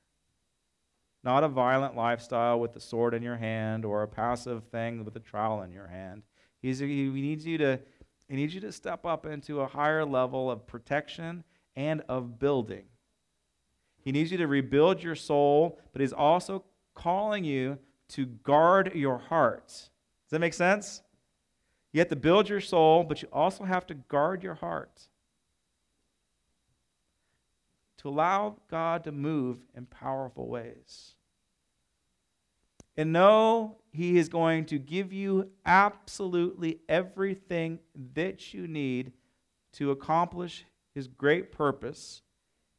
Not 1.24 1.42
a 1.42 1.48
violent 1.48 1.96
lifestyle 1.96 2.60
with 2.60 2.72
the 2.72 2.80
sword 2.80 3.12
in 3.12 3.22
your 3.22 3.36
hand 3.36 3.84
or 3.84 4.02
a 4.02 4.08
passive 4.08 4.64
thing 4.64 5.04
with 5.04 5.16
a 5.16 5.20
trowel 5.20 5.62
in 5.62 5.72
your 5.72 5.88
hand. 5.88 6.22
He's, 6.62 6.78
he 6.78 7.08
needs 7.08 7.44
you 7.44 7.58
to 7.58 7.80
he 8.28 8.34
needs 8.34 8.54
you 8.54 8.60
to 8.62 8.72
step 8.72 9.06
up 9.06 9.24
into 9.24 9.60
a 9.60 9.68
higher 9.68 10.04
level 10.04 10.50
of 10.50 10.66
protection 10.66 11.44
and 11.76 12.02
of 12.08 12.38
building. 12.38 12.84
He 14.02 14.12
needs 14.12 14.32
you 14.32 14.38
to 14.38 14.46
rebuild 14.46 15.02
your 15.02 15.14
soul, 15.14 15.78
but 15.92 16.00
he's 16.00 16.12
also 16.12 16.64
calling 16.94 17.44
you 17.44 17.78
to 18.08 18.26
guard 18.26 18.92
your 18.94 19.18
heart. 19.18 19.68
Does 19.68 20.30
that 20.30 20.38
make 20.40 20.54
sense? 20.54 21.02
You 21.92 22.00
have 22.00 22.08
to 22.08 22.16
build 22.16 22.48
your 22.48 22.60
soul, 22.60 23.04
but 23.04 23.22
you 23.22 23.28
also 23.32 23.64
have 23.64 23.86
to 23.86 23.94
guard 23.94 24.42
your 24.42 24.54
heart. 24.54 25.08
To 27.98 28.08
allow 28.08 28.56
God 28.70 29.04
to 29.04 29.12
move 29.12 29.58
in 29.74 29.86
powerful 29.86 30.48
ways. 30.48 31.14
And 32.96 33.12
know 33.12 33.78
He 33.92 34.18
is 34.18 34.28
going 34.28 34.66
to 34.66 34.78
give 34.78 35.12
you 35.12 35.50
absolutely 35.64 36.80
everything 36.88 37.78
that 38.14 38.52
you 38.52 38.66
need 38.66 39.12
to 39.72 39.90
accomplish 39.90 40.64
His 40.94 41.06
great 41.08 41.52
purpose 41.52 42.22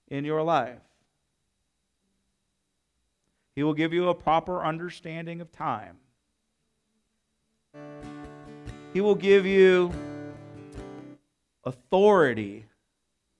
in 0.08 0.26
your 0.26 0.44
life. 0.44 0.80
He 3.56 3.64
will 3.64 3.74
give 3.74 3.94
you 3.94 4.10
a 4.10 4.16
proper 4.16 4.64
understanding 4.64 5.42
of 5.42 5.52
time. 5.52 5.98
He 8.98 9.02
will 9.02 9.14
give 9.14 9.46
you 9.46 9.94
authority 11.64 12.66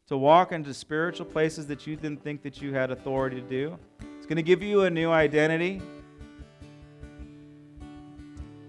to 0.06 0.16
walk 0.16 0.52
into 0.52 0.72
spiritual 0.72 1.26
places 1.26 1.66
that 1.66 1.88
you 1.88 1.96
didn't 1.96 2.24
think 2.24 2.44
that 2.44 2.62
you 2.62 2.76
had 2.76 2.92
authority 2.92 3.42
to 3.42 3.48
do. 3.48 3.80
It's 4.18 4.28
going 4.28 4.36
to 4.36 4.44
give 4.44 4.62
you 4.62 4.84
a 4.84 4.90
new 4.92 5.10
identity, 5.10 5.82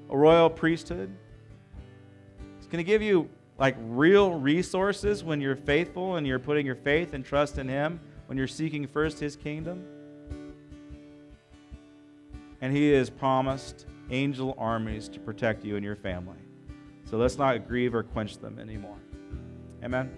a 0.09 0.17
royal 0.17 0.49
priesthood. 0.49 1.15
It's 2.57 2.67
going 2.67 2.83
to 2.83 2.91
give 2.91 3.03
you 3.03 3.29
like 3.59 3.77
real 3.81 4.33
resources 4.33 5.23
when 5.23 5.43
you're 5.43 5.57
faithful 5.57 6.17
and 6.17 6.27
you're 6.27 6.39
putting 6.39 6.65
your 6.65 6.75
faith 6.75 7.13
and 7.13 7.23
trust 7.23 7.59
in 7.59 7.69
Him, 7.69 8.01
when 8.29 8.39
you're 8.39 8.47
seeking 8.47 8.87
first 8.87 9.21
His 9.21 9.37
kingdom. 9.37 9.85
And 12.63 12.75
He 12.75 12.93
has 12.93 13.11
promised 13.11 13.85
angel 14.11 14.55
armies 14.57 15.07
to 15.11 15.21
protect 15.21 15.67
you 15.67 15.77
and 15.77 15.85
your 15.85 15.95
family. 15.95 16.39
So 17.09 17.17
let's 17.17 17.39
not 17.39 17.67
grieve 17.67 17.95
or 17.95 18.03
quench 18.03 18.37
them 18.37 18.59
anymore. 18.59 18.99
Amen. 19.83 20.15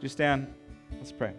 Just 0.00 0.14
stand? 0.14 0.52
Let's 0.96 1.12
pray. 1.12 1.32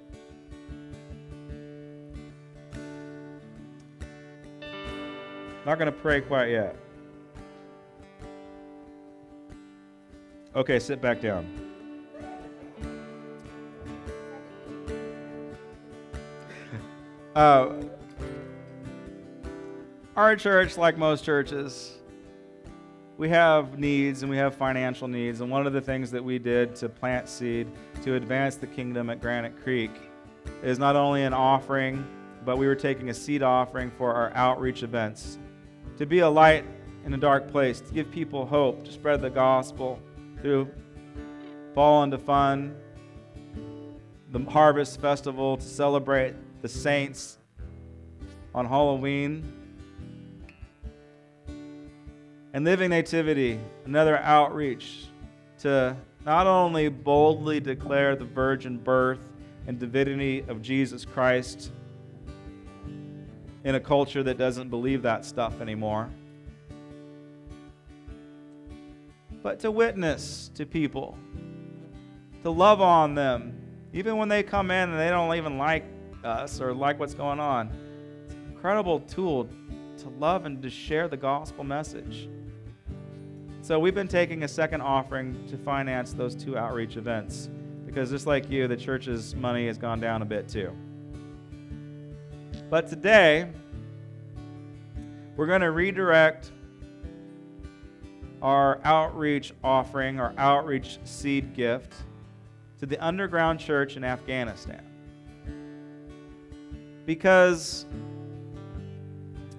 Not 5.66 5.78
going 5.78 5.88
to 5.88 5.92
pray 5.92 6.22
quite 6.22 6.50
yet. 6.50 6.78
Okay, 10.56 10.80
sit 10.80 11.02
back 11.02 11.22
down. 11.22 11.46
uh, 17.36 17.74
our 20.16 20.38
church, 20.38 20.78
like 20.78 20.98
most 20.98 21.26
churches, 21.26 21.99
we 23.20 23.28
have 23.28 23.78
needs 23.78 24.24
and 24.24 24.32
we 24.32 24.38
have 24.38 24.56
financial 24.56 25.06
needs. 25.06 25.42
And 25.42 25.52
one 25.52 25.68
of 25.68 25.74
the 25.74 25.82
things 25.82 26.10
that 26.12 26.24
we 26.24 26.40
did 26.40 26.74
to 26.78 26.88
plant 26.88 27.28
seed 27.28 27.68
to 28.02 28.16
advance 28.16 28.56
the 28.56 28.66
kingdom 28.66 29.10
at 29.10 29.20
Granite 29.20 29.62
Creek 29.62 29.92
is 30.64 30.80
not 30.80 30.96
only 30.96 31.24
an 31.24 31.34
offering, 31.34 32.08
but 32.46 32.58
we 32.58 32.66
were 32.66 32.76
taking 32.76 33.10
a 33.10 33.14
seed 33.14 33.44
offering 33.44 33.92
for 33.92 34.14
our 34.14 34.32
outreach 34.36 34.84
events 34.84 35.38
to 35.98 36.06
be 36.06 36.20
a 36.20 36.30
light 36.30 36.64
in 37.06 37.14
a 37.14 37.18
dark 37.18 37.52
place, 37.52 37.82
to 37.82 37.94
give 37.94 38.10
people 38.10 38.46
hope, 38.46 38.86
to 38.86 38.92
spread 38.92 39.22
the 39.22 39.30
gospel 39.30 40.00
through 40.42 40.72
fall 41.76 42.04
into 42.04 42.18
fun, 42.18 42.74
the 44.32 44.40
harvest 44.46 45.02
festival, 45.02 45.58
to 45.58 45.66
celebrate 45.66 46.36
the 46.62 46.70
saints 46.70 47.38
on 48.56 48.66
Halloween. 48.66 49.59
And 52.52 52.66
Living 52.66 52.90
Nativity, 52.90 53.60
another 53.86 54.18
outreach 54.18 55.06
to 55.60 55.96
not 56.26 56.48
only 56.48 56.90
boldly 56.90 57.60
declare 57.60 58.16
the 58.16 58.26
virgin 58.26 58.78
birth 58.78 59.20
and 59.68 59.78
divinity 59.78 60.44
of 60.48 60.62
Jesus 60.62 61.06
Christ 61.06 61.72
in 63.64 63.76
a 63.76 63.80
culture 63.80 64.24
that 64.24 64.40
doesn't 64.40 64.70
believe 64.70 65.04
that 65.04 65.26
stuff 65.26 65.62
anymore. 65.62 66.10
But 69.44 69.60
to 69.60 69.70
witness 69.70 70.50
to 70.56 70.66
people, 70.66 71.18
to 72.42 72.50
love 72.50 72.82
on 72.82 73.14
them, 73.14 73.62
even 73.94 74.18
when 74.18 74.28
they 74.28 74.42
come 74.42 74.72
in 74.72 74.90
and 74.90 75.00
they 75.00 75.10
don't 75.10 75.36
even 75.36 75.60
like 75.60 75.86
us 76.24 76.60
or 76.60 76.74
like 76.74 77.00
what's 77.00 77.14
going 77.14 77.40
on. 77.40 77.72
It's 78.26 78.34
an 78.34 78.52
incredible 78.54 79.02
tool 79.02 79.48
to 80.00 80.10
love 80.10 80.46
and 80.46 80.62
to 80.64 80.70
share 80.70 81.08
the 81.08 81.18
gospel 81.18 81.64
message. 81.64 82.28
So 83.70 83.78
we've 83.78 83.94
been 83.94 84.08
taking 84.08 84.42
a 84.42 84.48
second 84.48 84.82
offering 84.82 85.46
to 85.48 85.56
finance 85.56 86.14
those 86.14 86.34
two 86.34 86.58
outreach 86.58 86.98
events 86.98 87.52
because 87.86 88.10
just 88.10 88.26
like 88.26 88.50
you, 88.50 88.68
the 88.68 88.76
church's 88.76 89.36
money 89.36 89.68
has 89.68 89.78
gone 89.78 90.00
down 90.00 90.24
a 90.24 90.26
bit 90.26 90.50
too. 90.50 90.76
But 92.72 92.88
today, 92.88 93.48
we're 95.36 95.46
going 95.46 95.62
to 95.62 95.70
redirect 95.70 96.50
our 98.42 98.80
outreach 98.84 99.54
offering, 99.64 100.20
our 100.20 100.34
outreach 100.40 100.98
seed 101.04 101.54
gift, 101.54 101.94
to 102.80 102.88
the 102.88 102.98
underground 103.06 103.60
church 103.60 103.98
in 103.98 104.04
Afghanistan. 104.04 104.82
Because, 107.06 107.86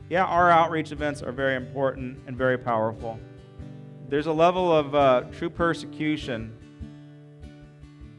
yeah, 0.08 0.24
our 0.24 0.50
outreach 0.50 0.90
events 0.90 1.22
are 1.22 1.30
very 1.30 1.54
important 1.54 2.18
and 2.26 2.36
very 2.36 2.58
powerful. 2.58 3.16
There's 4.11 4.26
a 4.26 4.32
level 4.32 4.76
of 4.76 4.92
uh, 4.92 5.22
true 5.30 5.48
persecution 5.48 6.52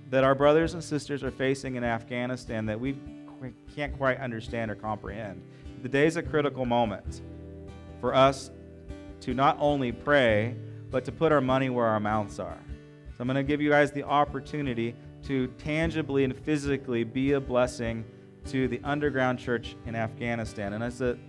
that 0.09 0.23
our 0.23 0.33
brothers 0.33 0.73
and 0.73 0.81
sisters 0.81 1.21
are 1.21 1.31
facing 1.31 1.75
in 1.75 1.83
Afghanistan 1.83 2.65
that 2.67 2.79
we 2.79 2.95
can't 3.75 3.97
quite 3.97 4.17
understand 4.21 4.71
or 4.71 4.75
comprehend. 4.75 5.43
The 5.83 5.97
is 5.97 6.15
a 6.15 6.23
critical 6.23 6.65
moment 6.65 7.19
for 7.99 8.15
us 8.15 8.51
to 9.19 9.33
not 9.33 9.57
only 9.59 9.91
pray, 9.91 10.55
but 10.89 11.03
to 11.03 11.11
put 11.11 11.33
our 11.33 11.41
money 11.41 11.69
where 11.69 11.87
our 11.87 11.99
mouths 11.99 12.39
are. 12.39 12.59
So 13.09 13.17
I'm 13.19 13.27
going 13.27 13.35
to 13.35 13.43
give 13.43 13.59
you 13.59 13.69
guys 13.69 13.91
the 13.91 14.03
opportunity 14.03 14.95
to 15.23 15.47
tangibly 15.57 16.23
and 16.23 16.33
physically 16.33 17.03
be 17.03 17.33
a 17.33 17.41
blessing 17.41 18.05
to 18.45 18.69
the 18.69 18.79
underground 18.85 19.39
church 19.39 19.75
in 19.85 19.95
Afghanistan. 19.95 20.71
And 20.71 20.85
I 20.85 20.89
said, 20.89 21.19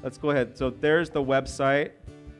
let's 0.00 0.16
go 0.16 0.30
ahead. 0.30 0.56
So 0.56 0.70
there's 0.70 1.10
the 1.10 1.22
website. 1.22 1.90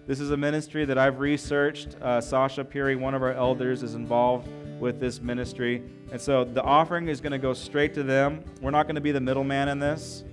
This 0.05 0.19
is 0.19 0.33
a 0.33 0.37
ministry 0.37 0.85
that 0.85 0.99
I've 0.99 1.21
researched. 1.21 1.97
Uh, 2.03 2.21
Sasha 2.21 2.65
Puri, 2.65 2.97
one 2.97 3.15
of 3.15 3.23
our 3.23 3.33
elders, 3.35 3.85
is 3.85 3.95
involved 3.95 4.49
with 4.81 4.99
this 4.99 5.21
ministry. 5.21 5.81
And 6.11 6.21
so 6.21 6.43
the 6.43 6.63
offering 6.63 7.07
is 7.07 7.21
going 7.21 7.31
to 7.31 7.39
go 7.39 7.53
straight 7.53 7.95
to 7.95 8.03
them. 8.03 8.43
We're 8.61 8.73
not 8.73 8.87
going 8.87 8.97
to 8.97 9.01
be 9.01 9.13
the 9.13 9.21
middleman 9.21 9.69
in 9.69 9.79
this. 9.79 10.25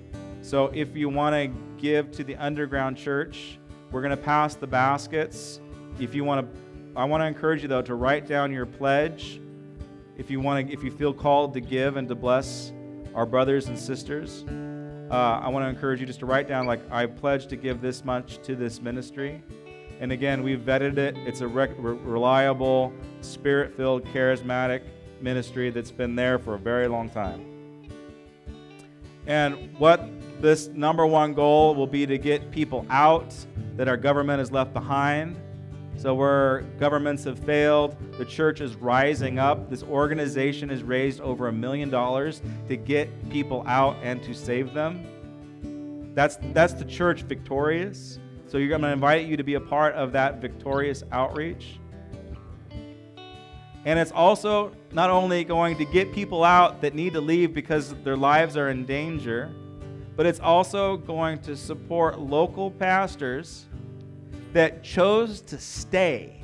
So 0.42 0.72
if 0.74 0.96
you 0.96 1.08
want 1.08 1.36
to 1.36 1.56
give 1.80 2.10
to 2.14 2.24
the 2.24 2.36
underground 2.38 2.98
church, 2.98 3.60
we're 3.92 4.02
going 4.02 4.10
to 4.10 4.18
pass 4.18 4.56
the 4.56 4.66
baskets. 4.66 5.60
If 6.00 6.16
you 6.16 6.24
want 6.24 6.52
to, 6.52 6.60
I 6.96 7.06
want 7.06 7.22
to 7.22 7.28
encourage 7.28 7.62
you 7.62 7.68
though 7.68 7.84
to 7.84 7.94
write 7.94 8.28
down 8.28 8.52
your 8.52 8.66
pledge. 8.66 9.40
If 10.18 10.32
you 10.32 10.40
want 10.40 10.68
to, 10.68 10.74
if 10.74 10.84
you 10.84 10.90
feel 10.90 11.14
called 11.14 11.54
to 11.54 11.62
give 11.62 11.96
and 11.96 12.08
to 12.08 12.16
bless 12.16 12.74
our 13.14 13.28
brothers 13.28 13.68
and 13.68 13.78
sisters, 13.78 14.46
uh, 15.10 15.39
I 15.43 15.49
want 15.49 15.66
to 15.66 15.70
encourage 15.70 15.99
you 15.99 16.05
just 16.05 16.20
to 16.20 16.26
write 16.26 16.47
down 16.47 16.66
like 16.66 16.80
I 16.91 17.05
pledge 17.05 17.47
to 17.47 17.55
give 17.55 17.82
this 17.82 18.05
much 18.05 18.41
to 18.43 18.55
this 18.55 18.82
ministry. 18.82 19.43
And 19.99 20.12
again, 20.12 20.43
we've 20.43 20.60
vetted 20.60 20.97
it. 20.97 21.18
It's 21.18 21.41
a 21.41 21.47
re- 21.47 21.74
reliable, 21.78 22.93
spirit-filled, 23.22 24.05
charismatic 24.05 24.82
ministry 25.20 25.72
that's 25.72 25.91
been 25.91 26.16
there 26.16 26.39
for 26.39 26.55
a 26.55 26.60
very 26.60 26.88
long 26.88 27.10
time. 27.10 27.45
And 29.28 29.78
what 29.78 30.10
this 30.41 30.68
number 30.68 31.05
one 31.05 31.34
goal 31.34 31.76
will 31.76 31.88
be 31.88 32.05
to 32.05 32.18
get 32.18 32.49
people 32.51 32.86
out 32.89 33.36
that 33.76 33.88
our 33.88 33.97
government 33.97 34.39
has 34.39 34.51
left 34.51 34.74
behind. 34.74 35.36
So, 36.00 36.14
where 36.14 36.62
governments 36.80 37.26
have 37.26 37.38
failed, 37.39 37.97
the 38.18 38.24
church 38.24 38.62
is 38.62 38.74
rising 38.78 39.38
up. 39.38 39.70
This 39.70 39.84
organization 39.84 40.70
has 40.70 40.82
raised 40.82 41.20
over 41.20 41.50
a 41.50 41.52
million 41.52 41.89
dollars 41.89 42.41
to 42.70 42.78
get 42.78 43.10
people 43.30 43.66
out 43.68 43.97
and 44.02 44.24
to 44.24 44.34
save 44.34 44.74
them. 44.74 46.14
That's, 46.16 46.38
that's 46.54 46.72
the 46.72 46.86
church 46.86 47.24
victorious. 47.24 48.18
So, 48.47 48.60
you're, 48.60 48.76
I'm 48.76 48.80
going 48.80 48.91
to 48.91 48.93
invite 48.93 49.26
you 49.26 49.36
to 49.36 49.43
be 49.43 49.56
a 49.56 49.60
part 49.60 49.93
of 49.95 50.14
that 50.14 50.39
victorious 50.39 51.04
outreach. 51.12 51.82
And 53.84 54.00
it's 54.00 54.14
also 54.14 54.72
not 54.93 55.10
only 55.10 55.43
going 55.43 55.76
to 55.80 55.86
get 55.86 56.14
people 56.14 56.45
out 56.45 56.80
that 56.80 56.95
need 56.95 57.12
to 57.12 57.22
leave 57.22 57.54
because 57.54 57.93
their 58.06 58.16
lives 58.16 58.56
are 58.56 58.70
in 58.70 58.86
danger, 58.86 59.52
but 60.16 60.26
it's 60.26 60.39
also 60.39 60.95
going 60.95 61.39
to 61.39 61.58
support 61.58 62.20
local 62.20 62.72
pastors 62.72 63.66
that 64.54 64.84
chose 64.84 65.41
to 65.41 65.58
stay. 65.58 66.41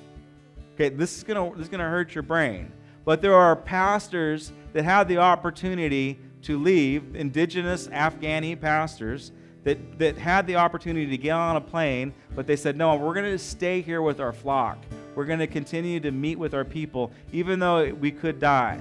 Okay, 0.76 0.90
this 0.90 1.18
is 1.18 1.24
gonna 1.24 1.52
this 1.52 1.64
is 1.64 1.70
gonna 1.70 1.90
hurt 1.90 2.14
your 2.14 2.24
brain. 2.24 2.72
But 3.06 3.22
there 3.22 3.36
are 3.36 3.56
pastors 3.56 4.52
that 4.74 4.84
had 4.84 5.08
the 5.08 5.18
opportunity 5.18 6.20
to 6.42 6.60
leave, 6.60 7.16
indigenous 7.16 7.88
Afghani 7.88 8.60
pastors 8.60 9.32
that, 9.64 9.98
that 9.98 10.18
had 10.18 10.46
the 10.46 10.56
opportunity 10.56 11.08
to 11.08 11.18
get 11.18 11.32
on 11.32 11.56
a 11.56 11.62
plane, 11.62 12.14
but 12.36 12.46
they 12.46 12.56
said, 12.56 12.78
No, 12.78 12.96
we're 12.96 13.14
gonna 13.14 13.38
stay 13.38 13.82
here 13.82 14.02
with 14.02 14.20
our 14.20 14.32
flock. 14.32 14.78
We're 15.16 15.26
gonna 15.26 15.48
continue 15.48 16.00
to 16.02 16.12
meet 16.12 16.38
with 16.38 16.54
our 16.54 16.64
people, 16.64 17.12
even 17.32 17.60
though 17.60 17.92
we 17.94 18.12
could 18.12 18.40
die. 18.40 18.80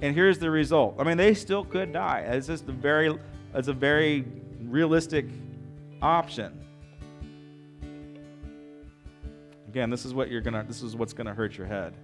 And 0.00 0.14
here's 0.14 0.38
the 0.38 0.50
result. 0.50 0.96
I 0.98 1.04
mean, 1.04 1.16
they 1.16 1.34
still 1.34 1.64
could 1.64 1.92
die. 1.92 2.20
It's 2.20 2.46
just 2.46 2.68
a 2.68 2.72
very 2.72 3.16
it's 3.54 3.68
a 3.68 3.74
very 3.74 4.24
realistic 4.64 5.26
option. 6.00 6.58
Again, 9.72 9.88
this 9.88 10.04
is 10.04 10.12
what 10.12 10.30
you're 10.30 10.42
gonna 10.42 10.66
this 10.68 10.82
is 10.82 10.94
what's 10.94 11.14
gonna 11.14 11.32
hurt 11.32 11.56
your 11.56 11.66
head. 11.66 11.94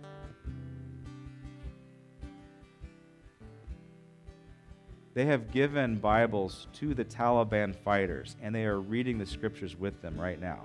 They 5.12 5.26
have 5.26 5.52
given 5.52 5.96
Bibles 5.98 6.66
to 6.72 6.94
the 6.94 7.04
Taliban 7.04 7.76
fighters, 7.76 8.36
and 8.40 8.54
they 8.54 8.64
are 8.64 8.80
reading 8.80 9.18
the 9.18 9.26
scriptures 9.26 9.76
with 9.76 10.00
them 10.00 10.18
right 10.18 10.40
now. 10.40 10.64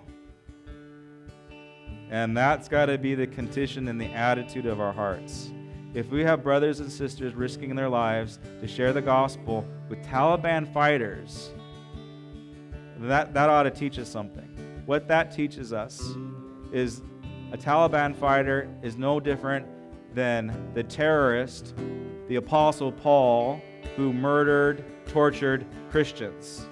And 2.10 2.38
that's 2.38 2.70
got 2.70 2.86
to 2.86 2.97
be 2.97 3.16
the 3.16 3.28
condition 3.28 3.89
and 3.89 3.99
the 3.99 4.14
attitude 4.14 4.66
of 4.66 4.80
our 4.80 4.93
hearts. 4.93 5.51
If 5.93 6.10
we 6.10 6.22
have 6.22 6.41
brothers 6.41 6.80
and 6.80 6.89
sisters 6.89 7.34
risking 7.34 7.76
their 7.76 7.89
lives 7.89 8.39
to 8.62 8.68
share 8.68 8.93
the 8.93 9.01
gospel 9.01 9.68
with 9.89 10.01
Taliban 10.06 10.74
fighters, 10.74 11.49
that, 12.99 13.34
that 13.34 13.49
ought 13.49 13.64
to 13.64 13.72
teach 13.72 13.99
us 13.99 14.08
something. 14.08 14.47
What 14.86 15.10
that 15.10 15.36
teaches 15.36 15.74
us 15.74 16.16
is 16.74 17.02
a 17.52 17.58
Taliban 17.58 18.16
fighter 18.16 18.68
is 18.82 18.98
no 18.98 19.20
different 19.20 19.66
than 20.14 20.72
the 20.74 20.84
terrorist, 20.84 21.76
the 22.28 22.36
Apostle 22.36 22.92
Paul, 22.92 23.62
who 23.96 24.12
murdered, 24.12 24.84
tortured 25.08 25.66
Christians. 25.92 26.66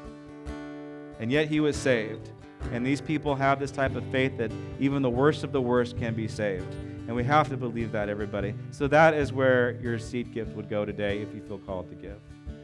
And 1.19 1.31
yet 1.31 1.47
he 1.47 1.59
was 1.59 1.75
saved. 1.75 2.31
And 2.71 2.85
these 2.85 3.01
people 3.01 3.35
have 3.35 3.59
this 3.59 3.71
type 3.71 3.95
of 3.95 4.03
faith 4.05 4.37
that 4.37 4.51
even 4.79 5.01
the 5.01 5.09
worst 5.09 5.43
of 5.43 5.51
the 5.51 5.61
worst 5.61 5.97
can 5.97 6.13
be 6.13 6.27
saved. 6.27 6.73
And 7.07 7.15
we 7.15 7.23
have 7.23 7.49
to 7.49 7.57
believe 7.57 7.91
that, 7.91 8.09
everybody. 8.09 8.55
So 8.71 8.87
that 8.87 9.13
is 9.13 9.33
where 9.33 9.79
your 9.81 9.99
seed 9.99 10.33
gift 10.33 10.55
would 10.55 10.69
go 10.69 10.85
today 10.85 11.21
if 11.21 11.33
you 11.33 11.41
feel 11.41 11.59
called 11.59 11.89
to 11.89 11.95
give. 11.95 12.19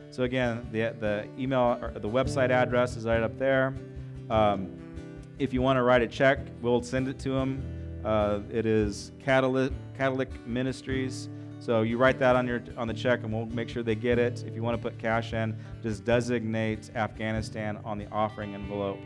So 0.10 0.24
again, 0.24 0.68
the, 0.72 0.96
the 1.00 1.28
email 1.38 1.78
or 1.82 1.92
the 2.00 2.10
website 2.10 2.50
address 2.50 2.96
is 2.96 3.06
right 3.06 3.22
up 3.22 3.38
there. 3.38 3.76
Um, 4.30 4.87
if 5.40 5.54
you 5.54 5.62
want 5.62 5.78
to 5.78 5.84
write 5.84 6.02
a 6.02 6.08
check, 6.08 6.40
we'll 6.62 6.82
send 6.82 7.08
it 7.08 7.20
to 7.20 7.30
them. 7.30 7.62
Uh, 8.04 8.40
it 8.52 8.66
is 8.66 9.12
Catholic, 9.24 9.72
Catalytic 9.98 10.46
Ministries. 10.48 11.30
So 11.60 11.82
you 11.82 11.98
write 11.98 12.20
that 12.20 12.36
on 12.36 12.48
your 12.48 12.62
on 12.78 12.88
the 12.88 12.94
check, 12.94 13.24
and 13.24 13.34
we'll 13.34 13.48
make 13.48 13.68
sure 13.68 13.84
they 13.84 13.96
get 13.96 14.20
it. 14.20 14.44
If 14.48 14.54
you 14.56 14.64
want 14.64 14.82
to 14.82 14.82
put 14.82 14.98
cash 15.00 15.34
in, 15.34 15.58
just 15.82 16.06
designate 16.06 16.92
Afghanistan 16.96 17.80
on 17.84 17.98
the 17.98 18.08
offering 18.12 18.54
envelope. 18.54 19.00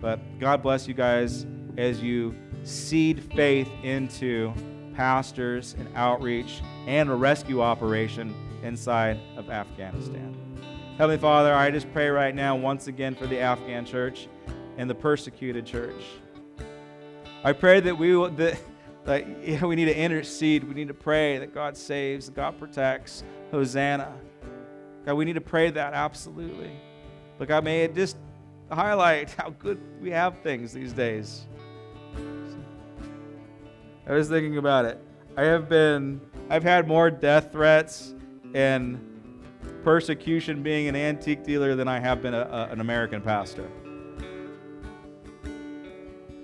But 0.00 0.20
God 0.38 0.62
bless 0.62 0.88
you 0.88 0.94
guys 0.94 1.46
as 1.76 2.02
you 2.02 2.34
seed 2.64 3.22
faith 3.34 3.70
into 3.82 4.52
pastors 4.94 5.76
and 5.78 5.88
outreach 5.94 6.62
and 6.86 7.08
a 7.10 7.14
rescue 7.14 7.62
operation 7.62 8.34
inside 8.62 9.18
of 9.36 9.50
Afghanistan. 9.50 10.34
Heavenly 10.96 11.18
Father, 11.18 11.54
I 11.54 11.70
just 11.70 11.92
pray 11.92 12.08
right 12.08 12.34
now 12.34 12.56
once 12.56 12.88
again 12.88 13.14
for 13.14 13.26
the 13.28 13.38
Afghan 13.38 13.84
church 13.84 14.28
and 14.78 14.88
the 14.88 14.94
persecuted 14.94 15.66
church. 15.66 16.02
I 17.44 17.52
pray 17.52 17.80
that 17.80 17.98
we 17.98 18.16
will, 18.16 18.30
that, 18.30 18.58
that 19.04 19.26
yeah, 19.46 19.64
we 19.64 19.76
need 19.76 19.86
to 19.86 19.96
intercede. 19.96 20.64
We 20.64 20.74
need 20.74 20.88
to 20.88 20.94
pray 20.94 21.38
that 21.38 21.52
God 21.52 21.76
saves, 21.76 22.30
God 22.30 22.58
protects. 22.58 23.22
Hosanna. 23.50 24.14
God, 25.04 25.14
we 25.14 25.24
need 25.24 25.34
to 25.34 25.40
pray 25.40 25.70
that 25.70 25.94
absolutely. 25.94 26.70
But 27.38 27.48
God, 27.48 27.64
may 27.64 27.82
it 27.82 27.94
just 27.94 28.16
highlight 28.70 29.30
how 29.38 29.50
good 29.50 29.80
we 30.00 30.10
have 30.10 30.38
things 30.40 30.72
these 30.72 30.92
days. 30.92 31.46
I 34.06 34.12
was 34.12 34.28
thinking 34.28 34.58
about 34.58 34.84
it. 34.84 34.98
I 35.36 35.42
have 35.42 35.68
been, 35.68 36.20
I've 36.48 36.62
had 36.62 36.88
more 36.88 37.10
death 37.10 37.52
threats 37.52 38.14
and 38.54 39.04
persecution 39.82 40.62
being 40.62 40.88
an 40.88 40.96
antique 40.96 41.44
dealer 41.44 41.74
than 41.74 41.88
I 41.88 42.00
have 42.00 42.22
been 42.22 42.34
a, 42.34 42.40
a, 42.40 42.68
an 42.72 42.80
American 42.80 43.20
pastor. 43.20 43.68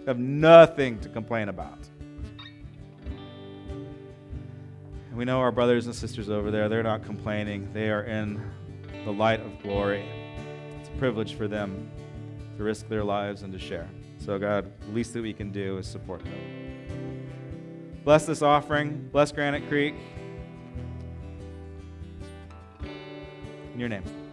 Have 0.07 0.19
nothing 0.19 0.99
to 1.01 1.09
complain 1.09 1.49
about. 1.49 1.79
We 5.15 5.25
know 5.25 5.39
our 5.39 5.53
brothers 5.53 5.87
and 5.87 5.95
sisters 5.95 6.29
over 6.29 6.51
there, 6.51 6.69
they're 6.69 6.83
not 6.83 7.05
complaining. 7.05 7.73
They 7.73 7.89
are 7.89 8.03
in 8.03 8.43
the 9.05 9.13
light 9.13 9.41
of 9.41 9.63
glory. 9.63 10.05
It's 10.81 10.89
a 10.89 10.99
privilege 10.99 11.35
for 11.35 11.47
them 11.47 11.89
to 12.57 12.65
risk 12.65 12.89
their 12.89 13.05
lives 13.05 13.43
and 13.43 13.53
to 13.53 13.59
share. 13.59 13.89
So, 14.19 14.39
God, 14.39 14.71
the 14.81 14.93
least 14.93 15.13
that 15.15 15.23
we 15.23 15.33
can 15.33 15.51
do 15.53 15.79
is 15.79 15.87
support 15.87 16.25
them. 16.25 17.25
Bless 18.05 18.27
this 18.27 18.43
offering. 18.43 19.09
Bless 19.13 19.33
Granite 19.33 19.69
Creek. 19.69 19.95
In 23.73 23.81
your 23.81 23.89
name. 23.89 24.24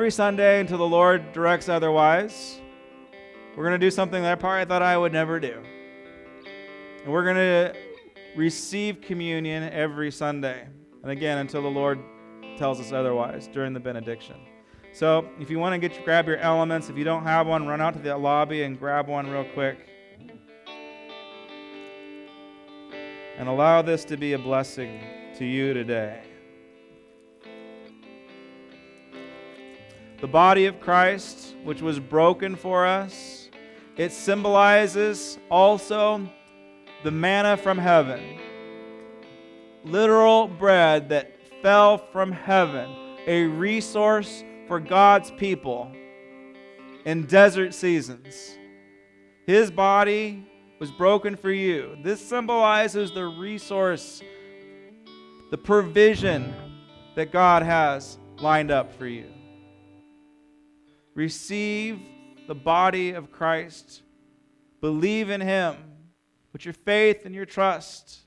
Every 0.00 0.10
Sunday 0.10 0.60
until 0.60 0.78
the 0.78 0.88
Lord 0.88 1.30
directs 1.34 1.68
otherwise, 1.68 2.58
we're 3.54 3.64
going 3.64 3.78
to 3.78 3.86
do 3.86 3.90
something 3.90 4.22
that 4.22 4.32
I 4.32 4.34
probably 4.34 4.64
thought 4.64 4.80
I 4.80 4.96
would 4.96 5.12
never 5.12 5.38
do. 5.38 5.62
And 7.04 7.12
we're 7.12 7.22
going 7.22 7.36
to 7.36 7.74
receive 8.34 9.02
communion 9.02 9.62
every 9.64 10.10
Sunday. 10.10 10.66
And 11.02 11.10
again, 11.10 11.36
until 11.36 11.60
the 11.60 11.68
Lord 11.68 11.98
tells 12.56 12.80
us 12.80 12.92
otherwise 12.92 13.46
during 13.46 13.74
the 13.74 13.80
benediction. 13.80 14.36
So, 14.94 15.28
if 15.38 15.50
you 15.50 15.58
want 15.58 15.74
to 15.74 15.86
get 15.86 16.02
grab 16.02 16.26
your 16.26 16.38
elements, 16.38 16.88
if 16.88 16.96
you 16.96 17.04
don't 17.04 17.24
have 17.24 17.46
one, 17.46 17.66
run 17.66 17.82
out 17.82 17.92
to 17.92 18.00
the 18.00 18.16
lobby 18.16 18.62
and 18.62 18.78
grab 18.78 19.06
one 19.06 19.28
real 19.28 19.44
quick. 19.52 19.86
And 23.36 23.46
allow 23.50 23.82
this 23.82 24.06
to 24.06 24.16
be 24.16 24.32
a 24.32 24.38
blessing 24.38 24.98
to 25.36 25.44
you 25.44 25.74
today. 25.74 26.29
The 30.20 30.28
body 30.28 30.66
of 30.66 30.80
Christ, 30.80 31.54
which 31.64 31.80
was 31.80 31.98
broken 31.98 32.54
for 32.54 32.86
us. 32.86 33.48
It 33.96 34.12
symbolizes 34.12 35.38
also 35.50 36.28
the 37.02 37.10
manna 37.10 37.56
from 37.56 37.78
heaven, 37.78 38.38
literal 39.82 40.46
bread 40.46 41.08
that 41.08 41.32
fell 41.62 41.96
from 41.98 42.32
heaven, 42.32 43.16
a 43.26 43.44
resource 43.44 44.44
for 44.68 44.78
God's 44.78 45.30
people 45.32 45.90
in 47.06 47.24
desert 47.24 47.72
seasons. 47.72 48.58
His 49.46 49.70
body 49.70 50.46
was 50.78 50.90
broken 50.90 51.34
for 51.34 51.50
you. 51.50 51.96
This 52.02 52.20
symbolizes 52.20 53.10
the 53.10 53.24
resource, 53.24 54.22
the 55.50 55.58
provision 55.58 56.54
that 57.16 57.32
God 57.32 57.62
has 57.62 58.18
lined 58.38 58.70
up 58.70 58.92
for 58.96 59.06
you 59.06 59.39
receive 61.14 62.00
the 62.46 62.54
body 62.54 63.12
of 63.12 63.30
Christ, 63.30 64.02
believe 64.80 65.30
in 65.30 65.40
Him, 65.40 65.76
put 66.52 66.64
your 66.64 66.74
faith 66.74 67.24
and 67.24 67.34
your 67.34 67.46
trust. 67.46 68.20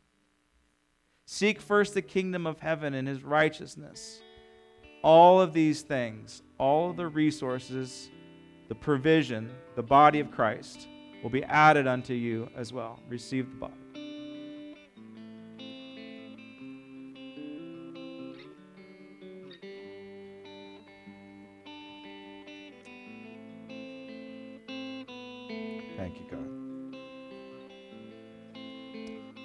Seek 1.25 1.59
first 1.59 1.93
the 1.93 2.01
kingdom 2.01 2.45
of 2.45 2.59
heaven 2.59 2.93
and 2.93 3.07
His 3.07 3.23
righteousness. 3.23 4.21
All 5.01 5.41
of 5.41 5.53
these 5.53 5.81
things, 5.81 6.41
all 6.57 6.91
of 6.91 6.97
the 6.97 7.07
resources, 7.07 8.09
the 8.69 8.75
provision, 8.75 9.51
the 9.75 9.84
body 9.84 10.19
of 10.19 10.31
Christ 10.31 10.88
will 11.21 11.29
be 11.29 11.43
added 11.43 11.88
unto 11.88 12.13
you 12.13 12.49
as 12.55 12.71
well. 12.71 12.99
Receive 13.09 13.49
the 13.49 13.55
body. 13.55 13.82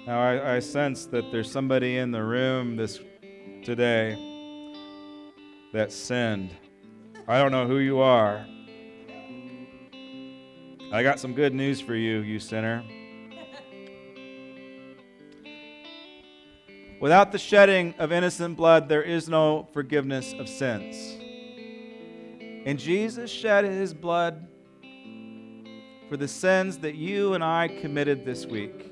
Now, 0.09 0.21
I, 0.23 0.55
I, 0.55 0.59
sense 0.59 1.05
that 1.05 1.31
there's 1.31 1.51
somebody 1.51 1.97
in 1.97 2.09
the 2.09 2.23
room 2.23 2.75
this 2.75 2.99
today 3.63 4.17
that 5.71 5.91
sinned. 5.91 6.49
I 7.27 7.37
don't 7.37 7.51
know 7.51 7.67
who 7.67 7.77
you 7.77 7.99
are. 7.99 8.43
I 10.91 11.03
got 11.03 11.19
some 11.19 11.35
good 11.35 11.53
news 11.53 11.79
for 11.79 11.93
you, 11.93 12.21
you 12.21 12.39
sinner. 12.39 12.81
Without 16.99 17.31
the 17.31 17.37
shedding 17.37 17.93
of 17.99 18.11
innocent 18.11 18.57
blood, 18.57 18.89
there 18.89 19.03
is 19.03 19.29
no 19.29 19.67
forgiveness 19.73 20.33
of 20.39 20.49
sins. 20.49 21.19
And 22.65 22.79
Jesus 22.79 23.29
shed 23.29 23.63
his 23.63 23.93
blood 23.93 24.47
for 26.09 26.17
the 26.17 26.27
sins 26.27 26.79
that 26.79 26.95
you 26.95 27.35
and 27.35 27.43
I 27.43 27.67
committed 27.67 28.25
this 28.25 28.47
week. 28.47 28.88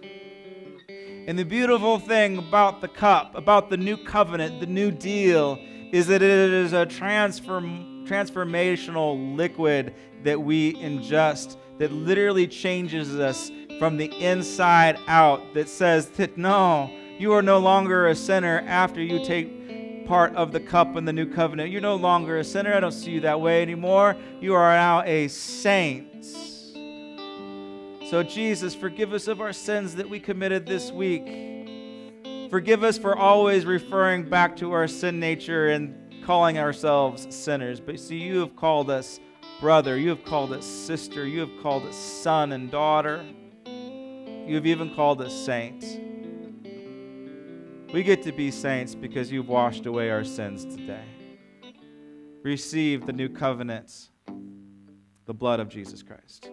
And 1.28 1.38
the 1.38 1.44
beautiful 1.44 2.00
thing 2.00 2.38
about 2.38 2.80
the 2.80 2.88
cup, 2.88 3.36
about 3.36 3.70
the 3.70 3.76
new 3.76 3.98
covenant, 3.98 4.62
the 4.62 4.66
new 4.66 4.92
deal, 4.92 5.60
is 5.92 6.08
that 6.08 6.22
it 6.22 6.30
is 6.32 6.72
a 6.72 6.86
transfer, 6.86 7.60
transformational 7.60 9.36
liquid 9.36 9.94
that 10.24 10.42
we 10.42 10.76
ingest 10.76 11.58
that 11.80 11.92
literally 11.92 12.48
changes 12.48 13.20
us 13.20 13.52
from 13.78 13.98
the 13.98 14.06
inside 14.24 14.98
out, 15.08 15.54
that 15.54 15.68
says 15.68 16.08
that 16.12 16.38
no, 16.38 16.90
you 17.20 17.34
are 17.34 17.42
no 17.42 17.60
longer 17.60 18.08
a 18.08 18.16
sinner 18.16 18.64
after 18.66 19.02
you 19.04 19.26
take 19.26 20.08
part 20.08 20.34
of 20.34 20.54
the 20.54 20.62
cup 20.62 20.96
in 20.96 21.04
the 21.04 21.12
new 21.12 21.30
covenant. 21.30 21.72
You're 21.72 21.82
no 21.82 21.98
longer 21.98 22.38
a 22.38 22.44
sinner. 22.46 22.74
I 22.74 22.80
don't 22.80 22.94
see 22.94 23.12
you 23.12 23.20
that 23.22 23.42
way 23.42 23.62
anymore. 23.62 24.16
You 24.40 24.54
are 24.54 24.74
now 24.74 25.02
a 25.02 25.28
saint. 25.28 26.26
So, 28.10 28.24
Jesus, 28.24 28.74
forgive 28.74 29.12
us 29.12 29.28
of 29.28 29.42
our 29.42 29.52
sins 29.52 29.96
that 29.96 30.10
we 30.10 30.22
committed 30.22 30.66
this 30.66 30.94
week. 30.94 31.28
Forgive 32.50 32.82
us 32.82 32.98
for 32.98 33.18
always 33.18 33.66
referring 33.66 34.30
back 34.30 34.56
to 34.58 34.72
our 34.72 34.88
sin 34.88 35.20
nature 35.20 35.68
and 35.68 36.24
calling 36.24 36.58
ourselves 36.58 37.28
sinners. 37.36 37.82
But 37.82 38.00
see, 38.00 38.16
you 38.16 38.40
have 38.40 38.56
called 38.56 38.90
us 38.90 39.20
brother, 39.60 39.98
you 39.98 40.08
have 40.08 40.24
called 40.24 40.54
us 40.54 40.66
sister, 40.66 41.28
you 41.28 41.42
have 41.42 41.62
called 41.62 41.84
us 41.84 41.98
son 41.98 42.54
and 42.54 42.72
daughter, 42.72 43.26
you 43.66 44.56
have 44.56 44.66
even 44.66 44.96
called 44.96 45.22
us 45.22 45.34
saints. 45.34 45.98
We 47.92 48.04
get 48.04 48.24
to 48.24 48.32
be 48.32 48.52
saints 48.52 48.96
because 48.96 49.34
you've 49.34 49.50
washed 49.50 49.86
away 49.86 50.12
our 50.12 50.24
sins 50.24 50.64
today. 50.64 51.04
Receive 52.42 53.06
the 53.06 53.12
new 53.12 53.28
covenant, 53.28 54.12
the 55.26 55.34
blood 55.34 55.60
of 55.60 55.68
Jesus 55.68 56.04
Christ. 56.04 56.52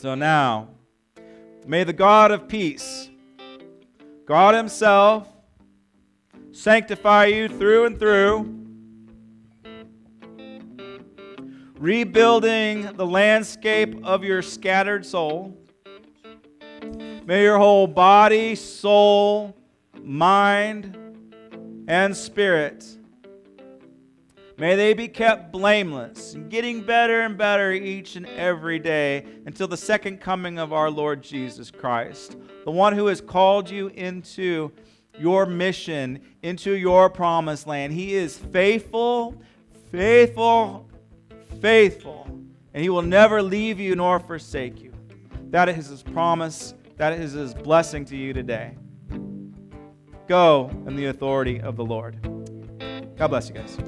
So 0.00 0.14
now, 0.14 0.68
may 1.66 1.84
the 1.84 1.92
God 1.92 2.30
of 2.30 2.48
peace, 2.48 3.10
God 4.24 4.54
Himself, 4.54 5.28
sanctify 6.52 7.26
you 7.26 7.48
through 7.50 7.84
and 7.84 7.98
through, 7.98 8.64
rebuilding 11.76 12.96
the 12.96 13.04
landscape 13.04 14.02
of 14.02 14.24
your 14.24 14.40
scattered 14.40 15.04
soul. 15.04 15.54
May 17.26 17.42
your 17.42 17.58
whole 17.58 17.86
body, 17.86 18.54
soul, 18.54 19.54
mind, 20.02 20.96
and 21.88 22.16
spirit 22.16 22.86
May 24.60 24.76
they 24.76 24.92
be 24.92 25.08
kept 25.08 25.52
blameless 25.52 26.36
getting 26.50 26.82
better 26.82 27.22
and 27.22 27.38
better 27.38 27.72
each 27.72 28.16
and 28.16 28.26
every 28.26 28.78
day 28.78 29.24
until 29.46 29.66
the 29.66 29.76
second 29.78 30.20
coming 30.20 30.58
of 30.58 30.70
our 30.74 30.90
Lord 30.90 31.22
Jesus 31.22 31.70
Christ, 31.70 32.36
the 32.66 32.70
one 32.70 32.92
who 32.94 33.06
has 33.06 33.22
called 33.22 33.70
you 33.70 33.86
into 33.86 34.70
your 35.18 35.46
mission, 35.46 36.20
into 36.42 36.72
your 36.72 37.08
promised 37.08 37.66
land. 37.66 37.94
He 37.94 38.14
is 38.14 38.36
faithful, 38.36 39.40
faithful, 39.90 40.90
faithful, 41.62 42.26
and 42.74 42.82
He 42.82 42.90
will 42.90 43.00
never 43.00 43.42
leave 43.42 43.80
you 43.80 43.96
nor 43.96 44.20
forsake 44.20 44.82
you. 44.82 44.92
That 45.48 45.70
is 45.70 45.86
His 45.86 46.02
promise, 46.02 46.74
that 46.98 47.14
is 47.14 47.32
His 47.32 47.54
blessing 47.54 48.04
to 48.04 48.16
you 48.16 48.34
today. 48.34 48.76
Go 50.28 50.68
in 50.86 50.96
the 50.96 51.06
authority 51.06 51.62
of 51.62 51.76
the 51.76 51.84
Lord. 51.84 52.20
God 53.16 53.28
bless 53.28 53.48
you 53.48 53.54
guys. 53.54 53.78